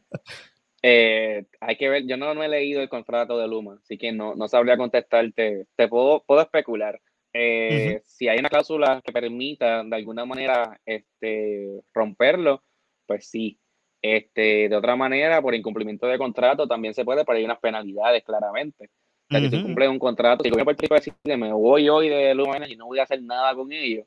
Eh, 0.86 1.46
hay 1.60 1.78
que 1.78 1.88
ver, 1.88 2.06
yo 2.06 2.18
no, 2.18 2.30
he 2.42 2.46
leído 2.46 2.82
el 2.82 2.90
contrato 2.90 3.38
de 3.38 3.48
Luma, 3.48 3.78
así 3.82 3.96
que 3.96 4.12
no, 4.12 4.36
sabría 4.48 4.76
contestarte. 4.76 5.66
Te 5.76 5.88
puedo 5.88 6.22
especular. 6.42 7.00
Eh, 7.36 8.00
si 8.06 8.28
hay 8.28 8.38
una 8.38 8.48
cláusula 8.48 9.02
que 9.04 9.12
permita 9.12 9.82
de 9.82 9.96
alguna 9.96 10.24
manera 10.24 10.80
este, 10.86 11.82
romperlo, 11.92 12.62
pues 13.06 13.28
sí. 13.28 13.58
Este, 14.00 14.68
de 14.68 14.76
otra 14.76 14.96
manera, 14.96 15.42
por 15.42 15.54
incumplimiento 15.54 16.06
de 16.06 16.18
contrato 16.18 16.68
también 16.68 16.94
se 16.94 17.04
puede, 17.04 17.24
pero 17.24 17.38
hay 17.38 17.44
unas 17.44 17.58
penalidades 17.58 18.22
claramente. 18.22 18.90
O 19.30 19.38
sea, 19.38 19.40
si 19.40 19.50
tú 19.50 19.66
un 19.66 19.98
contrato, 19.98 20.42
si 20.42 20.48
el 20.48 20.52
gobierno 20.52 20.76
Puerto 20.76 20.94
decide 20.94 21.36
me 21.36 21.52
voy 21.52 21.88
hoy 21.88 22.10
de 22.10 22.34
Luma 22.34 22.58
y 22.68 22.76
no 22.76 22.86
voy 22.86 22.98
a 22.98 23.04
hacer 23.04 23.22
nada 23.22 23.54
con 23.54 23.72
ellos, 23.72 24.06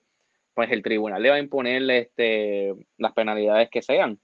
pues 0.54 0.72
el 0.72 0.84
tribunal 0.84 1.22
le 1.22 1.30
va 1.30 1.36
a 1.36 1.40
imponer 1.40 1.90
este, 1.90 2.76
las 2.98 3.13
penalidades 3.13 3.70
que 3.70 3.82
sean 3.82 4.20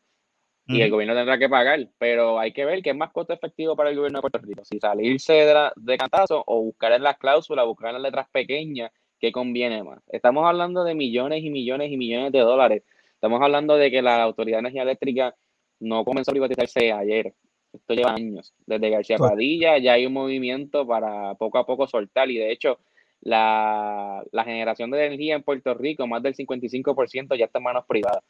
y 0.67 0.81
el 0.81 0.89
gobierno 0.89 1.13
tendrá 1.13 1.37
que 1.37 1.49
pagar, 1.49 1.87
pero 1.97 2.39
hay 2.39 2.53
que 2.53 2.65
ver 2.65 2.81
qué 2.81 2.91
es 2.91 2.95
más 2.95 3.11
costo 3.11 3.33
efectivo 3.33 3.75
para 3.75 3.89
el 3.89 3.95
gobierno 3.95 4.19
de 4.19 4.21
Puerto 4.21 4.39
Rico, 4.39 4.63
si 4.63 4.79
salirse 4.79 5.33
de, 5.33 5.69
de 5.75 5.97
cantazo 5.97 6.43
o 6.45 6.61
buscar 6.61 6.93
en 6.93 7.03
las 7.03 7.17
cláusulas, 7.17 7.65
buscar 7.65 7.89
en 7.89 7.95
las 7.95 8.03
letras 8.03 8.27
pequeñas, 8.31 8.91
qué 9.19 9.31
conviene 9.31 9.83
más. 9.83 9.99
Estamos 10.09 10.45
hablando 10.45 10.83
de 10.83 10.95
millones 10.95 11.43
y 11.43 11.49
millones 11.49 11.91
y 11.91 11.97
millones 11.97 12.31
de 12.31 12.39
dólares. 12.39 12.83
Estamos 13.13 13.41
hablando 13.41 13.75
de 13.75 13.89
que 13.89 14.01
la 14.01 14.21
Autoridad 14.23 14.57
de 14.57 14.61
Energía 14.61 14.83
Eléctrica 14.83 15.35
no 15.79 16.03
comenzó 16.03 16.31
a 16.31 16.33
privatizarse 16.33 16.91
ayer. 16.91 17.33
Esto 17.73 17.93
lleva 17.93 18.13
años. 18.13 18.53
Desde 18.65 18.89
García 18.89 19.17
Padilla 19.17 19.77
ya 19.77 19.93
hay 19.93 20.05
un 20.05 20.13
movimiento 20.13 20.85
para 20.85 21.33
poco 21.35 21.57
a 21.57 21.65
poco 21.65 21.87
soltar 21.87 22.29
y 22.29 22.37
de 22.37 22.51
hecho 22.51 22.79
la, 23.21 24.23
generación 24.43 24.91
de 24.91 25.05
energía 25.05 25.35
en 25.35 25.43
Puerto 25.43 25.73
Rico, 25.73 26.05
más 26.05 26.21
del 26.21 26.35
55% 26.35 27.37
ya 27.37 27.45
está 27.45 27.59
en 27.59 27.63
manos 27.63 27.85
privadas. 27.87 28.23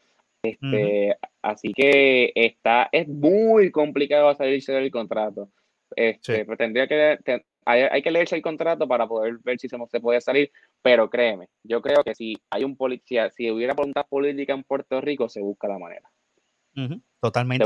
Este, 0.44 1.18
Así 1.42 1.74
que 1.74 2.32
está, 2.36 2.90
es 2.92 3.08
muy 3.08 3.72
complicado 3.72 4.34
salirse 4.34 4.72
del 4.72 4.92
contrato. 4.92 5.50
Este, 5.96 6.46
tendría 6.58 6.88
que, 6.88 7.18
hay, 7.66 8.02
que 8.02 8.12
leerse 8.12 8.36
el 8.36 8.42
contrato 8.42 8.88
para 8.88 9.08
poder 9.08 9.38
ver 9.44 9.60
si 9.60 9.68
se, 9.68 9.78
se 9.92 10.00
puede 10.00 10.22
salir, 10.22 10.52
pero 10.82 11.10
créeme, 11.10 11.50
yo 11.64 11.82
creo 11.82 12.04
que 12.04 12.16
si 12.16 12.36
hay 12.50 12.64
un 12.64 12.78
policía, 12.78 13.30
si 13.30 13.52
hubiera 13.52 13.74
voluntad 13.74 14.06
política 14.08 14.54
en 14.54 14.64
Puerto 14.64 15.02
Rico, 15.02 15.30
se 15.30 15.42
busca 15.42 15.68
la 15.68 15.80
manera. 15.80 16.10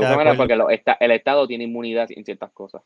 porque 0.36 0.58
el 1.00 1.10
Estado 1.12 1.46
tiene 1.46 1.64
inmunidad 1.64 2.08
en 2.10 2.24
ciertas 2.24 2.52
cosas. 2.52 2.82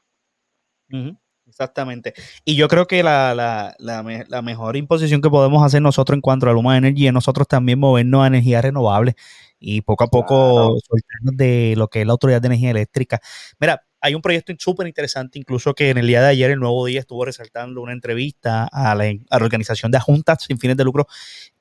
Exactamente. 1.47 2.15
Y 2.45 2.57
yo 2.57 2.69
creo 2.69 2.87
que 2.87 3.03
la, 3.03 3.35
la, 3.35 3.75
la, 3.79 4.43
mejor 4.43 4.77
imposición 4.77 5.21
que 5.21 5.29
podemos 5.29 5.65
hacer 5.65 5.83
nosotros 5.83 6.17
en 6.17 6.21
cuanto 6.21 6.49
a 6.49 6.53
Luma 6.53 6.77
Energy 6.77 7.07
es 7.09 7.13
nosotros 7.13 7.47
también 7.47 7.79
movernos 7.79 8.25
a 8.25 8.29
energías 8.29 8.63
renovables 8.63 9.17
y 9.59 9.83
poco 9.83 10.05
a 10.05 10.09
poco 10.09 10.79
soltarnos 10.81 11.37
de 11.37 11.75
lo 11.77 11.89
que 11.89 12.01
es 12.01 12.07
la 12.07 12.13
Autoridad 12.13 12.41
de 12.41 12.47
Energía 12.47 12.71
Eléctrica. 12.71 13.21
Mira, 13.61 13.85
hay 14.01 14.15
un 14.15 14.23
proyecto 14.23 14.53
súper 14.59 14.89
interesante, 14.89 15.39
incluso 15.39 15.75
que 15.75 15.91
en 15.91 15.99
el 15.99 16.07
día 16.09 16.21
de 16.21 16.29
ayer, 16.29 16.51
el 16.51 16.59
Nuevo 16.59 16.85
Día, 16.87 17.01
estuvo 17.01 17.25
resaltando 17.25 17.81
una 17.81 17.93
entrevista 17.93 18.69
a 18.71 18.95
la, 18.97 19.13
organización 19.31 19.93
de 19.93 20.01
juntas 20.01 20.45
sin 20.47 20.59
fines 20.59 20.77
de 20.77 20.85
lucro, 20.85 21.07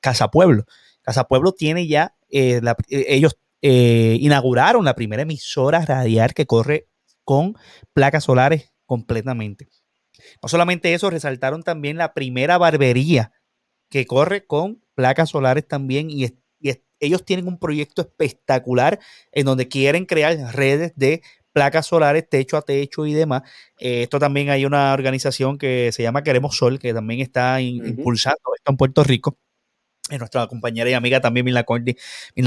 Casa 0.00 0.28
Pueblo. 0.28 0.64
Casa 1.02 1.24
Pueblo 1.24 1.52
tiene 1.52 1.86
ya, 1.86 2.16
eh, 2.30 2.60
eh, 2.88 3.04
ellos 3.08 3.38
eh, 3.62 4.16
inauguraron 4.20 4.84
la 4.84 4.94
primera 4.94 5.22
emisora 5.22 5.84
radial 5.84 6.34
que 6.34 6.46
corre 6.46 6.88
con 7.24 7.56
placas 7.92 8.24
solares 8.24 8.71
completamente. 8.92 9.70
No 10.42 10.50
solamente 10.50 10.92
eso, 10.92 11.08
resaltaron 11.08 11.62
también 11.62 11.96
la 11.96 12.12
primera 12.12 12.58
barbería 12.58 13.32
que 13.88 14.04
corre 14.04 14.44
con 14.44 14.84
placas 14.94 15.30
solares 15.30 15.66
también 15.66 16.10
y, 16.10 16.26
ellos 17.00 17.24
tienen 17.24 17.48
un 17.48 17.58
proyecto 17.58 18.02
espectacular 18.02 19.00
en 19.32 19.46
donde 19.46 19.66
quieren 19.66 20.04
crear 20.04 20.36
redes 20.54 20.92
de 20.94 21.22
placas 21.52 21.86
solares 21.86 22.28
techo 22.28 22.56
a 22.56 22.62
techo 22.62 23.06
y 23.06 23.14
demás. 23.14 23.42
Eh, 23.80 24.02
esto 24.02 24.20
también 24.20 24.50
hay 24.50 24.66
una 24.66 24.92
organización 24.92 25.58
que 25.58 25.90
se 25.90 26.04
llama 26.04 26.22
Queremos 26.22 26.56
Sol, 26.56 26.78
que 26.78 26.94
también 26.94 27.20
está 27.20 27.60
impulsando 27.60 28.38
esto 28.54 28.70
en 28.70 28.76
Puerto 28.76 29.02
Rico 29.02 29.36
nuestra 30.18 30.46
compañera 30.46 30.88
y 30.90 30.94
amiga 30.94 31.20
también, 31.20 31.44
Milna 31.44 31.64
Conti, 31.64 31.96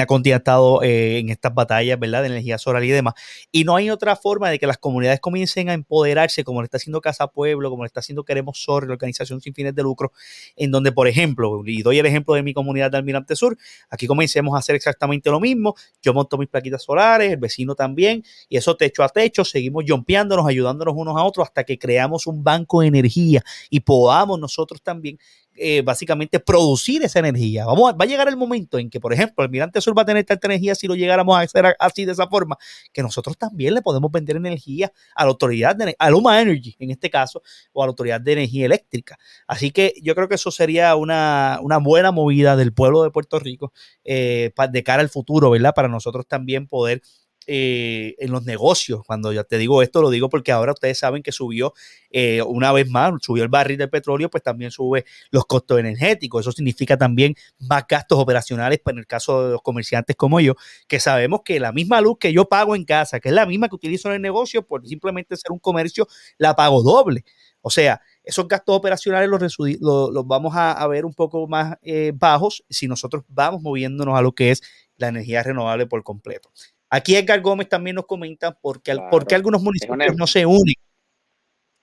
Conti 0.07 0.31
ha 0.31 0.37
estado 0.37 0.83
eh, 0.83 1.19
en 1.19 1.29
estas 1.29 1.53
batallas, 1.53 1.99
¿verdad? 1.99 2.21
De 2.21 2.27
energía 2.27 2.57
solar 2.57 2.83
y 2.83 2.89
demás. 2.89 3.13
Y 3.51 3.63
no 3.63 3.75
hay 3.75 3.89
otra 3.89 4.15
forma 4.15 4.49
de 4.49 4.59
que 4.59 4.67
las 4.67 4.77
comunidades 4.77 5.19
comiencen 5.19 5.69
a 5.69 5.73
empoderarse, 5.73 6.43
como 6.43 6.61
lo 6.61 6.65
está 6.65 6.77
haciendo 6.77 7.01
Casa 7.01 7.27
Pueblo, 7.27 7.69
como 7.69 7.83
lo 7.83 7.87
está 7.87 7.99
haciendo 7.99 8.23
Queremos 8.23 8.61
Sol, 8.61 8.87
la 8.87 8.93
organización 8.93 9.41
sin 9.41 9.53
fines 9.53 9.75
de 9.75 9.83
lucro, 9.83 10.11
en 10.55 10.71
donde, 10.71 10.91
por 10.91 11.07
ejemplo, 11.07 11.63
y 11.65 11.81
doy 11.81 11.99
el 11.99 12.05
ejemplo 12.05 12.35
de 12.35 12.43
mi 12.43 12.53
comunidad 12.53 12.91
de 12.91 12.97
Almirante 12.97 13.35
Sur, 13.35 13.57
aquí 13.89 14.07
comencemos 14.07 14.55
a 14.55 14.59
hacer 14.59 14.75
exactamente 14.75 15.29
lo 15.29 15.39
mismo. 15.39 15.75
Yo 16.01 16.13
monto 16.13 16.37
mis 16.37 16.49
plaquitas 16.49 16.83
solares, 16.83 17.31
el 17.31 17.37
vecino 17.37 17.75
también, 17.75 18.23
y 18.49 18.57
eso 18.57 18.75
techo 18.75 19.03
a 19.03 19.09
techo, 19.09 19.45
seguimos 19.45 19.85
jompeándonos, 19.87 20.47
ayudándonos 20.47 20.93
unos 20.97 21.17
a 21.17 21.23
otros 21.23 21.47
hasta 21.47 21.63
que 21.63 21.77
creamos 21.77 22.27
un 22.27 22.43
banco 22.43 22.81
de 22.81 22.87
energía 22.87 23.43
y 23.69 23.81
podamos 23.81 24.39
nosotros 24.39 24.81
también 24.81 25.17
eh, 25.57 25.81
básicamente 25.81 26.39
producir 26.39 27.03
esa 27.03 27.19
energía. 27.19 27.65
Vamos 27.65 27.93
va 27.93 28.03
a 28.03 28.05
llegar 28.05 28.27
el 28.27 28.37
momento 28.37 28.77
en 28.77 28.89
que, 28.89 28.99
por 28.99 29.13
ejemplo, 29.13 29.43
el 29.43 29.49
Mirante 29.49 29.79
Sur 29.81 29.97
va 29.97 30.01
a 30.01 30.05
tener 30.05 30.25
tanta 30.25 30.47
energía 30.47 30.75
si 30.75 30.87
lo 30.87 30.95
llegáramos 30.95 31.37
a 31.37 31.41
hacer 31.41 31.75
así 31.79 32.05
de 32.05 32.11
esa 32.11 32.27
forma, 32.27 32.57
que 32.91 33.01
nosotros 33.01 33.37
también 33.37 33.73
le 33.73 33.81
podemos 33.81 34.11
vender 34.11 34.35
energía 34.35 34.91
a 35.15 35.23
la 35.23 35.29
autoridad, 35.29 35.75
de, 35.75 35.95
a 35.97 36.09
Luma 36.09 36.41
Energy 36.41 36.75
en 36.79 36.91
este 36.91 37.09
caso, 37.09 37.41
o 37.73 37.81
a 37.81 37.85
la 37.85 37.89
autoridad 37.89 38.19
de 38.19 38.33
energía 38.33 38.65
eléctrica. 38.65 39.17
Así 39.47 39.71
que 39.71 39.93
yo 40.01 40.13
creo 40.15 40.27
que 40.27 40.35
eso 40.35 40.51
sería 40.51 40.95
una, 40.95 41.59
buena 41.81 42.11
movida 42.11 42.55
del 42.55 42.73
pueblo 42.73 43.03
de 43.03 43.11
Puerto 43.11 43.39
Rico 43.39 43.71
eh, 44.03 44.51
de 44.69 44.83
cara 44.83 45.01
al 45.01 45.09
futuro, 45.09 45.49
¿verdad? 45.51 45.73
Para 45.73 45.87
nosotros 45.87 46.25
también 46.27 46.67
poder 46.67 47.01
eh, 47.47 48.15
en 48.19 48.31
los 48.31 48.45
negocios. 48.45 49.01
Cuando 49.05 49.31
ya 49.31 49.43
te 49.43 49.57
digo 49.57 49.81
esto, 49.81 50.01
lo 50.01 50.09
digo 50.09 50.29
porque 50.29 50.51
ahora 50.51 50.73
ustedes 50.73 50.97
saben 50.97 51.23
que 51.23 51.31
subió 51.31 51.73
eh, 52.09 52.41
una 52.41 52.71
vez 52.71 52.89
más, 52.89 53.13
subió 53.21 53.43
el 53.43 53.49
barril 53.49 53.77
del 53.77 53.89
petróleo, 53.89 54.29
pues 54.29 54.43
también 54.43 54.71
sube 54.71 55.05
los 55.31 55.45
costos 55.45 55.79
energéticos. 55.79 56.41
Eso 56.41 56.51
significa 56.51 56.97
también 56.97 57.35
más 57.59 57.85
gastos 57.87 58.19
operacionales 58.19 58.79
para 58.79 58.97
el 58.99 59.07
caso 59.07 59.45
de 59.45 59.51
los 59.53 59.61
comerciantes 59.61 60.15
como 60.15 60.39
yo, 60.39 60.55
que 60.87 60.99
sabemos 60.99 61.41
que 61.43 61.59
la 61.59 61.71
misma 61.71 62.01
luz 62.01 62.17
que 62.19 62.33
yo 62.33 62.49
pago 62.49 62.75
en 62.75 62.85
casa, 62.85 63.19
que 63.19 63.29
es 63.29 63.35
la 63.35 63.45
misma 63.45 63.69
que 63.69 63.75
utilizo 63.75 64.09
en 64.09 64.15
el 64.15 64.21
negocio, 64.21 64.65
por 64.65 64.87
simplemente 64.87 65.35
ser 65.35 65.51
un 65.51 65.59
comercio, 65.59 66.07
la 66.37 66.55
pago 66.55 66.81
doble. 66.83 67.23
O 67.61 67.71
sea, 67.71 67.99
esos 68.23 68.47
gastos 68.47 68.75
operacionales 68.75 69.27
los, 69.27 69.41
los, 69.79 70.27
vamos 70.27 70.53
a, 70.55 70.85
ver 70.87 71.03
un 71.03 71.13
poco 71.13 71.47
más 71.47 71.77
eh, 71.81 72.11
bajos 72.13 72.63
si 72.69 72.87
nosotros 72.87 73.23
vamos 73.27 73.61
moviéndonos 73.61 74.15
a 74.15 74.21
lo 74.21 74.33
que 74.33 74.51
es 74.51 74.61
la 74.97 75.07
energía 75.07 75.41
renovable 75.43 75.87
por 75.87 76.03
completo. 76.03 76.51
Aquí 76.95 77.13
Edgar 77.17 77.41
Gómez 77.41 77.67
también 77.67 77.97
nos 77.97 78.05
comenta 78.05 78.53
por 78.57 78.81
qué, 78.81 78.93
algunos 79.35 79.61
municipios 79.61 80.15
no 80.15 80.27
se 80.27 80.45
unen. 80.45 80.75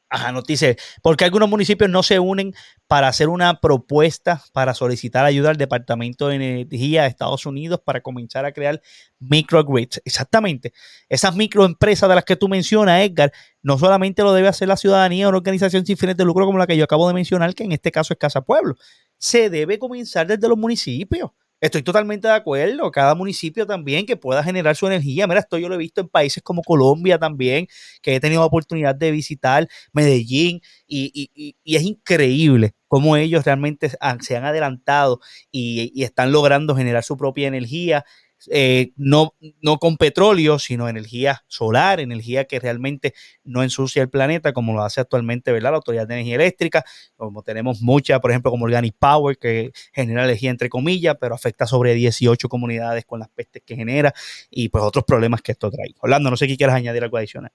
Ajá, 0.08 0.32
nos 0.32 0.44
dice, 0.44 0.78
¿por 1.02 1.18
qué 1.18 1.26
algunos 1.26 1.50
municipios 1.50 1.90
no 1.90 2.02
se 2.02 2.18
unen 2.18 2.54
para 2.86 3.08
hacer 3.08 3.28
una 3.28 3.60
propuesta 3.60 4.42
para 4.54 4.72
solicitar 4.72 5.26
ayuda 5.26 5.50
al 5.50 5.58
Departamento 5.58 6.28
de 6.28 6.36
Energía 6.36 7.02
de 7.02 7.08
Estados 7.08 7.44
Unidos 7.44 7.80
para 7.84 8.00
comenzar 8.00 8.46
a 8.46 8.52
crear 8.52 8.80
microgrids? 9.18 10.00
Exactamente. 10.06 10.72
Esas 11.10 11.36
microempresas 11.36 12.08
de 12.08 12.14
las 12.14 12.24
que 12.24 12.36
tú 12.36 12.48
mencionas, 12.48 13.02
Edgar, 13.02 13.32
no 13.60 13.78
solamente 13.78 14.22
lo 14.22 14.32
debe 14.32 14.48
hacer 14.48 14.66
la 14.66 14.78
ciudadanía 14.78 15.26
o 15.26 15.28
una 15.28 15.38
organización 15.38 15.84
sin 15.84 15.98
fines 15.98 16.16
de 16.16 16.24
lucro 16.24 16.46
como 16.46 16.56
la 16.56 16.66
que 16.66 16.76
yo 16.76 16.84
acabo 16.84 17.06
de 17.06 17.12
mencionar, 17.12 17.54
que 17.54 17.64
en 17.64 17.72
este 17.72 17.92
caso 17.92 18.14
es 18.14 18.18
Casa 18.18 18.40
Pueblo. 18.40 18.76
Se 19.18 19.50
debe 19.50 19.78
comenzar 19.78 20.26
desde 20.26 20.48
los 20.48 20.56
municipios 20.56 21.32
Estoy 21.62 21.84
totalmente 21.84 22.26
de 22.26 22.34
acuerdo. 22.34 22.90
Cada 22.90 23.14
municipio 23.14 23.64
también 23.64 24.04
que 24.04 24.16
pueda 24.16 24.42
generar 24.42 24.74
su 24.74 24.88
energía. 24.88 25.28
Mira, 25.28 25.38
esto 25.38 25.58
yo 25.58 25.68
lo 25.68 25.76
he 25.76 25.78
visto 25.78 26.00
en 26.00 26.08
países 26.08 26.42
como 26.42 26.60
Colombia 26.62 27.20
también, 27.20 27.68
que 28.02 28.16
he 28.16 28.20
tenido 28.20 28.44
oportunidad 28.44 28.96
de 28.96 29.12
visitar 29.12 29.68
Medellín 29.92 30.60
y, 30.88 31.54
es 31.64 31.82
increíble 31.84 32.74
cómo 32.88 33.16
ellos 33.16 33.44
realmente 33.44 33.90
se 34.20 34.36
han 34.36 34.44
adelantado 34.44 35.20
y, 35.52 36.02
están 36.02 36.32
logrando 36.32 36.74
generar 36.74 37.04
su 37.04 37.16
propia 37.16 37.46
energía 37.46 38.04
eh, 38.51 38.93
no, 38.97 39.34
no 39.61 39.78
con 39.78 39.97
petróleo, 39.97 40.59
sino 40.59 40.88
energía 40.88 41.45
solar, 41.47 42.01
energía 42.01 42.45
que 42.45 42.59
realmente 42.59 43.14
no 43.45 43.62
ensucia 43.62 44.03
el 44.03 44.09
planeta, 44.09 44.53
como 44.53 44.74
lo 44.74 44.82
hace 44.82 45.01
actualmente 45.01 45.53
¿verdad? 45.53 45.70
la 45.70 45.76
Autoridad 45.76 46.07
de 46.07 46.14
Energía 46.14 46.36
Eléctrica, 46.36 46.84
como 47.16 47.43
tenemos 47.43 47.80
mucha, 47.82 48.20
por 48.20 48.30
ejemplo, 48.30 48.51
como 48.51 48.64
Organic 48.64 48.95
Power, 48.99 49.38
que 49.38 49.72
genera 49.93 50.24
energía 50.24 50.51
entre 50.51 50.68
comillas, 50.68 51.16
pero 51.20 51.34
afecta 51.34 51.66
sobre 51.66 51.95
18 51.95 52.49
comunidades 52.49 53.05
con 53.05 53.20
las 53.20 53.28
pestes 53.28 53.62
que 53.64 53.76
genera 53.76 54.12
y 54.51 54.68
pues 54.68 54.84
otros 54.84 55.05
problemas 55.05 55.43
que 55.43 55.53
esto 55.53 55.70
trae. 55.70 55.95
Orlando, 56.01 56.30
no 56.30 56.36
sé 56.36 56.47
si 56.47 56.57
quieres 56.57 56.74
añadir 56.74 57.03
algo 57.03 57.16
adicional. 57.16 57.53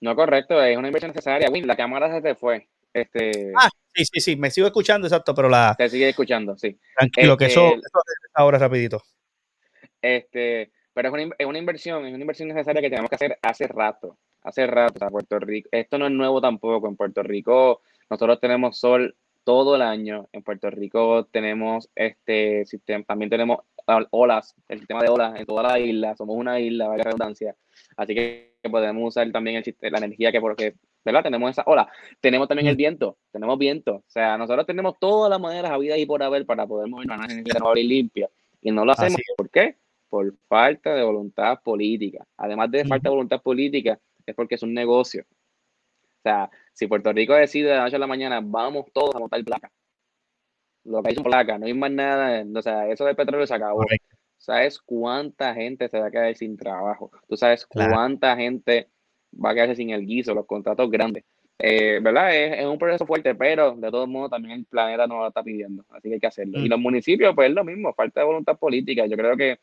No, 0.00 0.16
correcto, 0.16 0.60
es 0.62 0.76
una 0.76 0.88
inversión 0.88 1.10
necesaria. 1.10 1.48
Win, 1.48 1.66
la 1.66 1.76
cámara 1.76 2.12
se 2.12 2.20
te 2.20 2.34
fue. 2.34 2.68
Este... 2.92 3.52
Ah, 3.56 3.68
sí, 3.94 4.04
sí, 4.04 4.20
sí, 4.20 4.36
me 4.36 4.50
sigo 4.50 4.66
escuchando, 4.66 5.06
exacto, 5.06 5.34
pero 5.34 5.48
la... 5.48 5.74
Te 5.78 5.88
sigue 5.88 6.08
escuchando, 6.08 6.56
sí. 6.56 6.78
Tranquilo, 6.96 7.36
que 7.36 7.46
eso, 7.46 7.66
este, 7.68 7.78
eso 7.78 8.02
ahora 8.34 8.58
rapidito. 8.58 9.02
Este, 10.02 10.72
pero 10.92 11.08
es 11.08 11.14
una, 11.14 11.34
es 11.38 11.46
una 11.46 11.58
inversión, 11.58 12.04
es 12.04 12.12
una 12.12 12.22
inversión 12.22 12.48
necesaria 12.48 12.82
que 12.82 12.90
tenemos 12.90 13.08
que 13.08 13.16
hacer 13.16 13.38
hace 13.40 13.66
rato, 13.68 14.18
hace 14.42 14.66
rato. 14.66 14.94
O 14.96 14.98
sea, 14.98 15.10
Puerto 15.10 15.38
Rico, 15.38 15.68
esto 15.72 15.98
no 15.98 16.06
es 16.06 16.12
nuevo 16.12 16.40
tampoco. 16.40 16.88
En 16.88 16.96
Puerto 16.96 17.22
Rico 17.22 17.80
nosotros 18.10 18.40
tenemos 18.40 18.78
sol 18.78 19.16
todo 19.44 19.76
el 19.76 19.82
año. 19.82 20.28
En 20.32 20.42
Puerto 20.42 20.70
Rico 20.70 21.26
tenemos 21.26 21.88
este 21.94 22.66
sistema, 22.66 23.04
también 23.04 23.30
tenemos 23.30 23.58
olas, 24.10 24.54
el 24.68 24.80
sistema 24.80 25.02
de 25.02 25.08
olas 25.08 25.38
en 25.38 25.46
toda 25.46 25.62
la 25.62 25.78
isla. 25.78 26.16
Somos 26.16 26.36
una 26.36 26.60
isla, 26.60 26.88
vaya 26.88 27.04
redundancia. 27.04 27.56
Así 27.96 28.14
que 28.14 28.52
podemos 28.70 29.08
usar 29.08 29.30
también 29.32 29.62
el, 29.64 29.92
la 29.92 29.98
energía 29.98 30.30
que 30.30 30.40
porque, 30.40 30.74
¿verdad? 31.04 31.22
Tenemos 31.22 31.50
esa 31.50 31.62
ola. 31.66 31.90
Tenemos 32.20 32.48
también 32.48 32.68
el 32.68 32.76
viento, 32.76 33.18
tenemos 33.32 33.58
viento. 33.58 33.96
O 33.96 34.04
sea, 34.06 34.36
nosotros 34.36 34.66
tenemos 34.66 34.98
todas 34.98 35.30
las 35.30 35.40
maneras 35.40 35.70
a 35.70 35.78
vida 35.78 35.96
y 35.96 36.06
por 36.06 36.22
haber 36.22 36.46
para 36.46 36.66
poder 36.66 36.88
movernos 36.88 37.16
a 37.16 37.24
una 37.24 37.32
energía 37.32 37.54
renovable 37.54 37.80
y 37.80 37.88
limpia. 37.88 38.30
Y 38.60 38.70
no 38.70 38.84
lo 38.84 38.92
hacemos. 38.92 39.20
¿Por 39.36 39.50
qué? 39.50 39.76
Por 40.12 40.30
falta 40.46 40.94
de 40.94 41.02
voluntad 41.02 41.58
política. 41.64 42.22
Además 42.36 42.70
de 42.70 42.84
falta 42.84 43.08
de 43.08 43.14
voluntad 43.14 43.40
política, 43.40 43.98
es 44.26 44.34
porque 44.34 44.56
es 44.56 44.62
un 44.62 44.74
negocio. 44.74 45.24
O 45.24 46.22
sea, 46.22 46.50
si 46.74 46.86
Puerto 46.86 47.10
Rico 47.14 47.32
decide 47.32 47.70
de 47.70 47.76
la 47.76 47.84
noche 47.84 47.96
a 47.96 47.98
la 47.98 48.06
mañana, 48.06 48.42
vamos 48.44 48.92
todos 48.92 49.14
a 49.14 49.18
montar 49.18 49.42
placa. 49.42 49.72
Lo 50.84 51.02
que 51.02 51.08
hay 51.08 51.14
son 51.14 51.24
placas, 51.24 51.58
no 51.58 51.64
hay 51.64 51.72
más 51.72 51.90
nada. 51.90 52.44
O 52.54 52.60
sea, 52.60 52.88
eso 52.88 53.06
de 53.06 53.14
petróleo 53.14 53.46
se 53.46 53.54
acabó. 53.54 53.86
¿Sabes 54.36 54.78
cuánta 54.80 55.54
gente 55.54 55.88
se 55.88 55.98
va 55.98 56.08
a 56.08 56.10
quedar 56.10 56.36
sin 56.36 56.58
trabajo? 56.58 57.10
¿Tú 57.26 57.38
sabes 57.38 57.64
cuánta 57.64 58.36
gente 58.36 58.90
va 59.32 59.52
a 59.52 59.54
quedarse 59.54 59.76
sin 59.76 59.90
el 59.92 60.04
guiso, 60.04 60.34
los 60.34 60.44
contratos 60.44 60.90
grandes? 60.90 61.24
Eh, 61.58 62.00
¿Verdad? 62.02 62.36
Es, 62.36 62.66
un 62.66 62.76
proceso 62.76 63.06
fuerte, 63.06 63.34
pero 63.34 63.76
de 63.76 63.90
todos 63.90 64.08
modos 64.08 64.28
también 64.28 64.58
el 64.58 64.66
planeta 64.66 65.06
nos 65.06 65.20
lo 65.20 65.28
está 65.28 65.42
pidiendo. 65.42 65.86
Así 65.88 66.10
que 66.10 66.14
hay 66.16 66.20
que 66.20 66.26
hacerlo. 66.26 66.58
Y 66.58 66.66
mm. 66.66 66.70
los 66.70 66.80
municipios, 66.80 67.34
pues 67.34 67.48
es 67.48 67.54
lo 67.54 67.64
mismo, 67.64 67.94
falta 67.94 68.20
de 68.20 68.26
voluntad 68.26 68.58
política. 68.58 69.06
Yo 69.06 69.16
creo 69.16 69.38
que 69.38 69.58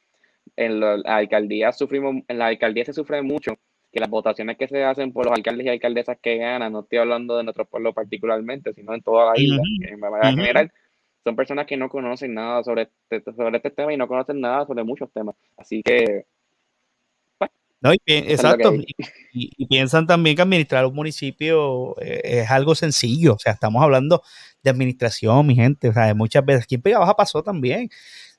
en 0.60 0.80
la 0.82 1.02
alcaldía 1.06 1.72
sufrimos, 1.72 2.18
en 2.28 2.38
la 2.38 2.48
alcaldía 2.48 2.84
se 2.84 2.94
sufre 2.94 3.22
mucho 3.22 3.58
que 3.92 4.00
las 4.00 4.10
votaciones 4.10 4.58
que 4.58 4.68
se 4.68 4.84
hacen 4.84 5.14
por 5.14 5.26
los 5.26 5.34
alcaldes 5.34 5.66
y 5.66 5.70
alcaldesas 5.70 6.18
que 6.22 6.38
ganan, 6.38 6.74
no 6.74 6.82
estoy 6.82 7.00
hablando 7.00 7.38
de 7.38 7.44
nuestro 7.44 7.66
pueblo 7.66 7.94
particularmente, 7.94 8.74
sino 8.74 8.94
en 8.94 9.02
toda 9.02 9.32
la 9.32 9.40
isla, 9.42 9.62
en 9.88 10.00
manera 10.00 10.30
general, 10.30 10.72
son 11.24 11.36
personas 11.36 11.66
que 11.66 11.78
no 11.78 11.90
conocen 11.90 12.34
nada 12.34 12.64
sobre 12.64 12.90
este, 13.10 13.32
sobre 13.34 13.58
este 13.58 13.72
tema 13.72 13.94
y 13.94 13.98
no 13.98 14.08
conocen 14.08 14.42
nada 14.42 14.66
sobre 14.68 14.84
muchos 14.84 15.12
temas. 15.12 15.36
Así 15.58 15.82
que... 15.82 16.26
no, 17.82 17.92
exacto. 18.06 18.74
Y, 19.34 19.66
piensan 19.66 20.06
también 20.06 20.36
que 20.36 20.42
administrar 20.42 20.86
un 20.86 20.94
municipio 20.94 21.96
eh, 22.02 22.22
es 22.24 22.52
algo 22.52 22.76
sencillo. 22.76 23.36
O 23.36 23.40
sea, 23.40 23.54
estamos 23.54 23.82
hablando 23.82 24.22
de 24.62 24.70
administración, 24.70 25.48
mi 25.48 25.56
gente. 25.56 25.90
O 25.90 25.94
sea, 25.94 26.14
muchas 26.14 26.46
veces 26.46 26.64
aquí 26.64 26.76
en 26.76 26.82
Pega 26.82 27.00
Baja 27.00 27.16
pasó 27.16 27.42
también. 27.42 27.90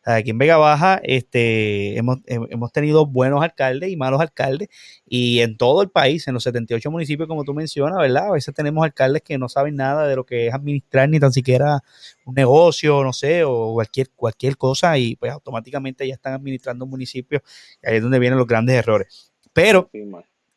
Aquí 0.03 0.31
en 0.31 0.39
Vega 0.39 0.57
Baja 0.57 0.99
este, 1.03 1.99
hemos, 1.99 2.19
hemos, 2.25 2.73
tenido 2.73 3.05
buenos 3.05 3.43
alcaldes 3.43 3.91
y 3.91 3.97
malos 3.97 4.21
alcaldes 4.21 4.69
y 5.07 5.41
en 5.41 5.59
todo 5.59 5.83
el 5.83 5.91
país, 5.91 6.27
en 6.27 6.35
los 6.35 6.43
78 6.45 6.91
municipios 6.91 7.29
como 7.29 7.45
tú 7.45 7.53
mencionas, 7.53 7.99
¿verdad? 7.99 8.29
A 8.29 8.33
veces 8.33 8.55
tenemos 8.55 8.83
alcaldes 8.83 9.23
que 9.23 9.37
no 9.37 9.49
saben 9.51 9.77
nada 9.77 10.09
de 10.09 10.17
lo 10.17 10.25
que 10.25 10.47
es 10.47 10.55
administrar 10.55 11.09
ni 11.09 11.21
tan 11.21 11.33
siquiera 11.33 11.81
un 12.25 12.35
negocio, 12.35 13.05
no 13.05 13.13
sé, 13.13 13.45
o 13.45 13.75
cualquier, 13.75 14.09
cualquier 14.17 14.57
cosa 14.57 14.97
y 14.97 15.17
pues 15.17 15.33
automáticamente 15.33 16.09
ya 16.09 16.15
están 16.15 16.33
administrando 16.33 16.87
un 16.87 16.91
municipio 16.91 17.43
y 17.83 17.89
ahí 17.89 17.97
es 17.97 18.03
donde 18.03 18.19
vienen 18.19 18.39
los 18.39 18.47
grandes 18.47 18.77
errores. 18.77 19.33
Pero 19.53 19.91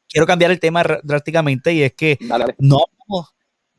quiero 0.08 0.26
cambiar 0.26 0.52
el 0.52 0.60
tema 0.60 0.84
drásticamente 1.04 1.74
y 1.74 1.84
es 1.84 1.94
que 1.94 2.18
no 2.60 2.86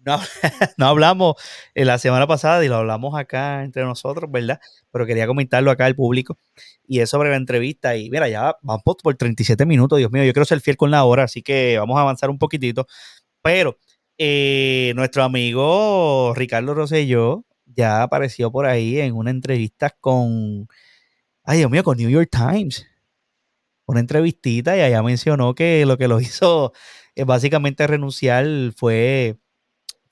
no, 0.05 0.19
no 0.77 0.87
hablamos 0.87 1.35
eh, 1.75 1.85
la 1.85 1.99
semana 1.99 2.27
pasada 2.27 2.65
y 2.65 2.69
lo 2.69 2.77
hablamos 2.77 3.19
acá 3.19 3.65
entre 3.65 3.85
nosotros, 3.85 4.31
¿verdad? 4.31 4.61
Pero 4.91 5.07
quería 5.07 5.27
comentarlo 5.27 5.71
acá 5.71 5.87
al 5.87 5.95
público 5.97 6.39
y 6.87 7.01
es 7.01 7.11
sobre 7.11 7.31
la 7.31 7.37
entrevista. 7.37 7.97
Y 7.97 8.11
mira, 8.11 8.29
ya 8.29 8.57
vamos 8.63 8.83
por 9.03 9.15
37 9.15 9.67
minutos, 9.67 9.99
Dios 9.99 10.11
mío, 10.13 10.25
yo 10.25 10.33
quiero 10.33 10.45
ser 10.45 10.61
fiel 10.61 10.77
con 10.77 10.91
la 10.91 11.05
hora, 11.05 11.25
así 11.25 11.43
que 11.43 11.79
vamos 11.79 11.99
a 11.99 12.03
avanzar 12.03 12.31
un 12.31 12.39
poquitito. 12.39 12.87
Pero 13.43 13.79
eh, 14.19 14.93
nuestro 14.97 15.25
amigo 15.25 16.33
Ricardo 16.37 16.75
Rosselló 16.75 17.45
ya 17.67 18.03
apareció 18.03 18.53
por 18.53 18.67
ahí 18.67 19.01
en 19.01 19.15
una 19.15 19.31
entrevista 19.31 19.91
con, 20.01 20.69
ay 21.45 21.59
Dios 21.59 21.71
mío, 21.71 21.85
con 21.85 21.97
New 21.99 22.11
York 22.11 22.31
Times. 22.31 22.87
Una 23.87 24.01
entrevistita 24.01 24.77
y 24.77 24.81
allá 24.81 25.03
mencionó 25.03 25.55
que 25.55 25.85
lo 25.87 25.99
que 25.99 26.09
lo 26.09 26.21
hizo 26.21 26.73
eh, 27.17 27.25
básicamente 27.25 27.87
renunciar 27.87 28.47
fue 28.77 29.37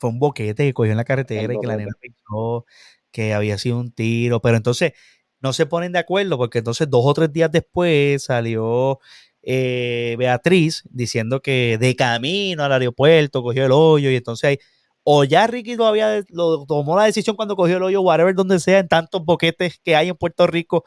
fue 0.02 0.10
un 0.10 0.18
boquete 0.18 0.64
que 0.64 0.74
cogió 0.74 0.90
en 0.90 0.96
la 0.96 1.04
carretera 1.04 1.54
y 1.54 1.60
que 1.60 1.66
la 1.66 1.76
nena 1.76 1.92
pensó 2.00 2.66
que 3.12 3.34
había 3.34 3.56
sido 3.56 3.78
un 3.78 3.92
tiro, 3.92 4.40
pero 4.40 4.56
entonces 4.56 4.94
no 5.40 5.52
se 5.52 5.64
ponen 5.64 5.92
de 5.92 6.00
acuerdo 6.00 6.36
porque 6.36 6.58
entonces 6.58 6.90
dos 6.90 7.02
o 7.06 7.14
tres 7.14 7.32
días 7.32 7.52
después 7.52 8.24
salió 8.24 8.98
eh, 9.42 10.16
Beatriz 10.18 10.82
diciendo 10.90 11.40
que 11.40 11.78
de 11.78 11.94
camino 11.94 12.64
al 12.64 12.72
aeropuerto 12.72 13.44
cogió 13.44 13.64
el 13.64 13.70
hoyo 13.72 14.10
y 14.10 14.16
entonces 14.16 14.44
hay, 14.48 14.58
o 15.04 15.22
ya 15.22 15.46
Ricky 15.46 15.76
todavía 15.76 16.24
lo, 16.30 16.66
tomó 16.66 16.96
la 16.96 17.04
decisión 17.04 17.36
cuando 17.36 17.54
cogió 17.54 17.76
el 17.76 17.84
hoyo, 17.84 18.00
whatever, 18.00 18.34
donde 18.34 18.58
sea, 18.58 18.80
en 18.80 18.88
tantos 18.88 19.24
boquetes 19.24 19.78
que 19.84 19.94
hay 19.94 20.08
en 20.08 20.16
Puerto 20.16 20.48
Rico 20.48 20.84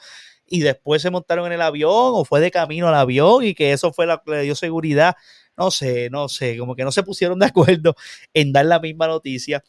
y 0.48 0.62
después 0.62 1.02
se 1.02 1.10
montaron 1.12 1.48
en 1.48 1.54
el 1.54 1.62
avión 1.62 1.90
o 1.92 2.26
fue 2.26 2.40
de 2.40 2.52
camino 2.52 2.88
al 2.88 2.96
avión 2.96 3.44
y 3.44 3.56
que 3.56 3.72
eso 3.72 3.92
fue 3.94 4.06
lo 4.06 4.22
que 4.24 4.32
le 4.32 4.42
dio 4.44 4.56
seguridad 4.56 5.16
no 5.58 5.72
sé, 5.72 6.10
no 6.10 6.28
sé, 6.30 6.58
como 6.58 6.76
que 6.76 6.84
no 6.84 6.92
se 6.92 7.04
pusieron 7.04 7.40
de 7.40 7.46
acuerdo 7.48 7.96
en 8.34 8.54
dar 8.54 8.66
la 8.66 8.80
misma 8.80 9.08
noticia, 9.08 9.64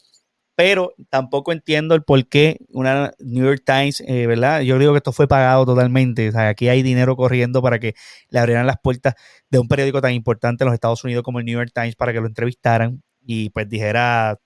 pero 0.55 0.95
tampoco 1.11 1.53
entiendo 1.53 1.95
el 1.95 2.03
por 2.03 2.27
qué 2.29 2.59
una 2.71 3.13
New 3.21 3.45
York 3.45 3.63
Times, 3.65 4.03
eh, 4.07 4.27
¿verdad? 4.27 4.63
Yo 4.63 4.79
digo 4.79 4.93
que 4.93 4.99
esto 4.99 5.13
fue 5.13 5.29
pagado 5.29 5.67
totalmente, 5.67 6.29
o 6.31 6.33
sea, 6.33 6.49
aquí 6.49 6.69
hay 6.69 6.83
dinero 6.83 7.17
corriendo 7.17 7.63
para 7.63 7.79
que 7.79 7.95
le 8.31 8.39
abrieran 8.39 8.67
las 8.67 8.79
puertas 8.83 9.15
de 9.51 9.59
un 9.59 9.69
periódico 9.69 10.01
tan 10.01 10.13
importante 10.13 10.65
en 10.65 10.67
los 10.67 10.75
Estados 10.75 11.05
Unidos 11.05 11.23
como 11.23 11.41
el 11.41 11.45
New 11.47 11.59
York 11.59 11.73
Times 11.75 11.97
para 11.97 12.13
que 12.13 12.21
lo 12.21 12.27
entrevistaran 12.27 13.03
y 13.23 13.51
pues 13.51 13.69
dijera 13.69 14.39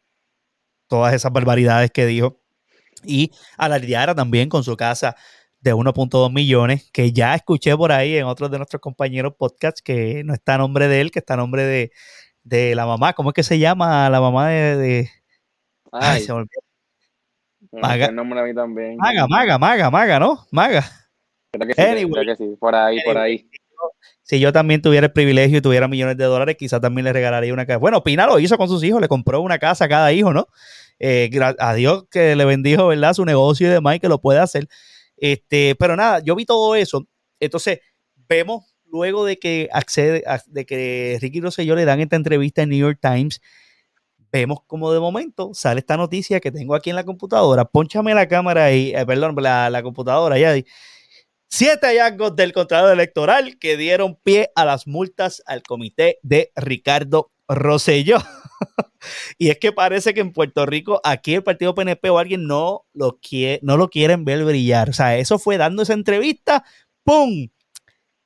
todas 0.89 1.14
esas 1.14 1.33
barbaridades 1.33 1.91
que 1.93 2.07
dijo 2.07 2.41
y 3.05 3.31
alardeara 3.57 4.14
también 4.14 4.49
con 4.49 4.64
su 4.64 4.76
casa 4.76 5.16
de 5.61 5.74
1.2 5.74 6.32
millones, 6.32 6.90
que 6.92 7.12
ya 7.12 7.34
escuché 7.34 7.76
por 7.76 7.92
ahí 7.92 8.16
en 8.16 8.24
otros 8.24 8.50
de 8.50 8.58
nuestros 8.58 8.80
compañeros 8.80 9.34
podcasts 9.36 9.82
que 9.82 10.24
no 10.24 10.32
está 10.32 10.54
a 10.54 10.58
nombre 10.58 10.88
de 10.88 11.00
él, 11.00 11.11
que 11.11 11.18
está 11.18 11.34
a 11.34 11.38
nombre 11.38 11.64
de, 11.64 11.92
de 12.42 12.74
la 12.74 12.86
mamá. 12.86 13.12
¿Cómo 13.12 13.30
es 13.30 13.34
que 13.34 13.42
se 13.42 13.58
llama 13.58 14.08
la 14.11 14.20
mamá 14.20 14.48
de... 14.48 14.76
de... 14.76 15.11
Ay, 15.92 16.22
se 16.22 16.32
me 16.32 16.40
olvidó. 16.40 16.61
Maga. 17.72 18.06
El 18.06 18.14
nombre 18.14 18.40
a 18.40 18.44
mí 18.44 18.54
también. 18.54 18.96
Maga, 18.96 19.26
Maga, 19.28 19.58
Maga, 19.58 19.90
Maga, 19.90 20.18
¿no? 20.18 20.46
Maga. 20.50 20.84
Creo 21.52 21.66
que 21.66 21.74
sí, 21.74 22.11
creo 22.11 22.24
que 22.24 22.36
sí. 22.36 22.56
Por 22.58 22.74
ahí, 22.74 22.98
por 23.04 23.18
ahí. 23.18 23.48
Si 24.22 24.38
yo 24.38 24.52
también 24.52 24.80
tuviera 24.80 25.06
el 25.06 25.12
privilegio 25.12 25.58
y 25.58 25.61
tuviera 25.61 25.88
millones 25.88 26.16
de 26.16 26.24
dólares, 26.24 26.56
quizás 26.58 26.80
también 26.80 27.04
le 27.04 27.12
regalaría 27.12 27.52
una 27.52 27.66
casa. 27.66 27.78
Bueno, 27.78 28.02
Pina 28.04 28.26
lo 28.26 28.38
hizo 28.38 28.56
con 28.56 28.68
sus 28.68 28.84
hijos, 28.84 29.00
le 29.00 29.08
compró 29.08 29.40
una 29.40 29.58
casa 29.58 29.86
a 29.86 29.88
cada 29.88 30.12
hijo, 30.12 30.32
¿no? 30.32 30.46
Eh, 30.98 31.30
a 31.58 31.74
Dios 31.74 32.04
que 32.11 32.36
le 32.36 32.44
bendijo, 32.44 32.86
¿verdad? 32.88 33.14
Su 33.14 33.24
negocio 33.24 33.66
y 33.66 33.70
demás 33.70 33.96
y 33.96 34.00
que 34.00 34.08
lo 34.08 34.20
puede 34.20 34.38
hacer. 34.38 34.68
Este, 35.20 35.76
pero 35.76 35.96
nada, 35.96 36.20
yo 36.20 36.34
vi 36.34 36.46
todo 36.46 36.74
eso. 36.74 37.06
Entonces, 37.38 37.80
vemos 38.28 38.74
luego 38.90 39.24
de 39.24 39.38
que 39.38 39.68
accede, 39.72 40.24
de 40.46 40.66
que 40.66 41.18
Ricky 41.20 41.40
Rosselló 41.40 41.76
le 41.76 41.84
dan 41.84 42.00
esta 42.00 42.16
entrevista 42.16 42.62
en 42.62 42.70
New 42.70 42.78
York 42.78 42.98
Times, 43.00 43.40
vemos 44.32 44.60
como 44.66 44.92
de 44.92 45.00
momento 45.00 45.50
sale 45.54 45.80
esta 45.80 45.96
noticia 45.96 46.40
que 46.40 46.50
tengo 46.50 46.74
aquí 46.74 46.90
en 46.90 46.96
la 46.96 47.04
computadora. 47.04 47.64
Pónchame 47.64 48.14
la 48.14 48.28
cámara 48.28 48.64
ahí, 48.64 48.92
eh, 48.94 49.04
perdón, 49.06 49.36
la, 49.38 49.80
computadora 49.82 50.38
ya. 50.38 50.54
Siete 51.48 51.88
hallazgos 51.88 52.36
del 52.36 52.52
contrato 52.52 52.90
electoral 52.92 53.58
que 53.58 53.76
dieron 53.76 54.16
pie 54.16 54.50
a 54.54 54.64
las 54.64 54.86
multas 54.86 55.42
al 55.46 55.62
comité 55.62 56.18
de 56.22 56.52
Ricardo 56.56 57.32
Rosselló. 57.48 58.18
y 59.38 59.50
es 59.50 59.58
que 59.58 59.72
parece 59.72 60.14
que 60.14 60.20
en 60.20 60.32
Puerto 60.32 60.66
Rico, 60.66 61.00
aquí 61.04 61.34
el 61.34 61.42
partido 61.42 61.74
PNP 61.74 62.11
o 62.11 62.18
alguien 62.18 62.46
no 62.46 62.86
lo, 62.92 63.18
quiere, 63.20 63.61
no 63.62 63.76
lo 63.76 63.88
quieren 63.88 64.24
ver 64.24 64.44
brillar. 64.44 64.90
O 64.90 64.92
sea, 64.92 65.16
eso 65.16 65.38
fue 65.38 65.56
dando 65.56 65.82
esa 65.82 65.94
entrevista, 65.94 66.64
¡pum! 67.04 67.48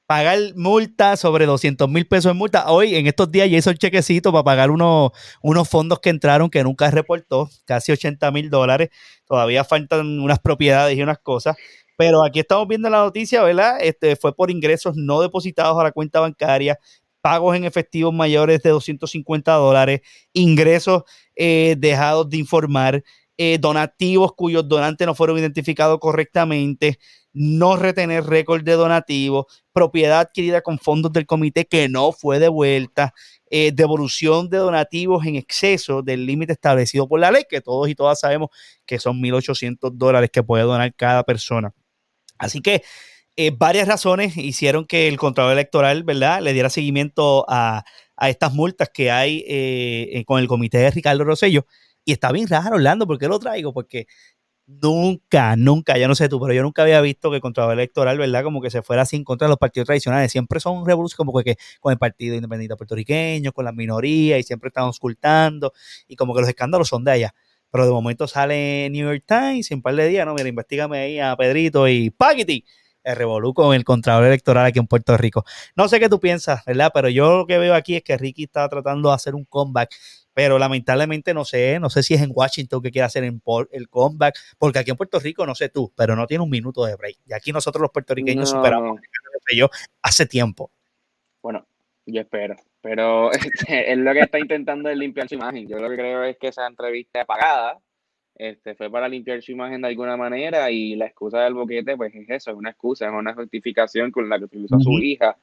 pagar 0.06 0.38
multa 0.54 1.16
sobre 1.16 1.46
200 1.46 1.88
mil 1.88 2.06
pesos 2.06 2.30
en 2.30 2.36
multa. 2.36 2.70
Hoy, 2.70 2.94
en 2.94 3.06
estos 3.06 3.30
días, 3.30 3.48
ya 3.50 3.58
hizo 3.58 3.70
el 3.70 3.78
chequecito 3.78 4.32
para 4.32 4.44
pagar 4.44 4.70
unos, 4.70 5.12
unos 5.42 5.68
fondos 5.68 6.00
que 6.00 6.10
entraron 6.10 6.50
que 6.50 6.62
nunca 6.62 6.90
reportó, 6.90 7.48
casi 7.64 7.92
80 7.92 8.30
mil 8.30 8.50
dólares. 8.50 8.90
Todavía 9.26 9.64
faltan 9.64 10.20
unas 10.20 10.38
propiedades 10.40 10.96
y 10.96 11.02
unas 11.02 11.18
cosas. 11.18 11.56
Pero 11.96 12.24
aquí 12.24 12.40
estamos 12.40 12.66
viendo 12.66 12.90
la 12.90 12.98
noticia, 12.98 13.42
¿verdad? 13.42 13.78
Este 13.80 14.16
fue 14.16 14.34
por 14.34 14.50
ingresos 14.50 14.96
no 14.96 15.22
depositados 15.22 15.78
a 15.78 15.84
la 15.84 15.92
cuenta 15.92 16.20
bancaria, 16.20 16.78
pagos 17.24 17.56
en 17.56 17.64
efectivos 17.64 18.12
mayores 18.12 18.62
de 18.62 18.68
250 18.68 19.50
dólares, 19.54 20.02
ingresos 20.34 21.04
eh, 21.34 21.74
dejados 21.78 22.28
de 22.28 22.36
informar, 22.36 23.02
eh, 23.38 23.56
donativos 23.58 24.34
cuyos 24.36 24.68
donantes 24.68 25.06
no 25.06 25.14
fueron 25.14 25.38
identificados 25.38 25.98
correctamente, 26.00 26.98
no 27.32 27.76
retener 27.76 28.24
récord 28.24 28.62
de 28.62 28.72
donativos, 28.72 29.46
propiedad 29.72 30.20
adquirida 30.20 30.60
con 30.60 30.78
fondos 30.78 31.14
del 31.14 31.24
comité 31.24 31.64
que 31.64 31.88
no 31.88 32.12
fue 32.12 32.38
devuelta, 32.38 33.14
eh, 33.48 33.72
devolución 33.72 34.50
de 34.50 34.58
donativos 34.58 35.24
en 35.24 35.36
exceso 35.36 36.02
del 36.02 36.26
límite 36.26 36.52
establecido 36.52 37.08
por 37.08 37.20
la 37.20 37.30
ley, 37.30 37.44
que 37.48 37.62
todos 37.62 37.88
y 37.88 37.94
todas 37.94 38.20
sabemos 38.20 38.50
que 38.84 38.98
son 38.98 39.18
1.800 39.22 39.92
dólares 39.94 40.28
que 40.30 40.42
puede 40.42 40.64
donar 40.64 40.94
cada 40.94 41.22
persona. 41.22 41.72
Así 42.36 42.60
que 42.60 42.82
eh, 43.36 43.50
varias 43.56 43.88
razones 43.88 44.36
hicieron 44.36 44.86
que 44.86 45.08
el 45.08 45.18
Contralor 45.18 45.52
Electoral, 45.52 46.04
¿verdad?, 46.04 46.40
le 46.42 46.52
diera 46.52 46.70
seguimiento 46.70 47.44
a, 47.48 47.84
estas 48.28 48.54
multas 48.54 48.90
que 48.94 49.10
hay 49.10 49.44
eh, 49.48 50.22
con 50.26 50.40
el 50.40 50.46
comité 50.46 50.78
de 50.78 50.90
Ricardo 50.90 51.24
Rosello. 51.24 51.66
Y 52.04 52.12
está 52.12 52.30
bien 52.32 52.48
raro, 52.48 52.76
Orlando, 52.76 53.06
¿por 53.06 53.18
qué 53.18 53.26
lo 53.28 53.38
traigo? 53.38 53.72
Porque 53.72 54.06
nunca, 54.66 55.56
nunca, 55.56 55.98
ya 55.98 56.08
no 56.08 56.14
sé 56.14 56.28
tú, 56.28 56.40
pero 56.40 56.52
yo 56.54 56.62
nunca 56.62 56.82
había 56.82 57.00
visto 57.00 57.30
que 57.30 57.36
el 57.36 57.42
Contralor 57.42 57.74
Electoral, 57.74 58.18
¿verdad? 58.18 58.44
Como 58.44 58.60
que 58.62 58.70
se 58.70 58.82
fuera 58.82 59.02
así 59.02 59.16
en 59.16 59.24
contra 59.24 59.46
de 59.46 59.50
los 59.50 59.58
partidos 59.58 59.86
tradicionales. 59.86 60.32
Siempre 60.32 60.60
son 60.60 60.86
revoluciones 60.86 61.16
como 61.16 61.42
que, 61.42 61.56
con 61.80 61.92
el 61.92 61.98
Partido 61.98 62.36
Independiente 62.36 62.76
Puertorriqueño, 62.76 63.52
con 63.52 63.64
las 63.64 63.74
minorías, 63.74 64.38
y 64.40 64.42
siempre 64.44 64.68
están 64.68 64.84
ocultando, 64.84 65.72
y 66.08 66.16
como 66.16 66.34
que 66.34 66.40
los 66.40 66.48
escándalos 66.48 66.88
son 66.88 67.04
de 67.04 67.12
allá. 67.12 67.34
Pero 67.70 67.86
de 67.86 67.92
momento 67.92 68.28
sale 68.28 68.88
New 68.90 69.06
York 69.06 69.24
Times 69.26 69.70
en 69.70 69.78
un 69.78 69.82
par 69.82 69.96
de 69.96 70.08
días, 70.08 70.24
no, 70.26 70.34
mira, 70.34 70.48
investigame 70.48 70.98
ahí 70.98 71.18
a 71.18 71.36
Pedrito 71.36 71.88
y 71.88 72.10
¡Paquiti! 72.10 72.64
El 73.04 73.16
revolú 73.16 73.54
con 73.54 73.74
el 73.74 73.84
Contralor 73.84 74.26
Electoral 74.26 74.66
aquí 74.66 74.78
en 74.78 74.86
Puerto 74.86 75.16
Rico. 75.16 75.44
No 75.76 75.88
sé 75.88 76.00
qué 76.00 76.08
tú 76.08 76.18
piensas, 76.18 76.64
¿verdad? 76.64 76.90
Pero 76.92 77.08
yo 77.08 77.38
lo 77.38 77.46
que 77.46 77.58
veo 77.58 77.74
aquí 77.74 77.96
es 77.96 78.02
que 78.02 78.16
Ricky 78.16 78.44
está 78.44 78.68
tratando 78.68 79.10
de 79.10 79.14
hacer 79.14 79.34
un 79.34 79.44
comeback 79.44 79.94
pero 80.34 80.58
lamentablemente 80.58 81.32
no 81.32 81.44
sé, 81.44 81.78
no 81.78 81.88
sé 81.88 82.02
si 82.02 82.14
es 82.14 82.20
en 82.20 82.32
Washington 82.34 82.82
que 82.82 82.90
quiere 82.90 83.06
hacer 83.06 83.22
el 83.22 83.88
comeback, 83.88 84.36
porque 84.58 84.80
aquí 84.80 84.90
en 84.90 84.96
Puerto 84.96 85.20
Rico, 85.20 85.46
no 85.46 85.54
sé 85.54 85.68
tú, 85.68 85.92
pero 85.96 86.16
no 86.16 86.26
tiene 86.26 86.42
un 86.42 86.50
minuto 86.50 86.84
de 86.84 86.96
break. 86.96 87.18
Y 87.24 87.32
aquí 87.32 87.52
nosotros 87.52 87.80
los 87.80 87.92
puertorriqueños 87.92 88.50
superamos 88.50 89.00
yo 89.54 89.70
hace 90.02 90.26
tiempo. 90.26 90.70
Bueno, 91.42 91.66
yo 92.06 92.20
espero, 92.20 92.56
pero 92.80 93.30
este, 93.32 93.92
es 93.92 93.98
lo 93.98 94.12
que 94.12 94.20
está 94.20 94.38
intentando 94.38 94.88
es 94.90 94.96
limpiar 94.96 95.28
su 95.28 95.34
imagen. 95.34 95.68
Yo 95.68 95.78
lo 95.78 95.88
que 95.88 95.96
creo 95.96 96.24
es 96.24 96.36
que 96.38 96.48
esa 96.48 96.66
entrevista 96.66 97.22
apagada 97.22 97.78
este, 98.36 98.74
fue 98.74 98.90
para 98.90 99.08
limpiar 99.08 99.42
su 99.42 99.52
imagen 99.52 99.82
de 99.82 99.88
alguna 99.88 100.16
manera 100.16 100.70
y 100.70 100.96
la 100.96 101.06
excusa 101.06 101.40
del 101.40 101.54
boquete, 101.54 101.96
pues 101.96 102.14
es 102.14 102.28
eso, 102.28 102.50
es 102.50 102.56
una 102.56 102.70
excusa, 102.70 103.06
es 103.06 103.12
una 103.12 103.34
justificación 103.34 104.10
con 104.10 104.28
la 104.28 104.38
que 104.38 104.44
utilizó 104.44 104.78
su 104.80 104.92
hija. 104.98 105.36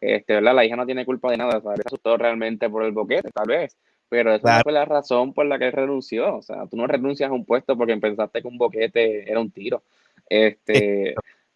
Este, 0.00 0.34
¿verdad? 0.34 0.54
La 0.54 0.64
hija 0.64 0.76
no 0.76 0.84
tiene 0.84 1.04
culpa 1.04 1.30
de 1.30 1.38
nada, 1.38 1.60
se 1.60 1.82
asustó 1.84 2.16
realmente 2.16 2.68
por 2.68 2.84
el 2.84 2.92
boquete, 2.92 3.30
tal 3.30 3.48
vez 3.48 3.76
pero 4.08 4.34
esa 4.34 4.62
fue 4.62 4.72
la 4.72 4.84
razón 4.84 5.34
por 5.34 5.46
la 5.46 5.58
que 5.58 5.66
él 5.66 5.72
renunció. 5.72 6.36
O 6.36 6.42
sea, 6.42 6.66
tú 6.66 6.76
no 6.76 6.86
renuncias 6.86 7.30
a 7.30 7.32
un 7.32 7.44
puesto 7.44 7.76
porque 7.76 7.96
pensaste 7.96 8.40
que 8.40 8.48
un 8.48 8.58
boquete 8.58 9.30
era 9.30 9.40
un 9.40 9.50
tiro. 9.50 9.82
Este, 10.28 11.14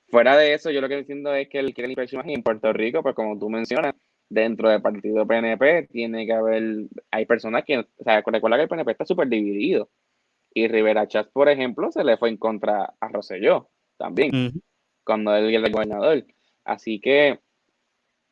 fuera 0.09 0.37
de 0.37 0.55
eso, 0.55 0.71
yo 0.71 0.81
lo 0.81 0.89
que 0.89 0.99
entiendo 0.99 1.35
es 1.35 1.49
que 1.49 1.59
él 1.59 1.75
quiere 1.75 1.89
limpiar 1.89 2.09
su 2.09 2.17
imagen 2.17 2.35
en 2.35 2.43
Puerto 2.43 2.73
Rico, 2.73 3.03
pues 3.03 3.15
como 3.15 3.39
tú 3.39 3.49
mencionas, 3.49 3.95
dentro 4.29 4.71
del 4.71 4.81
partido 4.81 5.27
PNP 5.27 5.89
tiene 5.91 6.25
que 6.25 6.33
haber, 6.33 6.87
hay 7.11 7.27
personas 7.27 7.65
que, 7.65 7.79
o 7.79 7.87
sea, 8.03 8.23
recuerda 8.25 8.57
que 8.57 8.63
el 8.63 8.69
PNP 8.69 8.93
está 8.93 9.05
súper 9.05 9.29
dividido. 9.29 9.89
Y 10.55 10.69
Rivera 10.69 11.09
Chávez, 11.09 11.31
por 11.33 11.49
ejemplo, 11.49 11.91
se 11.91 12.05
le 12.05 12.17
fue 12.17 12.29
en 12.29 12.37
contra 12.37 12.95
a 13.01 13.09
Rosselló 13.09 13.71
también, 13.97 14.63
cuando 15.05 15.35
él 15.35 15.55
era 15.55 15.67
el 15.67 15.73
gobernador. 15.73 16.25
Así 16.65 17.01
que, 17.01 17.41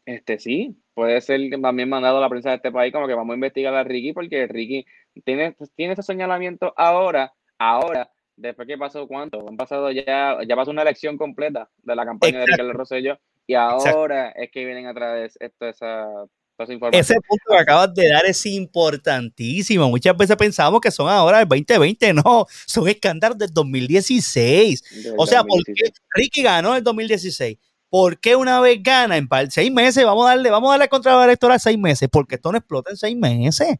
este 0.04 0.38
sí, 0.38 0.76
puede 0.94 1.20
ser 1.20 1.40
también 1.62 1.88
mandado 1.88 2.18
a 2.18 2.20
la 2.20 2.28
prensa 2.28 2.50
de 2.50 2.56
este 2.56 2.72
país 2.72 2.92
como 2.92 3.06
que 3.06 3.14
vamos 3.14 3.32
a 3.32 3.36
investigar 3.36 3.74
a 3.74 3.84
Ricky 3.84 4.12
porque 4.12 4.46
Ricky 4.46 4.84
tiene, 5.24 5.56
tiene 5.76 5.94
ese 5.94 6.02
señalamiento 6.02 6.74
ahora, 6.76 7.32
ahora, 7.58 8.10
después 8.36 8.66
que 8.66 8.78
pasó 8.78 9.06
cuánto, 9.06 9.46
han 9.48 9.56
pasado 9.56 9.90
ya, 9.90 10.38
ya 10.46 10.56
pasó 10.56 10.70
una 10.70 10.82
elección 10.82 11.16
completa 11.16 11.70
de 11.78 11.96
la 11.96 12.04
campaña 12.04 12.40
de 12.40 12.46
Ricardo 12.46 12.72
Rosselló 12.72 13.18
y 13.46 13.54
ahora 13.54 14.30
es 14.30 14.50
que 14.50 14.64
vienen 14.64 14.86
a 14.86 14.94
través 14.94 15.36
esto, 15.40 15.66
esa. 15.66 16.24
Ese 16.92 17.14
punto 17.14 17.44
que 17.48 17.58
acabas 17.58 17.94
de 17.94 18.08
dar 18.08 18.26
es 18.26 18.44
importantísimo. 18.46 19.88
Muchas 19.88 20.16
veces 20.16 20.36
pensamos 20.36 20.80
que 20.80 20.90
son 20.90 21.08
ahora 21.08 21.38
del 21.38 21.48
2020, 21.48 22.14
no, 22.14 22.46
son 22.66 22.88
escándalos 22.88 23.38
del 23.38 23.52
2016. 23.52 25.14
o 25.16 25.26
sea, 25.26 25.42
porque 25.44 25.72
Ricky 26.14 26.42
ganó 26.42 26.76
el 26.76 26.82
2016 26.82 27.58
¿Por 27.90 28.20
qué 28.20 28.36
una 28.36 28.60
vez 28.60 28.80
gana 28.80 29.16
en 29.16 29.28
seis 29.50 29.72
meses? 29.72 30.04
Vamos 30.04 30.24
a 30.24 30.30
darle, 30.30 30.48
vamos 30.48 30.68
a 30.68 30.72
darle 30.74 30.88
contra 30.88 31.24
electoral 31.24 31.58
seis 31.58 31.76
meses. 31.76 32.08
Porque 32.10 32.36
esto 32.36 32.52
no 32.52 32.58
explota 32.58 32.90
en 32.90 32.96
seis 32.96 33.16
meses. 33.16 33.78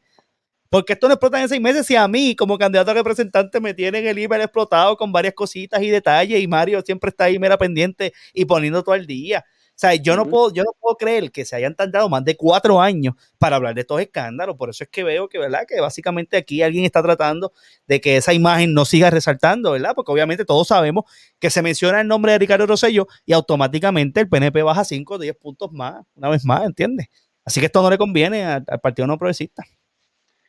Porque 0.69 0.95
esto 0.95 1.07
no 1.07 1.15
explota 1.15 1.41
en 1.41 1.49
seis 1.49 1.61
meses 1.61 1.87
si 1.87 1.95
a 1.95 2.09
mí, 2.09 2.35
como 2.35 2.59
candidato 2.59 2.91
a 2.91 2.95
representante, 2.95 3.61
me 3.61 3.73
tienen 3.73 4.07
el 4.07 4.19
email 4.19 4.43
explotado 4.43 4.97
con 4.97 5.13
varias 5.13 5.35
cositas 5.35 5.81
y 5.83 5.91
detalles 5.91 6.41
y 6.41 6.49
Mario 6.49 6.83
siempre 6.85 7.11
está 7.11 7.25
ahí 7.25 7.39
mera 7.39 7.57
pendiente 7.57 8.13
y 8.35 8.45
poniendo 8.47 8.83
todo 8.83 8.97
el 8.97 9.07
día. 9.07 9.45
O 9.81 9.87
sea, 9.89 9.95
yo 9.95 10.15
no, 10.15 10.27
puedo, 10.27 10.53
yo 10.53 10.63
no 10.63 10.73
puedo 10.79 10.95
creer 10.97 11.33
que 11.33 11.47
se 11.47 11.57
hayan 11.57 11.75
tardado 11.75 12.07
más 12.11 12.23
de 12.23 12.37
cuatro 12.37 12.83
años 12.83 13.15
para 13.39 13.57
hablar 13.57 13.75
de 13.75 13.81
estos 13.81 13.99
escándalos. 13.99 14.55
Por 14.59 14.69
eso 14.69 14.85
es 14.85 14.91
que 14.91 15.03
veo 15.03 15.27
que, 15.27 15.39
¿verdad? 15.39 15.65
Que 15.67 15.81
básicamente 15.81 16.37
aquí 16.37 16.61
alguien 16.61 16.85
está 16.85 17.03
tratando 17.03 17.55
de 17.87 17.99
que 17.99 18.19
esa 18.19 18.35
imagen 18.35 18.75
no 18.75 18.85
siga 18.85 19.09
resaltando, 19.09 19.71
¿verdad? 19.71 19.93
Porque 19.97 20.13
obviamente 20.13 20.45
todos 20.45 20.69
sabemos 20.69 21.05
que 21.39 21.49
se 21.49 21.63
menciona 21.63 22.03
el 22.03 22.09
nombre 22.09 22.33
de 22.33 22.39
Ricardo 22.41 22.67
Rosello 22.67 23.07
y 23.25 23.33
automáticamente 23.33 24.21
el 24.21 24.29
PNP 24.29 24.63
baja 24.63 24.85
5 24.85 25.15
o 25.15 25.19
10 25.19 25.35
puntos 25.39 25.73
más, 25.73 26.05
una 26.15 26.29
vez 26.29 26.45
más, 26.45 26.63
¿entiendes? 26.67 27.09
Así 27.43 27.61
que 27.61 27.65
esto 27.65 27.81
no 27.81 27.89
le 27.89 27.97
conviene 27.97 28.45
al, 28.45 28.65
Partido 28.83 29.07
No 29.07 29.17
Progresista. 29.17 29.65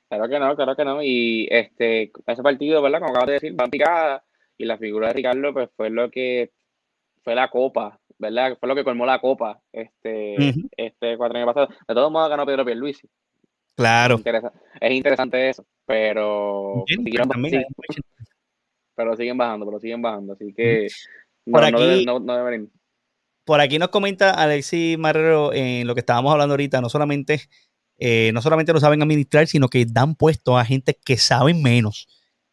Claro 0.10 0.28
que 0.28 0.40
no, 0.40 0.56
claro 0.58 0.76
que 0.76 0.84
no. 0.84 1.02
Y 1.02 1.48
este, 1.50 2.12
ese 2.28 2.44
partido, 2.44 2.82
¿verdad? 2.82 3.00
Como 3.00 3.12
acabas 3.12 3.28
de 3.28 3.34
decir, 3.36 3.58
va 3.58 3.70
picada 3.70 4.26
y 4.58 4.66
la 4.66 4.78
figura 4.78 5.08
de 5.08 5.14
Ricardo, 5.14 5.54
pues 5.54 5.70
fue 5.78 5.90
lo 5.90 6.12
que 6.12 6.52
fue 7.24 7.34
la 7.34 7.50
copa 7.50 8.01
¿verdad? 8.22 8.58
Fue 8.60 8.70
lo 8.70 8.76
que 8.76 8.84
colmó 8.84 9.06
la 9.06 9.20
copa 9.20 9.60
este, 9.74 10.36
este 10.78 11.18
cuatro 11.18 11.38
años 11.38 11.54
pasado. 11.54 11.68
De 11.88 11.96
todos 11.96 12.12
modos 12.12 12.30
ganó 12.30 12.46
Pedro 12.46 12.64
Pierluisi. 12.64 13.10
Claro. 13.76 14.22
Es, 14.80 14.92
interesante 14.92 15.50
eso, 15.50 15.66
pero 15.86 16.84
siguen, 16.88 17.66
pero 18.96 19.16
siguen 19.16 19.38
bajando, 19.38 19.66
pero 19.66 19.80
siguen 19.80 20.02
bajando, 20.02 20.34
así 20.34 20.54
que 20.54 20.88
no, 21.46 21.54
por 21.54 21.64
aquí, 21.64 22.06
no, 22.06 22.20
deberían. 22.20 22.70
Por 23.44 23.60
aquí 23.60 23.80
nos 23.80 23.90
comenta 23.90 24.32
Alexis 24.32 25.00
Marrero 25.00 25.52
en 25.54 25.88
lo 25.88 25.96
que 25.96 26.02
estábamos 26.02 26.32
hablando 26.32 26.54
ahorita, 26.54 26.80
no 26.80 26.90
solamente, 26.90 27.42
eh, 27.98 28.32
no 28.34 28.42
solamente 28.42 28.72
lo 28.72 28.80
saben 28.80 29.02
administrar, 29.02 29.48
sino 29.48 29.68
que 29.68 29.86
dan 29.86 30.14
puesto 30.14 30.60
a 30.60 30.66
gente 30.66 30.96
que 31.04 31.18
saben 31.18 31.64
menos. 31.64 32.08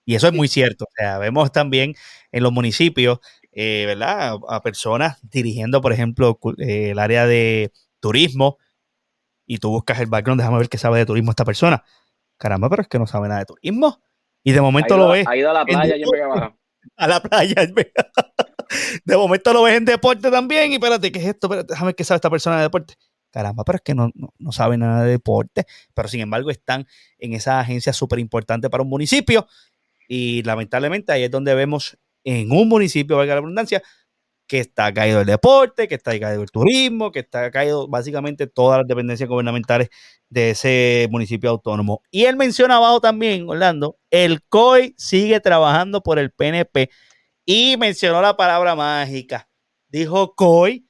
Y 0.06 0.14
eso 0.14 0.28
es 0.28 0.32
muy 0.32 0.48
cierto. 0.48 0.86
O 0.86 0.92
sea, 0.96 1.18
vemos 1.18 1.52
también 1.52 1.94
en 2.32 2.42
los 2.42 2.52
municipios 2.52 3.18
eh, 3.60 3.86
¿verdad? 3.86 4.38
A, 4.46 4.62
personas 4.62 5.18
dirigiendo, 5.20 5.80
por 5.80 5.92
ejemplo, 5.92 6.38
eh, 6.58 6.90
el 6.90 6.98
área 7.00 7.26
de 7.26 7.72
turismo 7.98 8.56
y 9.46 9.58
tú 9.58 9.70
buscas 9.70 9.98
el 9.98 10.06
background, 10.06 10.40
déjame 10.40 10.58
ver 10.58 10.68
qué 10.68 10.78
sabe 10.78 11.00
de 11.00 11.06
turismo 11.06 11.32
esta 11.32 11.44
persona. 11.44 11.82
Caramba, 12.36 12.70
pero 12.70 12.82
es 12.82 12.88
que 12.88 13.00
no 13.00 13.08
sabe 13.08 13.26
nada 13.26 13.40
de 13.40 13.46
turismo. 13.46 14.00
Y 14.44 14.52
de 14.52 14.60
momento 14.60 14.96
lo 14.96 15.08
ves. 15.08 15.26
Ha 15.26 15.36
ido 15.36 15.50
a 15.50 15.54
la 15.54 15.64
playa 15.64 15.96
y 15.96 16.02
en 16.02 16.08
A 16.96 17.08
la 17.08 17.20
playa. 17.20 17.66
de 19.04 19.16
momento 19.16 19.52
lo 19.52 19.64
ves 19.64 19.76
en 19.76 19.86
deporte 19.86 20.30
también. 20.30 20.70
Y 20.70 20.74
espérate, 20.74 21.10
¿qué 21.10 21.18
es 21.18 21.26
esto? 21.26 21.48
déjame 21.48 21.88
ver 21.88 21.96
qué 21.96 22.04
sabe 22.04 22.18
esta 22.18 22.30
persona 22.30 22.58
de 22.58 22.62
deporte. 22.62 22.94
Caramba, 23.32 23.64
pero 23.64 23.76
es 23.76 23.82
que 23.82 23.96
no, 23.96 24.12
no, 24.14 24.52
sabe 24.52 24.78
nada 24.78 25.02
de 25.02 25.10
deporte. 25.10 25.66
Pero 25.94 26.06
sin 26.06 26.20
embargo 26.20 26.52
están 26.52 26.86
en 27.18 27.32
esa 27.32 27.58
agencia 27.58 27.92
súper 27.92 28.20
importante 28.20 28.70
para 28.70 28.84
un 28.84 28.88
municipio. 28.88 29.48
Y 30.06 30.44
lamentablemente 30.44 31.10
ahí 31.10 31.24
es 31.24 31.30
donde 31.32 31.56
vemos 31.56 31.98
en 32.28 32.50
un 32.52 32.68
municipio, 32.68 33.16
valga 33.16 33.34
la 33.34 33.40
redundancia, 33.40 33.82
que 34.46 34.60
está 34.60 34.92
caído 34.92 35.20
el 35.20 35.26
deporte, 35.26 35.88
que 35.88 35.94
está 35.94 36.18
caído 36.18 36.42
el 36.42 36.50
turismo, 36.50 37.12
que 37.12 37.20
está 37.20 37.50
caído 37.50 37.86
básicamente 37.86 38.46
todas 38.46 38.78
las 38.78 38.88
dependencias 38.88 39.28
gubernamentales 39.28 39.90
de 40.28 40.50
ese 40.50 41.06
municipio 41.10 41.50
autónomo. 41.50 42.02
Y 42.10 42.24
él 42.24 42.36
menciona 42.36 42.76
abajo 42.76 43.00
también, 43.00 43.48
Orlando, 43.48 43.98
el 44.10 44.42
COI 44.42 44.94
sigue 44.96 45.38
trabajando 45.40 46.02
por 46.02 46.18
el 46.18 46.32
PNP 46.32 46.90
y 47.44 47.76
mencionó 47.76 48.22
la 48.22 48.36
palabra 48.36 48.74
mágica. 48.74 49.48
Dijo 49.88 50.34
COI, 50.34 50.86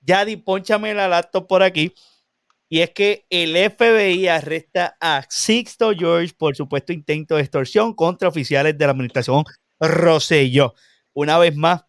ya 0.00 0.24
di, 0.24 0.36
ponchame 0.36 0.94
la 0.94 1.08
laptop 1.08 1.46
por 1.46 1.62
aquí. 1.62 1.94
Y 2.70 2.80
es 2.80 2.90
que 2.90 3.26
el 3.30 3.56
FBI 3.56 4.28
arresta 4.28 4.96
a 5.00 5.24
Sixto 5.30 5.92
George 5.96 6.34
por 6.36 6.54
supuesto 6.54 6.92
intento 6.92 7.36
de 7.36 7.42
extorsión 7.42 7.94
contra 7.94 8.28
oficiales 8.28 8.76
de 8.76 8.84
la 8.84 8.92
administración 8.92 9.44
Rosselló. 9.80 10.74
Una 11.12 11.38
vez 11.38 11.56
más, 11.56 11.84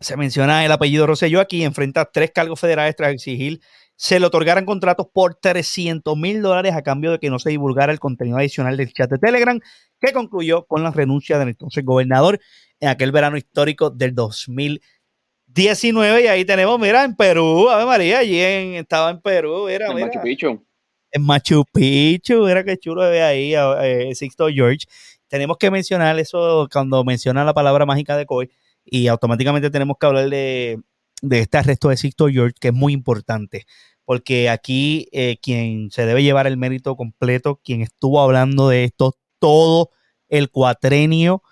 se 0.00 0.16
menciona 0.16 0.64
el 0.64 0.72
apellido 0.72 1.06
Rosselló 1.06 1.40
aquí, 1.40 1.64
enfrenta 1.64 2.10
tres 2.10 2.30
cargos 2.32 2.60
federales 2.60 2.96
tras 2.96 3.12
exigir 3.12 3.60
se 3.96 4.18
le 4.18 4.26
otorgaran 4.26 4.64
contratos 4.64 5.06
por 5.12 5.36
300 5.36 6.16
mil 6.16 6.40
dólares 6.42 6.74
a 6.74 6.82
cambio 6.82 7.12
de 7.12 7.18
que 7.18 7.30
no 7.30 7.38
se 7.38 7.50
divulgara 7.50 7.92
el 7.92 8.00
contenido 8.00 8.38
adicional 8.38 8.76
del 8.76 8.92
chat 8.92 9.08
de 9.10 9.18
Telegram, 9.18 9.60
que 10.00 10.12
concluyó 10.12 10.64
con 10.64 10.82
la 10.82 10.90
renuncia 10.90 11.38
del 11.38 11.50
entonces 11.50 11.84
gobernador 11.84 12.40
en 12.80 12.88
aquel 12.88 13.12
verano 13.12 13.36
histórico 13.36 13.90
del 13.90 14.12
2019. 14.14 16.24
Y 16.24 16.26
ahí 16.26 16.44
tenemos, 16.44 16.80
mira, 16.80 17.04
en 17.04 17.14
Perú, 17.14 17.70
Ave 17.70 17.86
María, 17.86 18.18
allí 18.18 18.40
estaba 18.40 19.10
en 19.10 19.20
Perú, 19.20 19.68
era, 19.68 19.86
en 19.88 20.00
Machu 20.00 20.20
Picchu. 20.20 20.66
En 21.12 21.22
Machu 21.22 21.64
Picchu, 21.72 22.48
era 22.48 22.64
que 22.64 22.76
chulo 22.76 23.04
de 23.04 23.22
ahí, 23.22 23.54
eh, 23.54 24.12
Sixto 24.14 24.48
George. 24.48 24.86
Tenemos 25.34 25.58
que 25.58 25.68
mencionar 25.68 26.16
eso 26.20 26.68
cuando 26.72 27.02
menciona 27.02 27.44
la 27.44 27.52
palabra 27.52 27.84
mágica 27.84 28.16
de 28.16 28.24
Coy 28.24 28.52
y 28.84 29.08
automáticamente 29.08 29.68
tenemos 29.68 29.96
que 29.98 30.06
hablar 30.06 30.30
de, 30.30 30.80
de 31.22 31.40
este 31.40 31.58
arresto 31.58 31.88
de 31.88 31.96
Sixto 31.96 32.28
George, 32.28 32.54
que 32.60 32.68
es 32.68 32.74
muy 32.74 32.92
importante, 32.92 33.66
porque 34.04 34.48
aquí 34.48 35.08
eh, 35.10 35.38
quien 35.42 35.90
se 35.90 36.06
debe 36.06 36.22
llevar 36.22 36.46
el 36.46 36.56
mérito 36.56 36.94
completo, 36.94 37.60
quien 37.64 37.80
estuvo 37.80 38.20
hablando 38.20 38.68
de 38.68 38.84
esto 38.84 39.16
todo 39.40 39.90
el 40.28 40.50
cuatrenio 40.52 41.42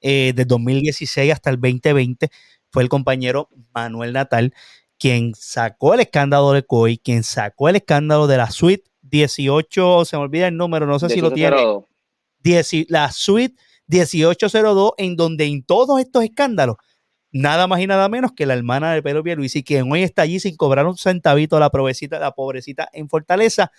eh, 0.00 0.32
de 0.36 0.44
2016 0.44 1.32
hasta 1.32 1.50
el 1.50 1.56
2020, 1.60 2.28
fue 2.70 2.84
el 2.84 2.88
compañero 2.88 3.48
Manuel 3.74 4.12
Natal, 4.12 4.54
quien 5.00 5.34
sacó 5.34 5.94
el 5.94 6.00
escándalo 6.00 6.52
de 6.52 6.62
COI, 6.62 6.96
quien 6.96 7.24
sacó 7.24 7.68
el 7.68 7.74
escándalo 7.74 8.28
de 8.28 8.36
la 8.36 8.52
suite 8.52 8.84
18, 9.00 10.04
se 10.04 10.16
me 10.16 10.22
olvida 10.22 10.46
el 10.46 10.56
número, 10.56 10.86
no 10.86 11.00
sé 11.00 11.08
si 11.08 11.20
lo 11.20 11.32
tiene. 11.32 11.56
La 12.88 13.10
suite 13.12 13.56
1802, 13.88 14.92
en 14.96 15.16
donde 15.16 15.44
en 15.44 15.62
todos 15.64 16.00
estos 16.00 16.24
escándalos 16.24 16.76
nada 17.32 17.66
más 17.66 17.80
y 17.80 17.86
nada 17.86 18.08
menos 18.08 18.32
que 18.32 18.46
la 18.46 18.54
hermana 18.54 18.92
de 18.92 19.02
Pedro 19.02 19.22
Pierluisi, 19.22 19.64
quien 19.64 19.90
hoy 19.90 20.02
está 20.02 20.22
allí 20.22 20.38
sin 20.38 20.56
cobrar 20.56 20.86
un 20.86 20.96
centavito, 20.96 21.58
la 21.58 21.70
pobrecita, 21.70 22.18
la 22.18 22.32
pobrecita 22.32 22.88
en 22.92 23.08
Fortaleza, 23.08 23.72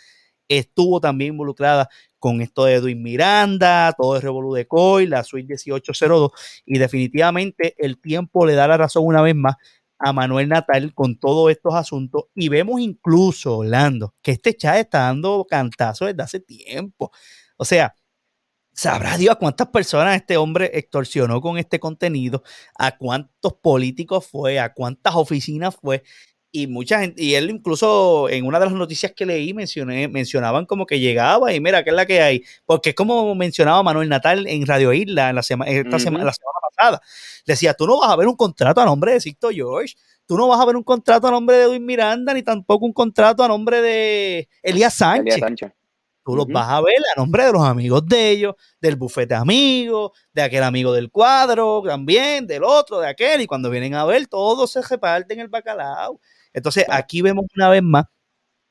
estuvo 0.47 0.99
también 0.99 1.33
involucrada 1.33 1.89
con 2.19 2.41
esto 2.41 2.65
de 2.65 2.75
Edwin 2.75 3.01
Miranda, 3.03 3.93
todo 3.97 4.15
el 4.15 4.21
revolú 4.21 4.53
de 4.53 4.67
COI, 4.67 5.07
la 5.07 5.23
suite 5.23 5.47
1802, 5.47 6.31
y 6.65 6.79
definitivamente 6.79 7.75
el 7.77 7.99
tiempo 7.99 8.45
le 8.45 8.53
da 8.53 8.67
la 8.67 8.77
razón 8.77 9.05
una 9.05 9.21
vez 9.21 9.35
más 9.35 9.55
a 9.99 10.11
Manuel 10.13 10.49
Natal 10.49 10.93
con 10.93 11.17
todos 11.17 11.51
estos 11.51 11.75
asuntos 11.75 12.25
y 12.35 12.49
vemos 12.49 12.81
incluso, 12.81 13.59
Orlando, 13.59 14.15
que 14.21 14.31
este 14.31 14.55
chat 14.55 14.77
está 14.77 14.99
dando 14.99 15.45
cantazo 15.49 16.05
desde 16.05 16.23
hace 16.23 16.39
tiempo. 16.39 17.11
O 17.57 17.63
sea, 17.63 17.95
Sabrá 18.73 19.17
Dios 19.17 19.35
a 19.35 19.39
cuántas 19.39 19.67
personas 19.67 20.15
este 20.15 20.35
hombre 20.35 20.71
extorsionó 20.73 21.41
con 21.41 21.57
este 21.57 21.79
contenido, 21.79 22.43
a 22.75 22.97
cuántos 22.97 23.53
políticos 23.53 24.27
fue, 24.27 24.59
a 24.59 24.73
cuántas 24.73 25.15
oficinas 25.15 25.75
fue. 25.75 26.03
Y 26.51 26.67
mucha 26.67 26.99
gente, 26.99 27.23
y 27.23 27.33
él 27.33 27.49
incluso 27.49 28.29
en 28.29 28.45
una 28.45 28.59
de 28.59 28.65
las 28.65 28.73
noticias 28.75 29.11
que 29.15 29.25
leí 29.25 29.53
mencioné, 29.53 30.07
mencionaban 30.07 30.65
como 30.67 30.85
que 30.85 30.99
llegaba 30.99 31.51
y 31.53 31.59
mira, 31.59 31.83
¿qué 31.83 31.91
es 31.91 31.95
la 31.95 32.05
que 32.05 32.21
hay? 32.21 32.43
Porque 32.65 32.89
es 32.89 32.95
como 32.95 33.33
mencionaba 33.33 33.81
Manuel 33.81 34.09
Natal 34.09 34.45
en 34.47 34.65
Radio 34.65 34.93
Isla 34.93 35.29
en 35.29 35.35
la, 35.35 35.43
semana, 35.43 35.71
esta 35.71 35.97
semana, 35.97 36.25
la 36.25 36.33
semana 36.33 36.57
pasada. 36.75 37.01
Decía, 37.45 37.73
tú 37.73 37.87
no 37.87 37.99
vas 37.99 38.11
a 38.11 38.15
ver 38.15 38.27
un 38.27 38.35
contrato 38.35 38.81
a 38.81 38.85
nombre 38.85 39.13
de 39.13 39.21
Sixto 39.21 39.49
George, 39.49 39.95
tú 40.27 40.37
no 40.37 40.47
vas 40.47 40.59
a 40.59 40.65
ver 40.65 40.75
un 40.75 40.83
contrato 40.83 41.27
a 41.27 41.31
nombre 41.31 41.57
de 41.57 41.63
Edwin 41.63 41.85
Miranda, 41.85 42.33
ni 42.33 42.43
tampoco 42.43 42.85
un 42.85 42.93
contrato 42.93 43.43
a 43.43 43.47
nombre 43.47 43.81
de 43.81 44.47
Elías 44.61 44.93
Sánchez. 44.93 45.35
Elías 45.35 45.39
Sánchez. 45.39 45.82
Tú 46.23 46.35
los 46.35 46.47
vas 46.47 46.69
a 46.69 46.81
ver 46.81 46.95
a 47.15 47.19
nombre 47.19 47.45
de 47.45 47.51
los 47.51 47.63
amigos 47.63 48.05
de 48.05 48.29
ellos, 48.29 48.55
del 48.79 48.95
bufete 48.95 49.35
amigo, 49.35 50.13
de 50.33 50.41
aquel 50.41 50.63
amigo 50.63 50.93
del 50.93 51.11
cuadro 51.11 51.81
también, 51.85 52.47
del 52.47 52.63
otro, 52.63 52.99
de 52.99 53.07
aquel, 53.09 53.41
y 53.41 53.47
cuando 53.47 53.69
vienen 53.69 53.93
a 53.95 54.05
ver, 54.05 54.27
todos 54.27 54.71
se 54.71 54.81
reparten 54.81 55.39
el 55.41 55.49
bacalao. 55.49 56.19
Entonces, 56.53 56.85
aquí 56.89 57.21
vemos 57.21 57.45
una 57.55 57.69
vez 57.69 57.83
más 57.83 58.05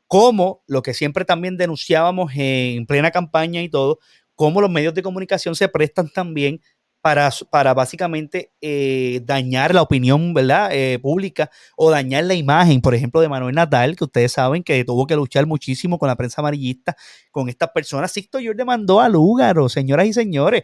cómo 0.09 0.63
lo 0.67 0.83
que 0.83 0.95
siempre 0.95 1.25
también 1.25 1.57
denunciábamos 1.57 2.33
en 2.37 2.87
plena 2.87 3.11
campaña 3.11 3.63
y 3.63 3.71
todo, 3.71 3.99
cómo 4.35 4.61
los 4.61 4.71
medios 4.71 4.95
de 4.95 5.03
comunicación 5.03 5.55
se 5.55 5.69
prestan 5.69 6.11
también 6.11 6.61
para, 7.03 7.31
para 7.51 7.75
básicamente 7.75 8.53
eh, 8.61 9.21
dañar 9.25 9.75
la 9.75 9.83
opinión 9.83 10.33
¿verdad? 10.33 10.71
Eh, 10.73 11.01
pública 11.01 11.51
o 11.77 11.91
dañar 11.91 12.25
la 12.25 12.35
imagen, 12.35 12.81
por 12.81 12.95
ejemplo, 12.95 13.21
de 13.21 13.29
Manuel 13.29 13.57
Natal, 13.57 13.97
que 13.97 14.05
ustedes 14.05 14.33
saben 14.33 14.63
que 14.63 14.85
tuvo 14.85 15.07
que 15.07 15.17
luchar 15.17 15.45
muchísimo 15.47 15.99
con 15.99 16.07
la 16.07 16.17
prensa 16.17 16.41
amarillista, 16.41 16.97
con 17.33 17.49
estas 17.49 17.71
personas. 17.71 18.13
Sixto 18.13 18.39
George 18.39 18.57
demandó 18.57 19.01
a 19.01 19.09
Lúgaro, 19.09 19.69
señoras 19.69 20.07
y 20.07 20.13
señores. 20.13 20.63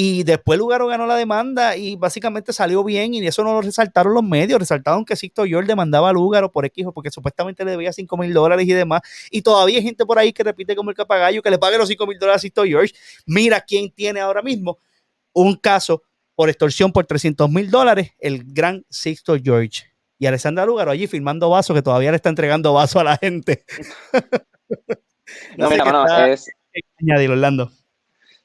Y 0.00 0.22
después 0.22 0.58
Lugaro 0.60 0.86
ganó 0.86 1.06
la 1.06 1.16
demanda 1.16 1.76
y 1.76 1.96
básicamente 1.96 2.52
salió 2.52 2.84
bien 2.84 3.14
y 3.14 3.26
eso 3.26 3.42
no 3.42 3.54
lo 3.54 3.62
resaltaron 3.62 4.14
los 4.14 4.22
medios, 4.22 4.60
resaltaron 4.60 5.04
que 5.04 5.16
Sixto 5.16 5.44
George 5.44 5.66
demandaba 5.66 6.10
a 6.10 6.12
Lugaro 6.12 6.52
por 6.52 6.64
X 6.66 6.86
porque 6.94 7.10
supuestamente 7.10 7.64
le 7.64 7.72
debía 7.72 7.92
5 7.92 8.16
mil 8.16 8.32
dólares 8.32 8.68
y 8.68 8.72
demás. 8.72 9.00
Y 9.32 9.42
todavía 9.42 9.78
hay 9.78 9.82
gente 9.82 10.06
por 10.06 10.18
ahí 10.18 10.32
que 10.32 10.44
repite 10.44 10.76
como 10.76 10.90
el 10.90 10.96
capagallo 10.96 11.42
que 11.42 11.50
le 11.50 11.58
pague 11.58 11.78
los 11.78 11.88
5 11.88 12.06
mil 12.06 12.18
dólares 12.18 12.36
a 12.36 12.42
Sixto 12.42 12.62
George. 12.64 12.94
Mira 13.26 13.60
quién 13.62 13.90
tiene 13.90 14.20
ahora 14.20 14.42
mismo 14.42 14.78
un 15.32 15.56
caso 15.56 16.02
por 16.34 16.48
extorsión 16.48 16.92
por 16.92 17.06
300 17.06 17.50
mil 17.50 17.70
dólares, 17.70 18.12
el 18.18 18.44
gran 18.44 18.84
Sixto 18.88 19.36
George. 19.42 19.84
Y 20.18 20.26
Alessandra 20.26 20.66
Lugaro 20.66 20.90
allí 20.90 21.06
firmando 21.06 21.50
vasos, 21.50 21.74
que 21.74 21.82
todavía 21.82 22.10
le 22.10 22.16
está 22.16 22.28
entregando 22.28 22.72
vasos 22.72 23.00
a 23.00 23.04
la 23.04 23.16
gente. 23.16 23.64
no, 25.56 25.68
mira, 25.70 25.84
no, 25.84 26.24
es... 26.26 26.50
Añadir, 27.00 27.30
Orlando. 27.30 27.70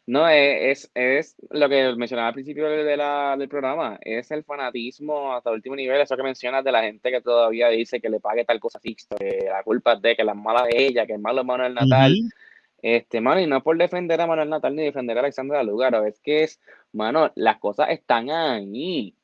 No, 0.05 0.27
es, 0.27 0.91
es, 0.93 1.36
lo 1.49 1.69
que 1.69 1.93
mencionaba 1.95 2.27
al 2.29 2.34
principio 2.34 2.67
de 2.67 2.97
la, 2.97 3.38
del 3.38 3.47
programa, 3.47 3.97
es 4.01 4.29
el 4.31 4.43
fanatismo 4.43 5.34
hasta 5.34 5.49
el 5.49 5.55
último 5.55 5.77
nivel, 5.77 6.01
eso 6.01 6.17
que 6.17 6.23
mencionas 6.23 6.63
de 6.63 6.73
la 6.73 6.81
gente 6.81 7.09
que 7.09 7.21
todavía 7.21 7.69
dice 7.69 8.01
que 8.01 8.09
le 8.09 8.19
pague 8.19 8.43
tal 8.43 8.59
cosa 8.59 8.79
a 8.79 8.81
Sixto, 8.81 9.15
que 9.15 9.45
la 9.49 9.63
culpa 9.63 9.93
es 9.93 10.01
de, 10.01 10.15
que 10.15 10.25
la 10.25 10.34
mala 10.34 10.63
de 10.63 10.88
ella, 10.88 11.05
que 11.05 11.13
el 11.13 11.21
malo 11.21 11.41
es 11.41 11.47
Manuel 11.47 11.73
Natal. 11.73 12.13
Este, 12.84 13.21
mano, 13.21 13.39
y 13.39 13.47
no 13.47 13.63
por 13.63 13.77
defender 13.77 14.19
a 14.19 14.27
Manuel 14.27 14.49
Natal 14.49 14.75
ni 14.75 14.84
defender 14.84 15.15
a 15.15 15.21
Alexandra 15.21 15.63
Lugaro, 15.63 16.05
es 16.05 16.19
que 16.19 16.43
es, 16.43 16.59
mano, 16.91 17.31
las 17.36 17.57
cosas 17.57 17.89
están 17.91 18.29
ahí. 18.29 19.15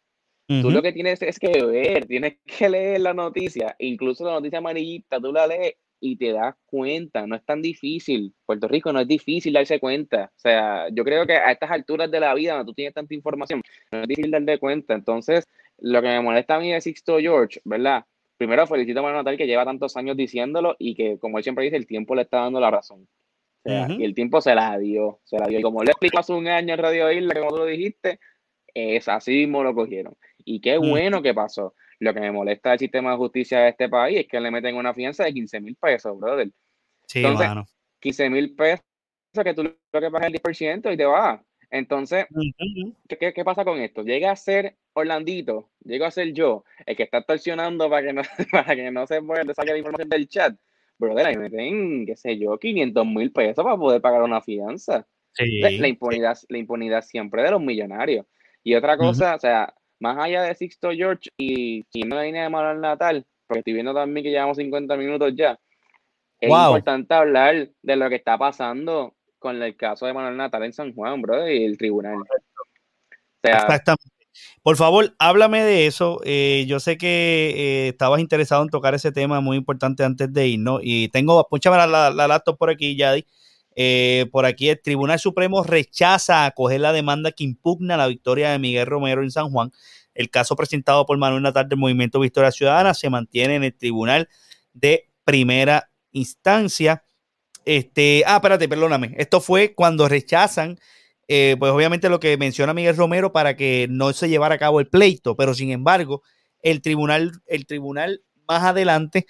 Tú 0.48 0.72
lo 0.72 0.82
que 0.82 0.94
tienes 0.94 1.22
es 1.22 1.38
que 1.38 1.64
ver, 1.64 2.08
tienes 2.08 2.38
que 2.44 2.70
leer 2.70 3.02
la 3.02 3.14
noticia, 3.14 3.76
incluso 3.78 4.26
la 4.26 4.32
noticia 4.32 4.58
amarillita, 4.58 5.20
tú 5.20 5.32
la 5.32 5.46
lees 5.46 5.76
y 6.00 6.16
te 6.16 6.32
das 6.32 6.56
cuenta, 6.66 7.28
no 7.28 7.36
es 7.36 7.44
tan 7.44 7.62
difícil. 7.62 8.34
Puerto 8.46 8.68
Rico 8.68 8.94
no 8.94 9.02
es 9.02 9.08
difícil 9.08 9.54
darse 9.54 9.80
cuenta. 9.80 10.32
O 10.36 10.40
sea, 10.40 10.88
yo 10.92 11.04
creo 11.04 11.28
que 11.28 11.34
a 11.34 11.52
estas 11.52 11.70
alturas 11.70 12.10
de 12.10 12.20
la 12.22 12.34
vida, 12.34 12.54
donde 12.54 12.66
tú 12.66 12.74
tienes 12.74 12.94
tanta 12.94 13.14
información, 13.14 13.62
no 13.92 14.02
es 14.02 14.08
difícil 14.08 14.32
darte 14.32 14.58
cuenta. 14.58 14.96
Entonces, 14.96 15.46
lo 15.78 16.02
que 16.02 16.08
me 16.08 16.22
molesta 16.22 16.56
a 16.56 16.60
mí 16.60 16.72
de 16.72 16.82
Sixto 16.82 17.20
George, 17.20 17.60
¿verdad? 17.66 18.06
Primero 18.38 18.66
felicito 18.66 19.02
a 19.02 19.04
Manuel 19.04 19.20
Natal 19.20 19.38
que 19.38 19.46
lleva 19.46 19.66
tantos 19.66 19.98
años 19.98 20.16
diciéndolo 20.16 20.78
y 20.80 20.96
que, 20.96 21.20
como 21.20 21.38
él 21.38 21.44
siempre 21.44 21.66
dice, 21.66 21.76
el 21.76 21.86
tiempo 21.86 22.16
le 22.16 22.22
está 22.22 22.40
dando 22.40 22.62
la 22.62 22.72
razón. 22.72 23.06
Y 23.64 24.04
el 24.04 24.16
tiempo 24.16 24.42
se 24.42 24.56
la 24.56 24.78
dio, 24.78 25.20
se 25.26 25.38
la 25.38 25.48
dio. 25.48 25.60
Y 25.60 25.62
como 25.62 25.84
le 25.84 25.92
explicó 25.92 26.20
hace 26.20 26.34
un 26.34 26.48
año 26.48 26.74
en 26.74 26.80
Radio 26.80 27.12
Isla, 27.12 27.34
como 27.36 27.52
tú 27.52 27.58
lo 27.58 27.66
dijiste, 27.66 28.20
es 28.74 29.08
así 29.08 29.32
mismo 29.32 29.64
lo 29.64 29.76
cogieron. 29.76 30.16
Y 30.46 30.62
qué 30.62 30.78
bueno 30.78 31.22
que 31.22 31.34
pasó. 31.34 31.76
Lo 32.00 32.14
que 32.14 32.22
me 32.22 32.32
molesta 32.32 32.70
del 32.70 32.80
sistema 32.80 33.12
de 33.12 33.18
justicia 33.18 33.60
de 33.60 33.70
este 33.70 33.90
país 33.90 34.20
es 34.20 34.28
que 34.28 34.40
le 34.40 34.52
meten 34.52 34.76
una 34.76 34.94
fianza 34.94 35.26
de 35.26 35.34
15 35.34 35.60
mil 35.60 35.76
pesos, 35.76 36.18
brother. 36.18 36.50
Sí, 37.08 37.20
Entonces, 37.20 37.50
15 38.00 38.30
mil 38.30 38.56
pesos 38.56 38.84
que 39.44 39.54
tú 39.54 39.64
lo 39.64 40.02
que 40.02 40.10
pagas 40.10 40.28
el 40.28 40.42
10% 40.42 40.94
y 40.94 40.98
te 40.98 41.06
vas. 41.06 41.42
Entonces, 41.72 42.26
¿qué, 43.08 43.34
¿qué, 43.34 43.44
pasa 43.44 43.64
con 43.64 43.80
esto? 43.80 44.02
Llega 44.04 44.32
a 44.32 44.36
ser 44.36 44.78
Orlandito, 44.94 45.70
llega 45.84 46.08
a 46.08 46.12
ser 46.12 46.34
yo, 46.34 46.64
el 46.86 46.96
que 46.96 47.04
está 47.04 47.22
torsionando 47.22 47.90
para 47.90 48.08
que 48.08 48.14
no, 48.14 48.22
para 48.52 48.76
que 48.76 48.90
no 48.90 49.06
se 49.06 49.22
mueva, 49.22 49.54
saque 49.54 49.72
la 49.72 49.78
información 49.78 50.10
del 50.10 50.28
chat 50.28 50.56
brother, 51.00 51.28
ahí 51.28 51.38
meten, 51.38 52.06
qué 52.06 52.16
sé 52.16 52.38
yo, 52.38 52.60
500 52.60 53.06
mil 53.06 53.32
pesos 53.32 53.64
para 53.64 53.78
poder 53.78 54.02
pagar 54.02 54.22
una 54.22 54.42
fianza. 54.42 55.08
La, 55.62 55.88
impunidad, 55.88 56.38
la 56.50 56.58
impunidad 56.58 57.02
siempre 57.02 57.42
de 57.44 57.52
los 57.52 57.62
millonarios. 57.62 58.26
Y 58.62 58.76
otra 58.76 58.98
cosa, 58.98 59.36
o 59.36 59.40
sea, 59.40 59.74
más 60.00 60.18
allá 60.18 60.44
de 60.44 60.56
Sixto 60.56 60.92
George 60.92 61.30
y 61.38 61.86
si 61.90 62.02
no 62.02 62.22
línea 62.22 62.44
de 62.44 62.50
Manuel 62.50 62.82
Natal, 62.82 63.26
porque 63.48 63.60
estoy 63.60 63.74
viendo 63.74 63.94
también 63.94 64.24
que 64.24 64.32
llevamos 64.32 64.58
50 64.58 64.98
minutos 64.98 65.34
ya, 65.36 65.58
es 66.40 66.50
importante 66.50 67.14
hablar 67.14 67.70
de 67.82 67.96
lo 67.96 68.10
que 68.10 68.16
está 68.16 68.38
pasando 68.38 69.16
con 69.40 69.62
el 69.62 69.76
caso 69.78 70.06
de 70.06 70.14
Manuel 70.14 70.38
Natal 70.38 70.64
en 70.64 70.74
San 70.74 70.94
Juan, 70.94 71.22
brother, 71.22 71.52
y 71.54 71.64
el 71.64 71.78
tribunal. 71.78 72.18
O 72.18 72.26
sea, 73.42 73.58
Exactamente. 73.60 74.19
Por 74.64 74.76
favor, 74.78 75.16
háblame 75.20 75.64
de 75.64 75.88
eso. 75.88 76.20
Eh, 76.24 76.66
yo 76.68 76.80
sé 76.80 76.98
que 76.98 77.54
eh, 77.56 77.88
estabas 77.90 78.20
interesado 78.20 78.64
en 78.64 78.70
tocar 78.70 78.94
ese 78.94 79.12
tema 79.12 79.42
muy 79.42 79.58
importante 79.58 80.04
antes 80.04 80.32
de 80.32 80.48
irnos. 80.48 80.82
Y 80.84 81.10
tengo, 81.10 81.48
púchame 81.50 81.78
la, 81.78 82.10
la, 82.12 82.28
laptop 82.28 82.58
por 82.58 82.70
aquí, 82.70 82.96
Yadi. 82.96 83.26
Eh, 83.76 84.26
por 84.32 84.46
aquí 84.46 84.70
el 84.70 84.82
Tribunal 84.82 85.20
Supremo 85.20 85.64
rechaza 85.64 86.46
acoger 86.46 86.82
la 86.82 86.92
demanda 86.92 87.32
que 87.32 87.46
impugna 87.46 87.96
la 87.96 88.08
victoria 88.08 88.52
de 88.52 88.60
Miguel 88.60 88.86
Romero 88.86 89.24
en 89.24 89.32
San 89.32 89.50
Juan. 89.52 89.72
El 90.14 90.30
caso 90.30 90.56
presentado 90.56 91.06
por 91.06 91.18
Manuel 91.18 91.44
Natal 91.44 91.70
del 91.70 91.80
Movimiento 91.80 92.20
Victoria 92.20 92.52
Ciudadana 92.52 92.94
se 92.94 93.10
mantiene 93.10 93.56
en 93.56 93.64
el 93.64 93.74
Tribunal 93.74 94.28
de 94.74 95.10
Primera 95.24 95.90
instancia. 96.12 97.04
Este, 97.64 98.24
ah, 98.26 98.36
espérate, 98.36 98.68
perdóname. 98.68 99.14
Esto 99.18 99.40
fue 99.42 99.74
cuando 99.74 100.10
rechazan, 100.10 100.78
eh, 101.30 101.56
pues 101.60 101.72
obviamente 101.72 102.10
lo 102.10 102.20
que 102.20 102.38
menciona 102.38 102.74
Miguel 102.74 102.98
Romero 102.98 103.32
para 103.32 103.56
que 103.56 103.88
no 103.90 104.12
se 104.14 104.30
llevara 104.30 104.56
a 104.56 104.60
cabo 104.60 104.82
el 104.82 104.90
pleito, 104.90 105.38
pero 105.38 105.54
sin 105.54 105.72
embargo, 105.72 106.24
el 106.62 106.82
tribunal, 106.82 107.32
el 107.48 107.66
tribunal 107.68 108.24
más 108.48 108.64
adelante 108.64 109.28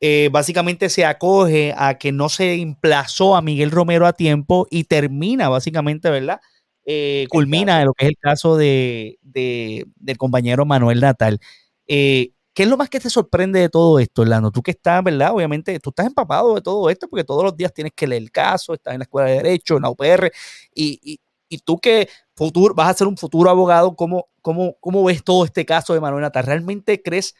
eh, 0.00 0.28
básicamente 0.30 0.90
se 0.90 1.06
acoge 1.06 1.74
a 1.76 1.96
que 1.98 2.12
no 2.12 2.28
se 2.28 2.54
emplazó 2.54 3.36
a 3.36 3.42
Miguel 3.42 3.70
Romero 3.70 4.06
a 4.06 4.12
tiempo 4.12 4.66
y 4.70 4.84
termina 4.84 5.48
básicamente, 5.48 6.10
¿verdad? 6.10 6.40
Eh, 6.84 7.26
culmina 7.30 7.82
lo 7.84 7.94
que 7.94 8.04
es 8.06 8.10
el 8.10 8.18
caso 8.18 8.56
de, 8.58 9.18
del 9.22 10.18
compañero 10.18 10.66
Manuel 10.66 11.00
Natal. 11.00 11.40
Eh, 11.86 12.32
¿Qué 12.54 12.62
es 12.62 12.68
lo 12.68 12.76
más 12.76 12.88
que 12.88 13.00
te 13.00 13.10
sorprende 13.10 13.58
de 13.58 13.68
todo 13.68 13.98
esto, 13.98 14.22
Orlando? 14.22 14.52
Tú 14.52 14.62
que 14.62 14.70
estás, 14.70 15.02
¿verdad? 15.02 15.32
Obviamente, 15.32 15.78
tú 15.80 15.90
estás 15.90 16.06
empapado 16.06 16.54
de 16.54 16.60
todo 16.62 16.88
esto 16.88 17.08
porque 17.08 17.24
todos 17.24 17.42
los 17.42 17.56
días 17.56 17.74
tienes 17.74 17.92
que 17.94 18.06
leer 18.06 18.22
el 18.22 18.30
caso, 18.30 18.74
estás 18.74 18.94
en 18.94 19.00
la 19.00 19.04
escuela 19.04 19.28
de 19.28 19.36
Derecho, 19.38 19.76
en 19.76 19.82
la 19.82 19.90
UPR, 19.90 20.30
y, 20.74 21.18
tú 21.64 21.78
que 21.78 22.08
futuro, 22.34 22.74
vas 22.74 22.90
a 22.90 22.94
ser 22.94 23.06
un 23.06 23.16
futuro 23.16 23.50
abogado, 23.50 23.94
¿cómo, 23.96 24.28
cómo, 24.40 24.76
¿cómo 24.80 25.04
ves 25.04 25.22
todo 25.22 25.44
este 25.44 25.64
caso 25.64 25.94
de 25.94 26.00
Manuel 26.00 26.22
Natal? 26.22 26.46
¿Realmente 26.46 27.02
crees 27.02 27.34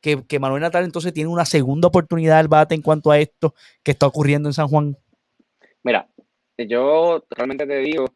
que, 0.00 0.38
Manuel 0.38 0.62
Natal 0.62 0.84
entonces 0.84 1.12
tiene 1.12 1.30
una 1.30 1.44
segunda 1.44 1.88
oportunidad 1.88 2.38
al 2.38 2.48
bate 2.48 2.74
en 2.74 2.82
cuanto 2.82 3.10
a 3.10 3.18
esto 3.18 3.54
que 3.82 3.90
está 3.90 4.06
ocurriendo 4.06 4.48
en 4.48 4.52
San 4.54 4.68
Juan? 4.68 4.96
Mira, 5.82 6.08
yo 6.58 7.24
realmente 7.30 7.66
te 7.66 7.78
digo 7.78 8.06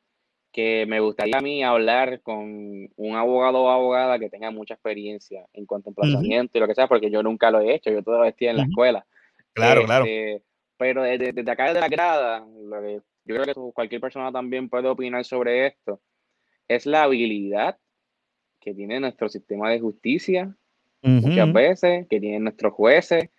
que 0.53 0.87
me 0.87 1.01
gustaría 1.01 1.39
a 1.39 1.43
mí 1.43 1.63
hablar 1.63 2.21
con 2.23 2.89
un 2.97 3.17
abogado 3.17 3.63
o 3.63 3.69
abogada 3.69 4.19
que 4.19 4.31
tenga 4.31 4.51
mucha 4.51 4.75
experiencia 4.75 5.47
en 5.53 5.67
cuanto 5.67 5.89
a 5.89 5.93
emplazamiento 5.93 6.57
y 6.57 6.61
lo 6.61 6.67
que 6.67 6.75
sea, 6.75 6.89
porque 6.89 7.11
yo 7.11 7.23
nunca 7.23 7.51
lo 7.51 7.61
he 7.61 7.75
hecho, 7.75 7.91
yo 7.91 8.03
todavía 8.03 8.31
estoy 8.31 8.49
en 8.49 8.57
la 8.57 8.63
escuela. 8.65 9.07
Claro, 9.53 9.85
claro. 9.85 10.05
Este, 10.05 10.43
pero 10.77 11.03
desde, 11.03 11.33
desde, 11.33 11.51
acá 11.51 11.73
de 11.73 11.81
la 11.81 11.89
grada, 11.89 12.47
yo 13.25 13.35
creo 13.35 13.45
que 13.45 13.73
cualquier 13.73 14.01
persona 14.01 14.33
también 14.33 14.69
puede 14.69 14.89
opinar 14.89 15.25
sobre 15.25 15.67
esto, 15.67 16.01
es 16.67 16.87
la 16.87 17.03
habilidad 17.05 17.79
que 18.61 18.75
tiene 18.75 19.01
nuestro 19.01 19.29
sistema 19.29 19.71
de 19.71 19.81
justicia 19.81 20.55
muchas 21.03 21.53
veces, 21.53 22.07
que 22.09 22.21
tienen 22.21 22.45
nuestros 22.45 22.73
jueces, 22.73 23.31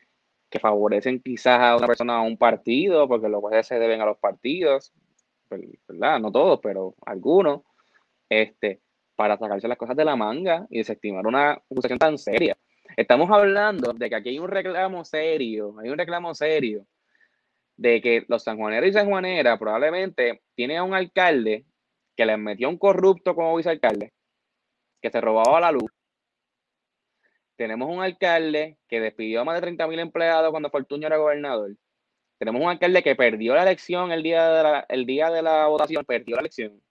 que 0.49 0.59
favorecen 0.59 1.21
quizás 1.21 1.59
a 1.59 1.77
una 1.77 1.87
persona 1.87 2.17
a 2.17 2.21
un 2.21 2.37
partido, 2.37 3.07
porque 3.07 3.29
los 3.29 3.41
jueces 3.41 3.67
se 3.67 3.79
deben 3.79 4.01
a 4.01 4.05
los 4.05 4.17
partidos, 4.17 4.93
¿verdad? 5.87 6.19
No 6.19 6.31
todos, 6.31 6.59
pero 6.61 6.95
algunos, 7.05 7.61
este, 8.29 8.81
para 9.15 9.37
sacarse 9.37 9.67
las 9.67 9.77
cosas 9.77 9.95
de 9.95 10.05
la 10.05 10.15
manga 10.15 10.67
y 10.69 10.79
desestimar 10.79 11.25
una 11.27 11.51
acusación 11.51 11.99
tan 11.99 12.17
seria. 12.17 12.57
Estamos 12.97 13.29
hablando 13.31 13.93
de 13.93 14.09
que 14.09 14.15
aquí 14.15 14.29
hay 14.29 14.39
un 14.39 14.47
reclamo 14.47 15.05
serio, 15.05 15.75
hay 15.79 15.89
un 15.89 15.97
reclamo 15.97 16.33
serio 16.33 16.85
de 17.77 18.01
que 18.01 18.25
los 18.27 18.43
sanjuaneros 18.43 18.89
y 18.89 18.93
sanjuaneras 18.93 19.57
probablemente 19.57 20.41
tienen 20.55 20.77
a 20.77 20.83
un 20.83 20.93
alcalde 20.93 21.65
que 22.15 22.25
les 22.25 22.37
metió 22.37 22.67
un 22.69 22.77
corrupto 22.77 23.35
como 23.35 23.55
vicealcalde, 23.55 24.11
que 25.01 25.09
se 25.09 25.21
robaba 25.21 25.61
la 25.61 25.71
luz, 25.71 25.89
tenemos 27.59 27.89
un 27.89 28.01
alcalde 28.01 28.77
que 28.87 29.01
despidió 29.01 29.41
a 29.41 29.43
más 29.43 29.55
de 29.55 29.59
30 29.59 29.85
mil 29.89 29.99
empleados 29.99 30.49
cuando 30.49 30.69
Fortuño 30.69 31.07
era 31.07 31.17
gobernador. 31.17 31.75
Tenemos 32.39 32.61
un 32.61 32.69
alcalde 32.69 33.03
que 33.03 33.15
perdió 33.15 33.53
la 33.53 33.63
elección 33.63 34.13
el 34.13 34.23
día 34.23 34.49
de 34.49 34.63
la, 34.63 34.85
el 34.87 35.05
día 35.05 35.29
de 35.29 35.41
la 35.41 35.67
votación, 35.67 36.05
perdió 36.05 36.37
la 36.37 36.41
elección. 36.41 36.81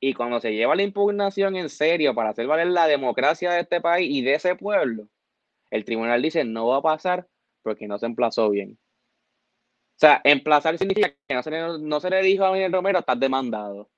Y 0.00 0.14
cuando 0.14 0.40
se 0.40 0.52
lleva 0.52 0.74
la 0.74 0.82
impugnación 0.82 1.54
en 1.56 1.68
serio 1.68 2.14
para 2.14 2.30
hacer 2.30 2.46
valer 2.46 2.68
la 2.68 2.86
democracia 2.86 3.52
de 3.52 3.60
este 3.60 3.80
país 3.80 4.10
y 4.10 4.22
de 4.22 4.34
ese 4.34 4.56
pueblo, 4.56 5.06
el 5.70 5.84
tribunal 5.84 6.20
dice 6.22 6.44
no 6.44 6.66
va 6.68 6.78
a 6.78 6.82
pasar 6.82 7.28
porque 7.62 7.86
no 7.86 7.98
se 7.98 8.06
emplazó 8.06 8.50
bien. 8.50 8.78
O 9.92 9.98
sea, 10.02 10.20
emplazar 10.24 10.78
significa 10.78 11.14
que 11.28 11.34
no 11.34 11.42
se 11.42 11.50
le, 11.50 11.78
no 11.78 12.00
se 12.00 12.10
le 12.10 12.22
dijo 12.22 12.44
a 12.44 12.52
Miguel 12.52 12.72
Romero, 12.72 12.98
estás 12.98 13.20
demandado. 13.20 13.90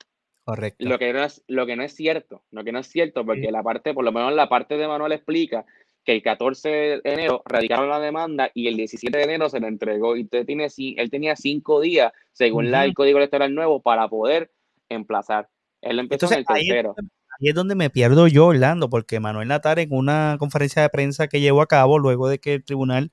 Correcto. 0.44 0.84
Lo 0.86 0.98
que 0.98 1.12
no 1.14 1.24
es, 1.24 1.42
lo 1.46 1.64
que 1.64 1.76
no 1.76 1.82
es 1.84 1.94
cierto, 1.94 2.44
lo 2.50 2.64
que 2.64 2.72
no 2.72 2.80
es 2.80 2.88
cierto, 2.88 3.24
porque 3.24 3.50
la 3.50 3.62
parte, 3.62 3.94
por 3.94 4.04
lo 4.04 4.12
menos 4.12 4.34
la 4.34 4.48
parte 4.48 4.76
de 4.76 4.86
Manuel 4.86 5.12
explica 5.12 5.64
que 6.04 6.12
el 6.12 6.22
14 6.22 6.68
de 6.68 7.00
enero 7.04 7.42
radicaron 7.44 7.88
la 7.88 7.98
demanda 7.98 8.50
y 8.54 8.68
el 8.68 8.76
17 8.76 9.16
de 9.16 9.24
enero 9.24 9.48
se 9.48 9.60
le 9.60 9.68
entregó. 9.68 10.16
Y 10.16 10.24
usted 10.24 10.44
tiene, 10.44 10.68
él 10.76 11.10
tenía 11.10 11.36
cinco 11.36 11.80
días, 11.80 12.12
según 12.32 12.72
el 12.74 12.94
Código 12.94 13.18
Electoral 13.18 13.54
nuevo, 13.54 13.80
para 13.80 14.08
poder 14.08 14.52
emplazar. 14.88 15.48
Él 15.80 15.98
empezó 15.98 16.26
en 16.32 16.38
el 16.38 16.44
tercero. 16.44 16.94
Ahí 17.40 17.48
es, 17.48 17.54
donde, 17.54 17.74
me 17.74 17.90
pierdo 17.90 18.28
yo, 18.28 18.46
Orlando, 18.46 18.88
porque 18.88 19.18
Manuel 19.18 19.48
Natar 19.48 19.78
en 19.80 19.92
una 19.92 20.36
conferencia 20.38 20.82
de 20.82 20.88
prensa 20.88 21.26
que 21.26 21.40
llevó 21.40 21.62
a 21.62 21.66
cabo 21.66 21.98
luego 21.98 22.28
de 22.28 22.38
que 22.38 22.54
el 22.54 22.64
tribunal 22.64 23.10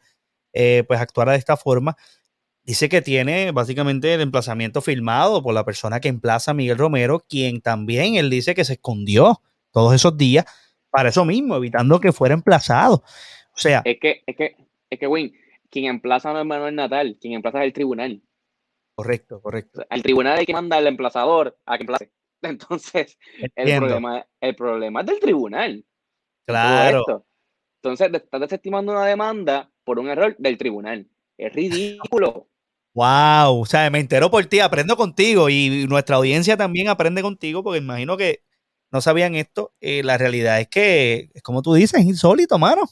eh, 0.54 0.84
pues 0.88 1.00
actuara 1.00 1.32
de 1.32 1.40
esta 1.40 1.58
forma, 1.58 1.98
Dice 2.64 2.90
que 2.90 3.02
tiene 3.02 3.52
básicamente 3.52 4.14
el 4.14 4.22
emplazamiento 4.22 4.82
filmado 4.82 5.42
por 5.42 5.54
la 5.54 5.66
persona 5.66 6.00
que 6.00 6.10
emplaza 6.10 6.52
a 6.52 6.54
Miguel 6.54 6.78
Romero, 6.78 7.26
quien 7.28 7.60
también 7.60 8.16
él 8.16 8.30
dice 8.30 8.54
que 8.54 8.66
se 8.66 8.74
escondió 8.74 9.42
todos 9.72 9.96
esos 9.96 10.16
días 10.16 10.46
para 10.92 11.10
eso 11.10 11.26
mismo, 11.26 11.56
evitando 11.56 12.00
que 12.00 12.12
fuera 12.12 12.34
emplazado. 12.34 13.04
O 13.54 13.58
sea. 13.58 13.82
Es 13.86 14.00
que, 14.00 14.24
es 14.26 14.36
que, 14.36 14.56
es 14.90 15.00
que, 15.00 15.08
Win, 15.08 15.34
quien 15.70 15.86
emplaza 15.86 16.32
no 16.34 16.40
es 16.40 16.46
Manuel 16.46 16.76
Natal, 16.76 17.18
quien 17.20 17.34
emplaza 17.34 17.60
es 17.60 17.66
el 17.66 17.74
tribunal. 17.74 18.22
Correcto, 18.94 19.42
correcto. 19.42 19.84
El 19.90 20.04
tribunal 20.04 20.40
es 20.40 20.46
que 20.46 20.54
manda 20.54 20.78
al 20.78 20.88
emplazador 20.88 21.58
a 21.66 21.78
que 21.78 21.84
emplace. 21.84 22.12
Entonces, 22.44 23.18
el 23.56 23.78
problema, 23.78 24.26
el 24.40 24.56
problema 24.56 25.02
es 25.02 25.06
del 25.08 25.20
tribunal. 25.20 25.86
Claro. 26.46 27.26
Entonces, 27.82 28.12
estás 28.14 28.42
desestimando 28.42 28.92
una 28.92 29.06
demanda 29.06 29.72
por 29.84 30.00
un 30.00 30.10
error 30.10 30.36
del 30.38 30.58
tribunal. 30.58 31.08
Es 31.38 31.54
ridículo. 31.54 32.48
Wow, 32.94 33.62
o 33.62 33.66
sea, 33.66 33.90
me 33.90 34.00
entero 34.00 34.30
por 34.30 34.46
ti, 34.46 34.60
aprendo 34.60 34.98
contigo 34.98 35.50
y 35.50 35.86
nuestra 35.88 36.18
audiencia 36.18 36.58
también 36.58 36.90
aprende 36.90 37.22
contigo 37.22 37.64
porque 37.64 37.80
imagino 37.80 38.18
que 38.18 38.44
no 38.92 39.02
sabían 39.02 39.36
esto. 39.36 39.74
Eh, 39.82 40.04
la 40.04 40.18
realidad 40.18 40.60
es 40.60 40.68
que, 40.68 41.30
es 41.34 41.42
como 41.42 41.62
tú 41.62 41.74
dices, 41.74 42.00
es 42.00 42.06
insólito, 42.06 42.58
mano. 42.58 42.84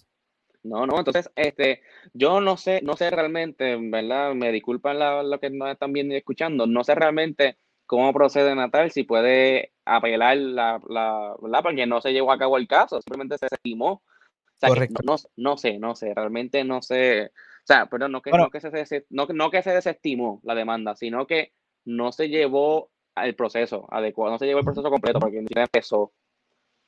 No, 0.64 0.86
no, 0.86 1.00
entonces, 1.00 1.30
este, 1.36 1.82
yo 2.14 2.42
no 2.42 2.58
sé, 2.58 2.82
no 2.84 2.96
sé 2.98 3.10
realmente, 3.10 3.78
¿verdad? 3.80 4.34
Me 4.34 4.52
disculpan 4.52 5.00
lo 5.00 5.40
que 5.40 5.50
nos 5.50 5.72
están 5.72 5.94
viendo 5.94 6.14
y 6.14 6.18
escuchando, 6.18 6.68
no 6.68 6.84
sé 6.84 6.96
realmente 6.96 7.58
cómo 7.86 8.14
procede 8.14 8.54
Natal, 8.56 8.92
si 8.92 9.04
puede 9.04 9.74
apelar 9.86 10.38
la, 10.38 10.82
la, 10.90 11.36
¿verdad? 11.42 11.64
Porque 11.64 11.88
no 11.88 12.02
se 12.02 12.12
llevó 12.12 12.32
a 12.32 12.38
cabo 12.38 12.58
el 12.58 12.68
caso, 12.68 13.02
simplemente 13.02 13.38
se 13.38 13.48
estimó. 13.50 13.92
O 13.92 14.60
sea, 14.60 14.70
Correcto. 14.70 15.02
no, 15.06 15.16
no, 15.38 15.58
sé, 15.58 15.80
no 15.80 15.96
sé, 15.96 16.14
realmente 16.14 16.64
no 16.66 16.82
sé 16.82 17.32
o 17.70 17.72
sea, 17.72 17.86
pero 17.86 18.08
no 18.08 18.24
que, 18.24 18.32
no, 18.32 18.50
que 18.50 18.60
se, 18.60 19.06
no, 19.12 19.28
no 19.28 19.52
que 19.52 19.62
se 19.62 19.70
desestimó 19.70 20.42
la 20.44 20.56
demanda, 20.56 20.96
sino 20.96 21.28
que 21.28 21.54
no 21.86 22.12
se 22.12 22.28
llevó 22.28 22.90
el 23.16 23.36
proceso 23.36 23.88
adecuado, 23.90 24.32
no 24.32 24.38
se 24.38 24.46
llevó 24.46 24.60
el 24.60 24.66
proceso 24.66 24.90
completo 24.90 25.20
porque 25.20 25.42
ni 25.42 25.48
empezó. 25.54 26.12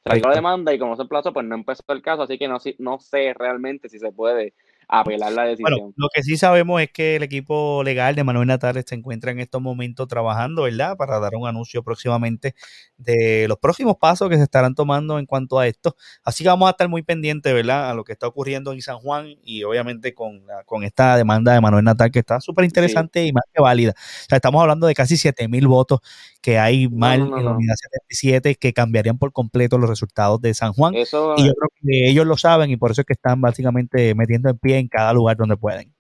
Se 0.03 0.19
la 0.19 0.34
demanda 0.34 0.74
y 0.74 0.80
como 0.80 0.95
se 0.95 1.03
emplazó, 1.03 1.32
pues 1.32 1.45
no 1.45 1.55
empezó 1.55 1.84
el 1.89 2.01
caso, 2.01 2.24
así 2.24 2.38
que 2.38 2.47
no, 2.47 2.57
no 2.80 2.99
sé 2.99 3.34
realmente 3.34 3.88
si 3.88 3.99
se 3.99 4.11
puede 4.11 4.55
apelar 4.92 5.32
la 5.32 5.44
decisión. 5.46 5.72
Bueno, 5.72 5.94
lo 5.96 6.10
que 6.14 6.22
sí 6.22 6.36
sabemos 6.38 6.82
es 6.82 6.92
que 6.92 7.16
el 7.16 7.24
equipo 7.24 7.82
legal 7.84 8.14
de 8.14 8.24
Manuel 8.26 8.48
Natales 8.48 8.84
se 8.88 8.96
encuentra 8.96 9.32
en 9.32 9.39
estos 9.39 9.62
momentos 9.62 10.08
trabajando, 10.08 10.64
¿verdad? 10.64 10.98
Para 10.98 11.20
dar 11.20 11.32
un 11.36 11.48
anuncio 11.48 11.82
próximamente 11.82 12.56
de 12.98 13.48
los 13.48 13.58
próximos 13.58 13.96
pasos 13.98 14.30
que 14.30 14.36
se 14.36 14.44
estarán 14.44 14.76
tomando 14.76 15.18
en 15.18 15.26
cuanto 15.26 15.60
a 15.60 15.68
esto. 15.68 15.96
Así 16.24 16.44
que 16.44 16.50
vamos 16.50 16.68
a 16.68 16.72
estar 16.72 16.89
muy 16.89 17.04
pendientes, 17.04 17.54
¿verdad? 17.54 17.89
A 17.89 17.94
lo 17.94 18.04
que 18.04 18.12
está 18.12 18.28
ocurriendo 18.28 18.74
en 18.74 18.82
San 18.82 18.98
Juan 18.98 19.34
y 19.42 19.64
obviamente 19.64 20.14
con, 20.14 20.44
con 20.66 20.84
esta 20.84 21.16
demanda 21.16 21.54
de 21.54 21.62
Manuel 21.62 21.86
Natal 21.86 22.12
que 22.12 22.20
está 22.20 22.42
súper 22.42 22.66
interesante 22.66 23.26
y 23.26 23.32
más 23.32 23.46
que 23.54 23.62
válida. 23.62 23.94
O 23.96 24.26
sea, 24.28 24.36
estamos 24.36 24.62
hablando 24.62 24.88
de 24.88 24.94
casi 24.94 25.16
7 25.16 25.48
mil 25.48 25.68
votos 25.68 26.00
que 26.42 26.58
hay 26.58 26.88
mal 26.88 27.22
en 27.22 27.46
la 27.46 27.52
unidad 27.52 27.76
77 27.76 28.56
que 28.56 28.74
cambiarían 28.74 29.18
por 29.18 29.32
completo 29.32 29.78
los 29.78 29.89
resultados 29.89 30.42
de 30.42 30.54
San 30.54 30.74
Juan. 30.74 30.94
y 30.96 31.06
yo 31.06 31.30
creo 31.36 31.70
que 31.82 32.10
ellos 32.10 32.26
lo 32.26 32.38
saben 32.38 32.72
y 32.72 32.78
por 32.78 32.92
eso 32.92 33.02
es 33.02 33.08
que 33.08 33.14
están 33.14 33.39
básicamente 33.39 34.16
metiendo 34.16 34.50
en 34.50 34.58
pie 34.58 34.78
en 34.80 34.88
cada 34.88 35.14
lugar 35.14 35.38
donde 35.38 35.58
pueden. 35.58 35.94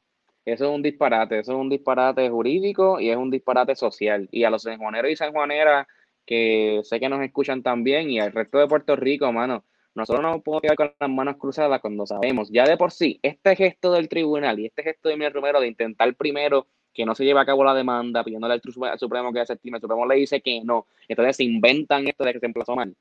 Eso 0.43 0.65
es 0.65 0.71
un 0.71 0.81
disparate, 0.81 1.39
eso 1.39 1.51
es 1.51 1.57
un 1.57 1.69
disparate 1.69 2.27
jurídico 2.29 2.99
y 2.99 3.09
es 3.11 3.17
un 3.17 3.29
disparate 3.29 3.75
social. 3.75 4.27
Y 4.31 4.43
a 4.43 4.49
los 4.49 4.63
sanjuaneros 4.63 5.11
y 5.11 5.15
sanjuaneras 5.15 5.85
que 6.25 6.81
sé 6.83 6.99
que 6.99 7.09
nos 7.09 7.21
escuchan 7.21 7.61
también 7.61 8.09
y 8.09 8.19
al 8.19 8.31
resto 8.31 8.57
de 8.57 8.67
Puerto 8.67 8.95
Rico, 8.95 9.31
mano, 9.31 9.63
nosotros 9.93 10.23
no 10.23 10.41
podemos 10.41 10.61
quedar 10.61 10.75
con 10.75 10.93
las 10.99 11.09
manos 11.09 11.35
cruzadas 11.37 11.81
cuando 11.81 12.05
sabemos, 12.05 12.49
ya 12.51 12.65
de 12.65 12.77
por 12.77 12.91
sí, 12.91 13.19
este 13.21 13.55
gesto 13.55 13.91
del 13.91 14.09
tribunal 14.09 14.59
y 14.59 14.65
este 14.65 14.83
gesto 14.83 15.09
de 15.09 15.17
mi 15.17 15.27
Romero 15.29 15.59
de 15.59 15.67
intentar 15.67 16.15
primero 16.15 16.67
que 16.93 17.05
no 17.05 17.15
se 17.15 17.23
lleve 17.23 17.39
a 17.39 17.45
cabo 17.45 17.63
la 17.63 17.73
demanda, 17.73 18.23
pidiéndole 18.23 18.53
al, 18.53 18.99
Supremo 18.99 19.31
que 19.31 19.39
desestime, 19.39 19.77
el 19.77 19.81
Supremo 19.81 20.05
le 20.05 20.15
dice 20.15 20.41
que 20.41 20.61
no, 20.63 20.87
entonces 21.07 21.37
se 21.37 21.43
inventan 21.43 22.07
esto 22.07 22.23
de 22.23 22.33
que 22.33 22.39
se 22.39 22.45
emplazó 22.45 22.75
mal. 22.75 22.95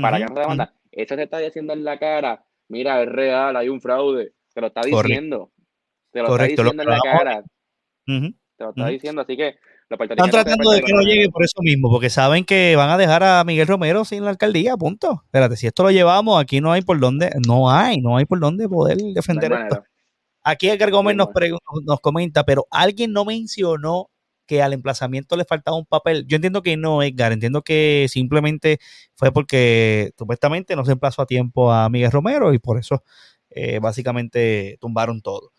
para 0.00 0.18
que 0.18 0.24
no 0.24 0.34
se 0.34 0.40
demanda. 0.40 0.74
Eso 0.90 1.14
se 1.14 1.22
está 1.22 1.38
diciendo 1.38 1.72
en 1.72 1.84
la 1.84 1.98
cara, 1.98 2.44
mira, 2.68 3.02
es 3.02 3.08
real, 3.08 3.56
hay 3.56 3.68
un 3.68 3.80
fraude. 3.80 4.32
Te 4.54 4.60
lo 4.60 4.66
está 4.66 4.82
diciendo. 4.82 5.50
Te 6.10 6.20
lo 6.20 6.28
está 6.28 6.44
diciendo 6.44 6.82
en 6.82 6.88
la 6.88 6.98
cara. 7.00 7.42
Te 8.04 8.64
lo 8.64 8.70
está 8.70 8.88
diciendo, 8.88 9.22
así 9.22 9.36
que 9.36 9.56
están 10.00 10.30
tratando 10.30 10.70
de 10.70 10.80
que 10.80 10.92
no 10.92 11.02
llegue 11.02 11.28
por 11.28 11.44
eso 11.44 11.60
mismo, 11.60 11.90
porque 11.90 12.10
saben 12.10 12.44
que 12.44 12.74
van 12.76 12.90
a 12.90 12.96
dejar 12.96 13.22
a 13.22 13.44
Miguel 13.44 13.66
Romero 13.66 14.04
sin 14.04 14.24
la 14.24 14.30
alcaldía, 14.30 14.76
punto. 14.76 15.22
Espérate, 15.24 15.56
si 15.56 15.66
esto 15.66 15.82
lo 15.82 15.90
llevamos, 15.90 16.40
aquí 16.40 16.60
no 16.60 16.72
hay 16.72 16.82
por 16.82 16.98
dónde, 16.98 17.30
no 17.46 17.70
hay, 17.70 18.00
no 18.00 18.16
hay 18.16 18.24
por 18.24 18.40
dónde 18.40 18.68
poder 18.68 18.96
defender 18.96 19.52
esto. 19.52 19.84
Aquí 20.44 20.68
Edgar 20.68 20.90
Gómez 20.90 21.16
nos, 21.16 21.28
nos 21.84 22.00
comenta, 22.00 22.44
pero 22.44 22.66
alguien 22.70 23.12
no 23.12 23.24
mencionó 23.24 24.10
que 24.46 24.62
al 24.62 24.72
emplazamiento 24.72 25.36
le 25.36 25.44
faltaba 25.44 25.76
un 25.76 25.86
papel. 25.86 26.26
Yo 26.26 26.36
entiendo 26.36 26.62
que 26.62 26.76
no, 26.76 27.02
Edgar, 27.02 27.32
entiendo 27.32 27.62
que 27.62 28.06
simplemente 28.08 28.78
fue 29.14 29.32
porque 29.32 30.12
supuestamente 30.18 30.76
no 30.76 30.84
se 30.84 30.92
emplazó 30.92 31.22
a 31.22 31.26
tiempo 31.26 31.72
a 31.72 31.88
Miguel 31.88 32.10
Romero 32.10 32.52
y 32.52 32.58
por 32.58 32.78
eso 32.78 33.04
eh, 33.50 33.78
básicamente 33.78 34.78
tumbaron 34.80 35.22
todo. 35.22 35.52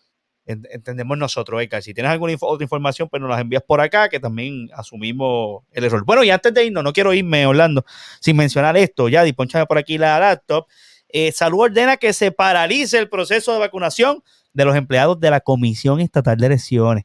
Entendemos 0.46 1.16
nosotros, 1.16 1.62
Edgar. 1.62 1.82
Si 1.82 1.94
tienes 1.94 2.12
alguna 2.12 2.34
otra 2.38 2.64
información, 2.64 3.08
pues 3.08 3.20
nos 3.22 3.30
las 3.30 3.40
envías 3.40 3.62
por 3.62 3.80
acá, 3.80 4.10
que 4.10 4.20
también 4.20 4.68
asumimos 4.74 5.62
el 5.70 5.84
error. 5.84 6.04
Bueno, 6.04 6.22
y 6.22 6.30
antes 6.30 6.52
de 6.52 6.66
irnos, 6.66 6.84
no 6.84 6.92
quiero 6.92 7.14
irme, 7.14 7.46
Orlando, 7.46 7.86
sin 8.20 8.36
mencionar 8.36 8.76
esto. 8.76 9.08
Ya, 9.08 9.22
disponchame 9.22 9.64
por 9.64 9.78
aquí 9.78 9.96
la 9.96 10.20
laptop. 10.20 10.66
Eh, 11.08 11.32
Salud 11.32 11.60
ordena 11.60 11.96
que 11.96 12.12
se 12.12 12.30
paralice 12.30 12.98
el 12.98 13.08
proceso 13.08 13.54
de 13.54 13.58
vacunación 13.60 14.22
de 14.54 14.64
los 14.64 14.76
empleados 14.76 15.20
de 15.20 15.30
la 15.30 15.40
Comisión 15.40 16.00
Estatal 16.00 16.38
de 16.38 16.46
Elecciones. 16.46 17.04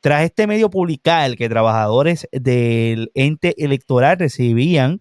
Tras 0.00 0.22
este 0.22 0.46
medio 0.46 0.70
publicar 0.70 1.36
que 1.36 1.48
trabajadores 1.48 2.28
del 2.32 3.10
ente 3.14 3.62
electoral 3.62 4.18
recibían 4.18 5.00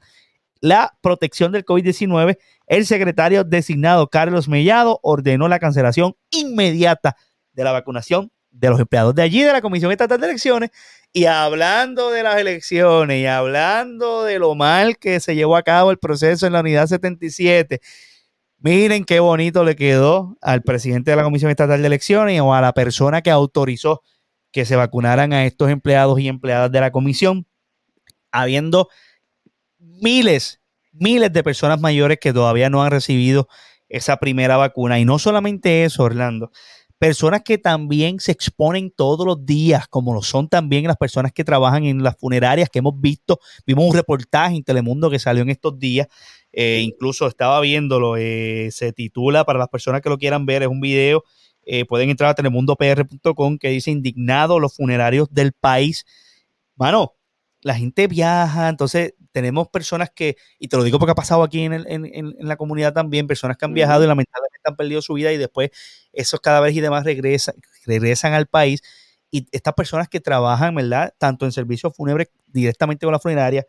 la 0.61 0.97
protección 1.01 1.51
del 1.51 1.63
COVID-19, 1.63 2.37
el 2.67 2.85
secretario 2.85 3.43
designado 3.43 4.09
Carlos 4.09 4.49
Mellado 4.49 4.99
ordenó 5.03 5.47
la 5.47 5.59
cancelación 5.59 6.15
inmediata 6.31 7.15
de 7.53 7.63
la 7.63 7.71
vacunación 7.71 8.31
de 8.51 8.69
los 8.69 8.79
empleados 8.79 9.15
de 9.15 9.21
allí, 9.21 9.41
de 9.41 9.53
la 9.53 9.61
Comisión 9.61 9.91
Estatal 9.91 10.19
de 10.19 10.27
Elecciones. 10.27 10.71
Y 11.13 11.25
hablando 11.25 12.11
de 12.11 12.23
las 12.23 12.37
elecciones 12.37 13.21
y 13.21 13.25
hablando 13.25 14.23
de 14.23 14.37
lo 14.37 14.53
mal 14.55 14.97
que 14.97 15.19
se 15.19 15.35
llevó 15.35 15.55
a 15.55 15.63
cabo 15.63 15.91
el 15.91 15.97
proceso 15.97 16.45
en 16.45 16.53
la 16.53 16.59
unidad 16.59 16.87
77, 16.87 17.79
miren 18.59 19.05
qué 19.05 19.19
bonito 19.19 19.63
le 19.63 19.75
quedó 19.75 20.37
al 20.41 20.61
presidente 20.61 21.11
de 21.11 21.17
la 21.17 21.23
Comisión 21.23 21.51
Estatal 21.51 21.81
de 21.81 21.87
Elecciones 21.87 22.39
o 22.41 22.53
a 22.53 22.61
la 22.61 22.73
persona 22.73 23.21
que 23.21 23.31
autorizó 23.31 24.03
que 24.51 24.65
se 24.65 24.75
vacunaran 24.75 25.33
a 25.33 25.45
estos 25.45 25.69
empleados 25.69 26.19
y 26.19 26.27
empleadas 26.27 26.71
de 26.71 26.79
la 26.81 26.91
comisión, 26.91 27.45
habiendo 28.31 28.89
miles, 29.77 30.61
miles 30.91 31.31
de 31.31 31.43
personas 31.43 31.79
mayores 31.79 32.19
que 32.19 32.33
todavía 32.33 32.69
no 32.69 32.83
han 32.83 32.91
recibido 32.91 33.47
esa 33.87 34.17
primera 34.17 34.57
vacuna. 34.57 34.99
Y 34.99 35.05
no 35.05 35.19
solamente 35.19 35.83
eso, 35.83 36.03
Orlando, 36.03 36.51
personas 36.99 37.41
que 37.43 37.57
también 37.57 38.19
se 38.19 38.31
exponen 38.31 38.91
todos 38.91 39.25
los 39.25 39.45
días, 39.45 39.87
como 39.87 40.13
lo 40.13 40.21
son 40.21 40.49
también 40.49 40.85
las 40.85 40.97
personas 40.97 41.31
que 41.31 41.43
trabajan 41.43 41.85
en 41.85 42.03
las 42.03 42.17
funerarias 42.17 42.69
que 42.69 42.79
hemos 42.79 42.99
visto. 42.99 43.39
Vimos 43.65 43.85
un 43.85 43.93
reportaje 43.93 44.55
en 44.55 44.63
Telemundo 44.63 45.09
que 45.09 45.17
salió 45.17 45.41
en 45.41 45.49
estos 45.49 45.79
días, 45.79 46.07
eh, 46.51 46.81
incluso 46.81 47.27
estaba 47.27 47.59
viéndolo, 47.61 48.17
eh, 48.17 48.69
se 48.71 48.93
titula, 48.93 49.45
para 49.45 49.59
las 49.59 49.69
personas 49.69 50.01
que 50.01 50.09
lo 50.09 50.17
quieran 50.17 50.45
ver, 50.45 50.63
es 50.63 50.69
un 50.69 50.81
video 50.81 51.23
eh, 51.71 51.85
pueden 51.85 52.09
entrar 52.09 52.31
a 52.31 52.33
telemundopr.com 52.33 53.59
que 53.59 53.69
dice 53.69 53.91
indignado 53.91 54.59
los 54.59 54.75
funerarios 54.75 55.27
del 55.31 55.53
país. 55.53 56.03
Mano, 56.75 57.13
la 57.61 57.75
gente 57.75 58.07
viaja, 58.07 58.69
entonces 58.69 59.13
tenemos 59.31 59.67
personas 59.67 60.09
que, 60.09 60.35
y 60.57 60.67
te 60.67 60.77
lo 60.77 60.83
digo 60.83 60.97
porque 60.97 61.11
ha 61.11 61.15
pasado 61.15 61.43
aquí 61.43 61.61
en, 61.61 62.35
la 62.39 62.55
comunidad 62.55 62.93
también, 62.93 63.27
personas 63.27 63.55
que 63.55 63.65
han 63.65 63.75
viajado 63.75 64.03
y 64.03 64.07
lamentablemente 64.07 64.61
han 64.63 64.75
perdido 64.75 65.03
su 65.03 65.13
vida 65.13 65.31
y 65.31 65.37
después 65.37 65.69
esos 66.11 66.39
cadáveres 66.39 66.75
y 66.75 66.81
demás 66.81 67.03
regresan, 67.03 67.53
regresan 67.85 68.33
al 68.33 68.47
país. 68.47 68.81
Y 69.29 69.45
estas 69.51 69.75
personas 69.75 70.09
que 70.09 70.19
trabajan, 70.19 70.73
¿verdad? 70.73 71.13
Tanto 71.19 71.45
en 71.45 71.51
servicios 71.51 71.93
fúnebres 71.95 72.29
directamente 72.47 73.05
con 73.05 73.13
la 73.13 73.19
funeraria, 73.19 73.67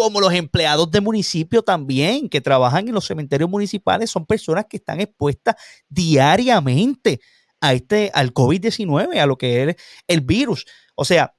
como 0.00 0.18
los 0.18 0.32
empleados 0.32 0.90
de 0.90 1.02
municipio 1.02 1.62
también, 1.62 2.30
que 2.30 2.40
trabajan 2.40 2.88
en 2.88 2.94
los 2.94 3.06
cementerios 3.06 3.50
municipales, 3.50 4.10
son 4.10 4.24
personas 4.24 4.64
que 4.64 4.78
están 4.78 4.98
expuestas 4.98 5.56
diariamente 5.90 7.20
a 7.60 7.74
este, 7.74 8.10
al 8.14 8.32
COVID-19, 8.32 9.18
a 9.18 9.26
lo 9.26 9.36
que 9.36 9.62
es 9.62 9.76
el 10.08 10.22
virus. 10.22 10.64
O 10.94 11.04
sea, 11.04 11.34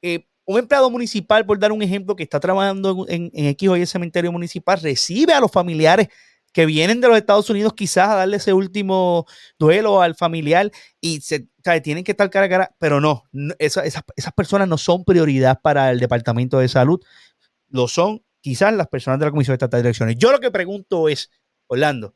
eh, 0.00 0.26
un 0.46 0.58
empleado 0.58 0.88
municipal, 0.88 1.44
por 1.44 1.58
dar 1.58 1.70
un 1.70 1.82
ejemplo, 1.82 2.16
que 2.16 2.22
está 2.22 2.40
trabajando 2.40 3.04
en, 3.10 3.30
X 3.34 3.68
o 3.68 3.76
Y 3.76 3.84
cementerio 3.84 4.32
municipal, 4.32 4.80
recibe 4.80 5.34
a 5.34 5.40
los 5.40 5.52
familiares 5.52 6.08
que 6.54 6.64
vienen 6.64 7.02
de 7.02 7.08
los 7.08 7.18
Estados 7.18 7.50
Unidos 7.50 7.74
quizás 7.74 8.08
a 8.08 8.14
darle 8.14 8.38
ese 8.38 8.54
último 8.54 9.26
duelo 9.58 10.00
al 10.00 10.14
familiar 10.14 10.70
y 10.98 11.20
se 11.20 11.46
tienen 11.82 12.04
que 12.04 12.12
estar 12.12 12.30
cara 12.30 12.46
a 12.46 12.48
cara, 12.48 12.76
pero 12.78 13.02
no, 13.02 13.24
esas, 13.58 13.84
esas 14.16 14.32
personas 14.32 14.66
no 14.66 14.78
son 14.78 15.04
prioridad 15.04 15.60
para 15.60 15.90
el 15.90 16.00
Departamento 16.00 16.58
de 16.58 16.68
Salud, 16.68 17.02
lo 17.68 17.88
son 17.88 18.22
quizás 18.40 18.72
las 18.74 18.88
personas 18.88 19.18
de 19.20 19.26
la 19.26 19.30
Comisión 19.30 19.54
Estatal 19.54 19.82
de 19.82 19.88
Elecciones. 19.88 20.16
Yo 20.16 20.32
lo 20.32 20.40
que 20.40 20.50
pregunto 20.50 21.08
es, 21.08 21.30
Orlando, 21.66 22.14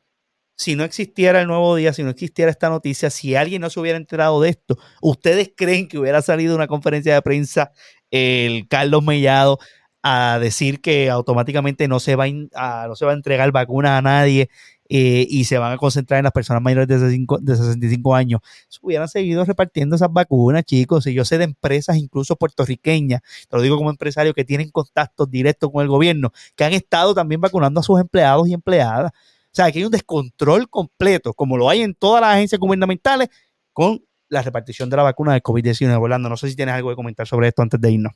si 0.57 0.76
no 0.76 0.84
existiera 0.84 1.40
el 1.40 1.46
nuevo 1.46 1.74
día, 1.76 1.92
si 1.92 2.03
no 2.03 2.11
existiera 2.11 2.50
esta 2.50 2.68
noticia, 2.68 3.11
si 3.11 3.34
alguien 3.34 3.62
no 3.62 3.70
se 3.70 3.80
hubiera 3.80 3.98
enterado 3.98 4.40
de 4.40 4.50
esto, 4.50 4.78
¿ustedes 5.00 5.53
creen 5.57 5.88
que 5.88 5.98
hubiera 5.98 6.22
salido 6.22 6.55
una 6.55 6.68
conferencia 6.68 7.14
de 7.14 7.22
prensa 7.22 7.72
el 8.11 8.68
Carlos 8.68 9.03
Mellado 9.03 9.59
a 10.03 10.38
decir 10.40 10.80
que 10.80 11.11
automáticamente 11.11 11.88
no 11.88 12.00
se 12.00 12.16
va 12.16 12.24
a, 12.55 12.86
no 12.88 12.96
se 12.96 13.05
va 13.05 13.12
a 13.12 13.14
entregar 13.14 13.53
vacuna 13.53 13.98
a 13.98 14.03
nadie 14.03 14.50
eh, 14.89 15.26
y 15.28 15.45
se 15.45 15.59
van 15.59 15.72
a 15.72 15.76
concentrar 15.78 16.18
en 16.18 16.24
las 16.24 16.33
personas 16.33 16.62
mayores 16.62 16.89
de, 16.89 16.99
de 16.99 17.57
65 17.57 18.14
años? 18.14 18.41
Se 18.68 18.78
hubieran 18.83 19.09
seguido 19.09 19.45
repartiendo 19.45 19.97
esas 19.97 20.12
vacunas, 20.12 20.64
chicos. 20.64 21.07
Y 21.07 21.14
yo 21.14 21.24
sé 21.24 21.39
de 21.39 21.45
empresas, 21.45 21.97
incluso 21.97 22.37
puertorriqueñas, 22.37 23.20
te 23.49 23.57
lo 23.57 23.62
digo 23.62 23.76
como 23.76 23.91
empresario, 23.91 24.35
que 24.35 24.45
tienen 24.45 24.70
contactos 24.70 25.30
directos 25.30 25.70
con 25.70 25.83
el 25.83 25.89
gobierno, 25.89 26.33
que 26.57 26.64
han 26.64 26.72
estado 26.72 27.14
también 27.14 27.41
vacunando 27.41 27.80
a 27.80 27.83
sus 27.83 28.01
empleados 28.01 28.49
y 28.49 28.55
empleadas. 28.55 29.12
O 29.12 29.55
sea, 29.55 29.66
aquí 29.66 29.80
hay 29.80 29.85
un 29.85 29.91
descontrol 29.91 30.68
completo, 30.70 31.35
como 31.35 31.57
lo 31.57 31.68
hay 31.68 31.83
en 31.83 31.95
todas 31.95 32.22
las 32.22 32.35
agencias 32.35 32.59
gubernamentales, 32.59 33.28
con 33.72 34.03
la 34.28 34.43
repartición 34.43 34.89
de 34.89 34.97
la 34.97 35.03
vacuna 35.03 35.35
de 35.35 35.43
COVID-19. 35.43 36.01
Orlando, 36.01 36.28
no 36.28 36.37
sé 36.37 36.49
si 36.49 36.57
tienes 36.57 36.74
algo 36.74 36.89
que 36.89 36.97
comentar 36.97 37.26
sobre 37.26 37.49
esto 37.49 37.62
antes 37.62 37.80
de 37.80 37.93
irnos. 37.93 38.12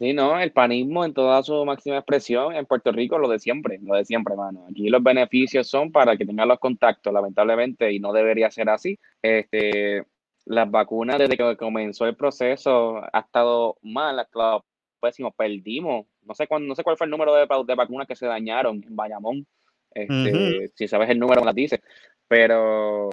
Sí, 0.00 0.14
no, 0.14 0.40
el 0.40 0.50
panismo 0.50 1.04
en 1.04 1.12
toda 1.12 1.42
su 1.42 1.62
máxima 1.66 1.98
expresión 1.98 2.54
en 2.54 2.64
Puerto 2.64 2.90
Rico, 2.90 3.18
lo 3.18 3.28
de 3.28 3.38
siempre, 3.38 3.78
lo 3.82 3.96
de 3.96 4.06
siempre, 4.06 4.34
mano. 4.34 4.66
Aquí 4.70 4.88
los 4.88 5.02
beneficios 5.02 5.68
son 5.68 5.92
para 5.92 6.16
que 6.16 6.24
tengan 6.24 6.48
los 6.48 6.58
contactos, 6.58 7.12
lamentablemente, 7.12 7.92
y 7.92 8.00
no 8.00 8.10
debería 8.10 8.50
ser 8.50 8.70
así. 8.70 8.98
Este, 9.20 10.06
las 10.46 10.70
vacunas, 10.70 11.18
desde 11.18 11.36
que 11.36 11.54
comenzó 11.58 12.06
el 12.06 12.16
proceso, 12.16 13.02
ha 13.12 13.20
estado 13.20 13.76
mal, 13.82 14.18
ha 14.18 14.22
estado 14.22 14.64
pésimo, 15.02 15.32
perdimos. 15.32 16.06
No 16.22 16.32
sé, 16.32 16.46
cuándo, 16.46 16.66
no 16.66 16.74
sé 16.74 16.82
cuál 16.82 16.96
fue 16.96 17.04
el 17.04 17.10
número 17.10 17.34
de, 17.34 17.46
de 17.66 17.74
vacunas 17.74 18.08
que 18.08 18.16
se 18.16 18.24
dañaron 18.26 18.82
en 18.82 18.96
Bayamón. 18.96 19.46
Este, 19.92 20.70
Si 20.76 20.88
sabes 20.88 21.10
el 21.10 21.18
número, 21.18 21.44
las 21.44 21.54
dice. 21.54 21.82
Pero 22.26 23.10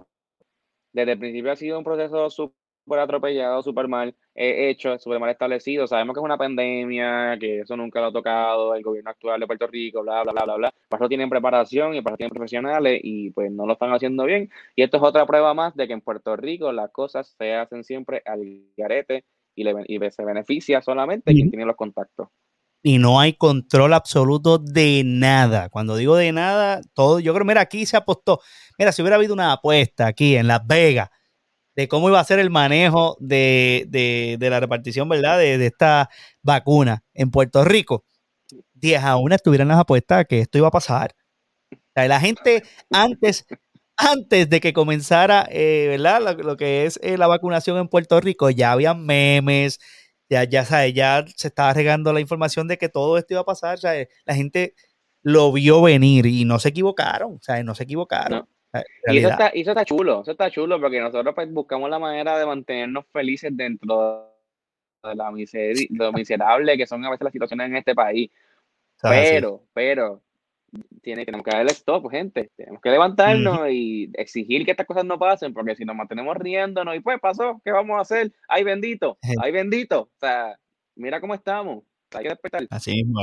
desde 0.93 1.11
el 1.11 1.19
principio 1.19 1.51
ha 1.51 1.57
sido 1.57 1.79
un 1.79 1.83
proceso 1.83 2.29
súper 2.29 2.55
atropellado, 2.95 3.61
súper 3.61 3.87
mal 3.87 4.15
hecho, 4.33 4.97
súper 4.99 5.19
mal 5.19 5.29
establecido. 5.29 5.87
Sabemos 5.87 6.13
que 6.13 6.19
es 6.19 6.23
una 6.23 6.37
pandemia, 6.37 7.37
que 7.39 7.61
eso 7.61 7.75
nunca 7.75 7.99
lo 7.99 8.07
ha 8.07 8.11
tocado 8.11 8.75
el 8.75 8.83
gobierno 8.83 9.09
actual 9.09 9.39
de 9.39 9.47
Puerto 9.47 9.67
Rico, 9.67 10.01
bla, 10.01 10.23
bla, 10.23 10.31
bla, 10.31 10.43
bla, 10.43 10.55
bla. 10.55 10.73
Para 10.87 11.03
eso 11.03 11.09
tienen 11.09 11.29
preparación 11.29 11.95
y 11.95 12.01
para 12.01 12.13
eso 12.13 12.17
tienen 12.17 12.33
profesionales 12.33 12.99
y 13.03 13.31
pues 13.31 13.51
no 13.51 13.65
lo 13.65 13.73
están 13.73 13.91
haciendo 13.93 14.25
bien. 14.25 14.49
Y 14.75 14.83
esto 14.83 14.97
es 14.97 15.03
otra 15.03 15.25
prueba 15.25 15.53
más 15.53 15.75
de 15.75 15.87
que 15.87 15.93
en 15.93 16.01
Puerto 16.01 16.35
Rico 16.35 16.71
las 16.71 16.91
cosas 16.91 17.35
se 17.37 17.53
hacen 17.55 17.83
siempre 17.83 18.21
al 18.25 18.41
garete 18.77 19.25
y, 19.55 19.63
le, 19.63 19.73
y 19.87 19.99
se 20.11 20.23
beneficia 20.23 20.81
solamente 20.81 21.33
quien 21.33 21.49
tiene 21.49 21.65
los 21.65 21.75
contactos 21.75 22.29
y 22.83 22.99
no 22.99 23.19
hay 23.19 23.33
control 23.33 23.93
absoluto 23.93 24.59
de 24.59 25.01
nada. 25.05 25.67
Cuando 25.67 25.97
digo 25.97 26.15
de 26.15 26.31
nada, 26.31 26.79
todo, 26.93 27.19
yo 27.19 27.33
creo, 27.33 27.45
mira, 27.45 27.59
aquí 27.59 27.85
se 27.85 27.97
apostó. 27.97 28.39
Mira, 28.79 28.93
si 28.93 29.01
hubiera 29.01 29.17
habido 29.17 29.33
una 29.33 29.51
apuesta 29.51 30.07
aquí 30.07 30.37
en 30.37 30.47
Las 30.47 30.65
Vegas 30.65 31.09
de 31.77 31.87
cómo 31.87 32.09
iba 32.09 32.19
a 32.19 32.23
ser 32.23 32.39
el 32.39 32.49
manejo 32.49 33.15
de, 33.19 34.37
la 34.41 34.59
repartición, 34.59 35.07
¿verdad? 35.07 35.37
De, 35.37 35.63
esta 35.63 36.09
vacuna 36.41 37.03
en 37.13 37.29
Puerto 37.29 37.63
Rico, 37.63 38.03
10 38.73 39.03
a 39.03 39.15
1 39.17 39.35
estuvieran 39.35 39.67
las 39.67 39.79
apuestas 39.79 40.25
que 40.27 40.39
esto 40.39 40.57
iba 40.57 40.69
a 40.69 40.71
pasar. 40.71 41.15
la 41.95 42.19
gente 42.19 42.63
antes, 42.91 43.45
antes 43.95 44.49
de 44.49 44.59
que 44.59 44.73
comenzara, 44.73 45.47
eh, 45.51 45.85
¿verdad? 45.89 46.35
Lo, 46.39 46.57
que 46.57 46.85
es 46.87 46.99
eh, 47.03 47.15
la 47.15 47.27
vacunación 47.27 47.77
en 47.77 47.89
Puerto 47.89 48.19
Rico, 48.21 48.49
ya 48.49 48.71
había 48.71 48.95
memes, 48.95 49.79
ya, 50.29 50.45
ya, 50.45 50.63
ya 50.87 51.25
se 51.35 51.47
estaba 51.47 51.73
regando 51.73 52.11
la 52.11 52.21
información 52.21 52.67
de 52.67 52.79
que 52.79 52.89
todo 52.89 53.19
esto 53.19 53.35
iba 53.35 53.41
a 53.41 53.45
pasar, 53.45 53.77
la 54.25 54.35
gente 54.35 54.73
lo 55.21 55.51
vio 55.51 55.83
venir 55.83 56.25
y 56.25 56.43
no 56.43 56.57
se 56.57 56.69
equivocaron, 56.69 57.39
sea, 57.39 57.61
No 57.63 57.75
se 57.75 57.83
equivocaron. 57.83 58.47
Y 59.07 59.17
eso 59.17 59.29
está, 59.29 59.47
eso 59.47 59.71
está 59.71 59.85
chulo, 59.85 60.21
eso 60.21 60.31
está 60.31 60.49
chulo 60.49 60.79
porque 60.79 60.99
nosotros 60.99 61.33
pues, 61.35 61.51
buscamos 61.51 61.89
la 61.89 61.99
manera 61.99 62.37
de 62.37 62.45
mantenernos 62.45 63.05
felices 63.11 63.51
dentro 63.55 64.33
de 65.03 65.15
la 65.15 65.31
lo 65.89 66.13
miserable 66.13 66.77
que 66.77 66.87
son 66.87 67.05
a 67.05 67.09
veces 67.09 67.23
las 67.23 67.33
situaciones 67.33 67.67
en 67.67 67.77
este 67.77 67.95
país. 67.95 68.29
Pero, 69.01 69.63
pero, 69.73 70.23
tiene, 71.01 71.25
tenemos 71.25 71.45
que 71.45 71.51
darle 71.51 71.71
stop, 71.71 72.09
gente. 72.09 72.51
Tenemos 72.55 72.81
que 72.81 72.89
levantarnos 72.89 73.69
y 73.69 74.09
exigir 74.13 74.65
que 74.65 74.71
estas 74.71 74.87
cosas 74.87 75.05
no 75.05 75.17
pasen, 75.17 75.53
porque 75.53 75.75
si 75.75 75.85
nos 75.85 75.95
mantenemos 75.95 76.35
riéndonos 76.37 76.95
y 76.95 76.99
pues 76.99 77.19
pasó, 77.19 77.61
¿qué 77.63 77.71
vamos 77.71 77.97
a 77.97 78.01
hacer? 78.01 78.31
¡Ay, 78.47 78.63
bendito! 78.63 79.17
¡Ay, 79.41 79.51
bendito! 79.51 80.01
O 80.01 80.19
sea, 80.19 80.57
mira 80.95 81.21
cómo 81.21 81.33
estamos. 81.33 81.83
Hay 82.11 82.23
que 82.23 82.29
despertar. 82.29 82.67
Así 82.69 82.91
mismo 82.91 83.21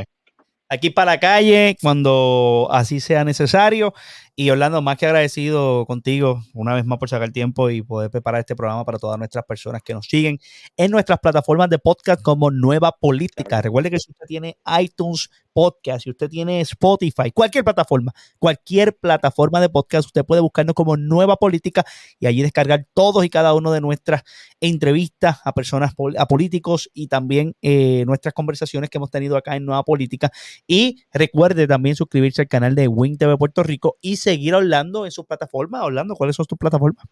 Aquí 0.71 0.91
para 0.91 1.13
la 1.13 1.21
calle, 1.21 1.77
cuando 1.81 2.69
así 2.71 2.99
sea 2.99 3.23
necesario. 3.23 3.93
Y 4.37 4.51
Orlando, 4.51 4.83
más 4.83 4.97
que 4.97 5.07
agradecido 5.07 5.87
contigo 5.87 6.43
una 6.55 6.75
vez 6.75 6.85
más 6.85 6.99
por 6.99 7.09
sacar 7.09 7.31
tiempo 7.31 7.71
y 7.71 7.83
poder 7.83 8.11
preparar 8.11 8.41
este 8.41 8.57
programa 8.57 8.85
para 8.85 8.99
todas 8.99 9.17
nuestras 9.17 9.45
personas 9.45 9.81
que 9.85 9.95
nos 9.95 10.07
siguen 10.07 10.41
en 10.77 10.91
nuestras 10.91 11.21
plataformas 11.21 11.71
de 11.71 11.79
podcast 11.79 12.21
como 12.21 12.51
Nueva 12.51 12.91
Política. 12.91 13.63
Recuerde 13.63 13.93
que 13.93 14.01
si 14.01 14.11
usted 14.11 14.27
tiene 14.27 14.59
iTunes 14.81 15.31
Podcast, 15.55 16.03
si 16.03 16.11
usted 16.11 16.29
tiene 16.29 16.61
Spotify, 16.63 17.31
cualquier 17.33 17.63
plataforma, 17.63 18.13
cualquier 18.41 18.97
plataforma 18.97 19.61
de 19.61 19.69
podcast, 19.69 20.07
usted 20.07 20.25
puede 20.25 20.41
buscarnos 20.41 20.75
como 20.75 20.97
Nueva 20.97 21.37
Política 21.37 21.85
y 22.19 22.27
allí 22.27 22.43
descargar 22.43 22.89
todos 22.93 23.25
y 23.25 23.31
cada 23.31 23.55
uno 23.55 23.71
de 23.71 23.81
nuestras 23.81 24.25
entrevistas 24.61 25.39
a 25.45 25.53
personas, 25.53 25.95
a 26.19 26.27
políticos 26.27 26.91
y 26.93 27.07
también 27.07 27.55
eh, 27.63 28.03
nuestras 28.05 28.35
conversaciones 28.35 28.91
que 28.91 28.99
hemos 28.99 29.13
tenido 29.13 29.37
acá 29.37 29.55
en 29.55 29.65
Nueva 29.65 29.85
Política. 29.85 30.33
Y 30.67 31.05
recuerde 31.13 31.69
también 31.69 31.95
suscribirse 31.95 32.43
al 32.43 32.49
canal 32.49 32.75
de 32.75 32.89
Win 32.89 33.17
TV 33.17 33.39
Puerto 33.39 33.63
Rico 33.63 33.97
y 34.01 34.17
seguir 34.25 34.55
hablando 34.55 35.05
en 35.05 35.13
sus 35.13 35.27
plataformas. 35.27 35.83
Orlando, 35.83 36.15
¿cuáles 36.17 36.35
son 36.35 36.47
tus 36.47 36.59
plataformas? 36.59 37.05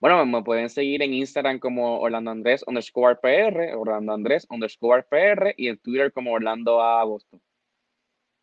Bueno, 0.00 0.24
me 0.24 0.42
pueden 0.42 0.70
seguir 0.70 1.02
en 1.02 1.12
Instagram 1.12 1.58
como 1.58 2.00
Orlando 2.00 2.30
Andrés 2.30 2.64
underscore 2.66 3.16
PR, 3.16 3.74
Orlando 3.76 4.14
Andrés 4.14 4.46
underscore 4.48 5.02
PR 5.02 5.52
y 5.58 5.68
en 5.68 5.78
Twitter 5.78 6.10
como 6.12 6.32
Orlando 6.32 6.80
Agosto. 6.80 7.38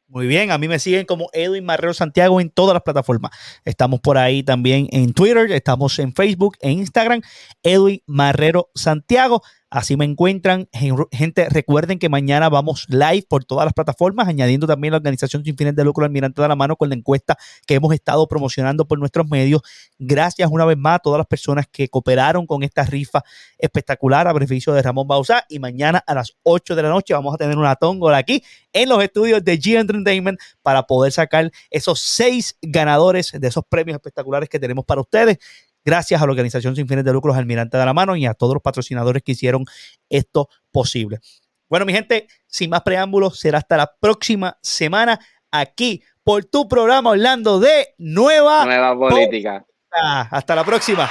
Muy 0.10 0.28
bien, 0.28 0.52
a 0.52 0.58
mí 0.58 0.68
me 0.68 0.80
siguen 0.80 1.06
como 1.06 1.30
Edwin 1.34 1.66
Marrero 1.66 1.93
Santiago 1.93 2.39
en 2.39 2.50
todas 2.50 2.74
las 2.74 2.84
plataformas. 2.84 3.32
Estamos 3.66 4.00
por 4.00 4.18
ahí 4.18 4.43
también 4.43 4.88
en 4.91 5.14
Twitter, 5.14 5.52
estamos 5.52 5.98
en 6.00 6.14
Facebook, 6.14 6.58
en 6.62 6.80
Instagram, 6.80 7.22
Edwin 7.64 8.02
Marrero 8.06 8.70
Santiago. 8.74 9.41
Así 9.70 9.97
me 9.97 10.05
encuentran. 10.05 10.70
Gente, 11.11 11.49
recuerden 11.49 11.99
que 11.99 12.07
mañana 12.07 12.47
vamos 12.47 12.86
live 12.88 13.26
por 13.28 13.43
todas 13.43 13.65
las 13.65 13.74
plataformas, 13.74 14.30
añadiendo 14.30 14.65
también 14.65 14.91
la 14.91 14.97
organización 14.97 15.43
sin 15.43 15.57
fines 15.57 15.76
de 15.76 15.84
lucro 15.84 16.05
Almirante 16.05 16.41
de 16.41 16.47
la 16.47 16.55
Mano 16.55 16.78
con 16.78 16.88
la 16.88 16.95
encuesta 16.95 17.38
que 17.65 17.76
hemos 17.76 17.93
estado 17.93 18.26
promocionando 18.30 18.88
por 18.88 18.97
nuestros 18.97 19.28
medios. 19.28 19.61
Gracias 19.99 20.49
una 20.49 20.63
vez 20.63 20.78
más 20.78 20.95
a 20.95 20.99
todas 20.99 21.18
las 21.18 21.28
personas 21.28 21.65
que 21.70 21.89
cooperaron 21.89 22.47
con 22.47 22.63
esta 22.63 22.84
rifa 22.84 23.24
espectacular 23.57 24.26
a 24.30 24.34
beneficio 24.34 24.72
de 24.72 24.82
Ramón 24.82 25.05
Bausa. 25.05 25.43
Y 25.49 25.59
mañana 25.59 26.01
a 26.07 26.15
las 26.15 26.38
8 26.43 26.74
de 26.74 26.84
la 26.84 26.89
noche 26.89 27.13
vamos 27.13 27.34
a 27.34 27.38
tener 27.38 27.57
una 27.57 27.76
tóngola 27.76 28.18
aquí 28.18 28.41
en 28.72 28.88
los 28.88 29.03
estudios 29.03 29.43
de 29.43 29.59
G 29.59 29.78
Entertainment 29.80 30.39
para 30.61 30.84
poder 30.84 31.11
sacar 31.11 31.51
esos 31.72 31.99
seis 31.99 32.57
ganadores 32.61 33.34
de 33.34 33.47
esos 33.47 33.65
premios 33.68 33.95
espectaculares 33.95 34.47
que 34.47 34.59
tenemos 34.59 34.86
para 34.86 35.01
ustedes 35.01 35.39
gracias 35.88 36.21
a 36.21 36.25
la 36.25 36.31
organización 36.31 36.75
sin 36.75 36.85
fines 36.85 37.05
de 37.05 37.13
lucros 37.13 37.38
Almirante 37.38 37.77
de 37.77 37.85
la 37.85 37.93
Mano 37.93 38.17
y 38.17 38.25
a 38.25 38.33
todos 38.33 38.53
los 38.53 38.61
patrocinadores 38.61 39.23
que 39.23 39.31
hicieron 39.31 39.63
esto 40.09 40.49
posible. 40.69 41.19
Bueno, 41.69 41.85
mi 41.85 41.93
gente, 41.93 42.27
sin 42.45 42.69
más 42.69 42.81
preámbulos, 42.81 43.39
será 43.39 43.59
hasta 43.59 43.77
la 43.77 43.95
próxima 43.97 44.57
semana 44.61 45.17
aquí 45.49 46.03
por 46.25 46.43
tu 46.43 46.67
programa 46.67 47.11
Orlando 47.11 47.61
de 47.61 47.95
Nueva, 47.97 48.65
Nueva 48.65 48.99
Política. 48.99 49.65
Hasta 50.29 50.55
la 50.55 50.65
próxima. 50.65 51.09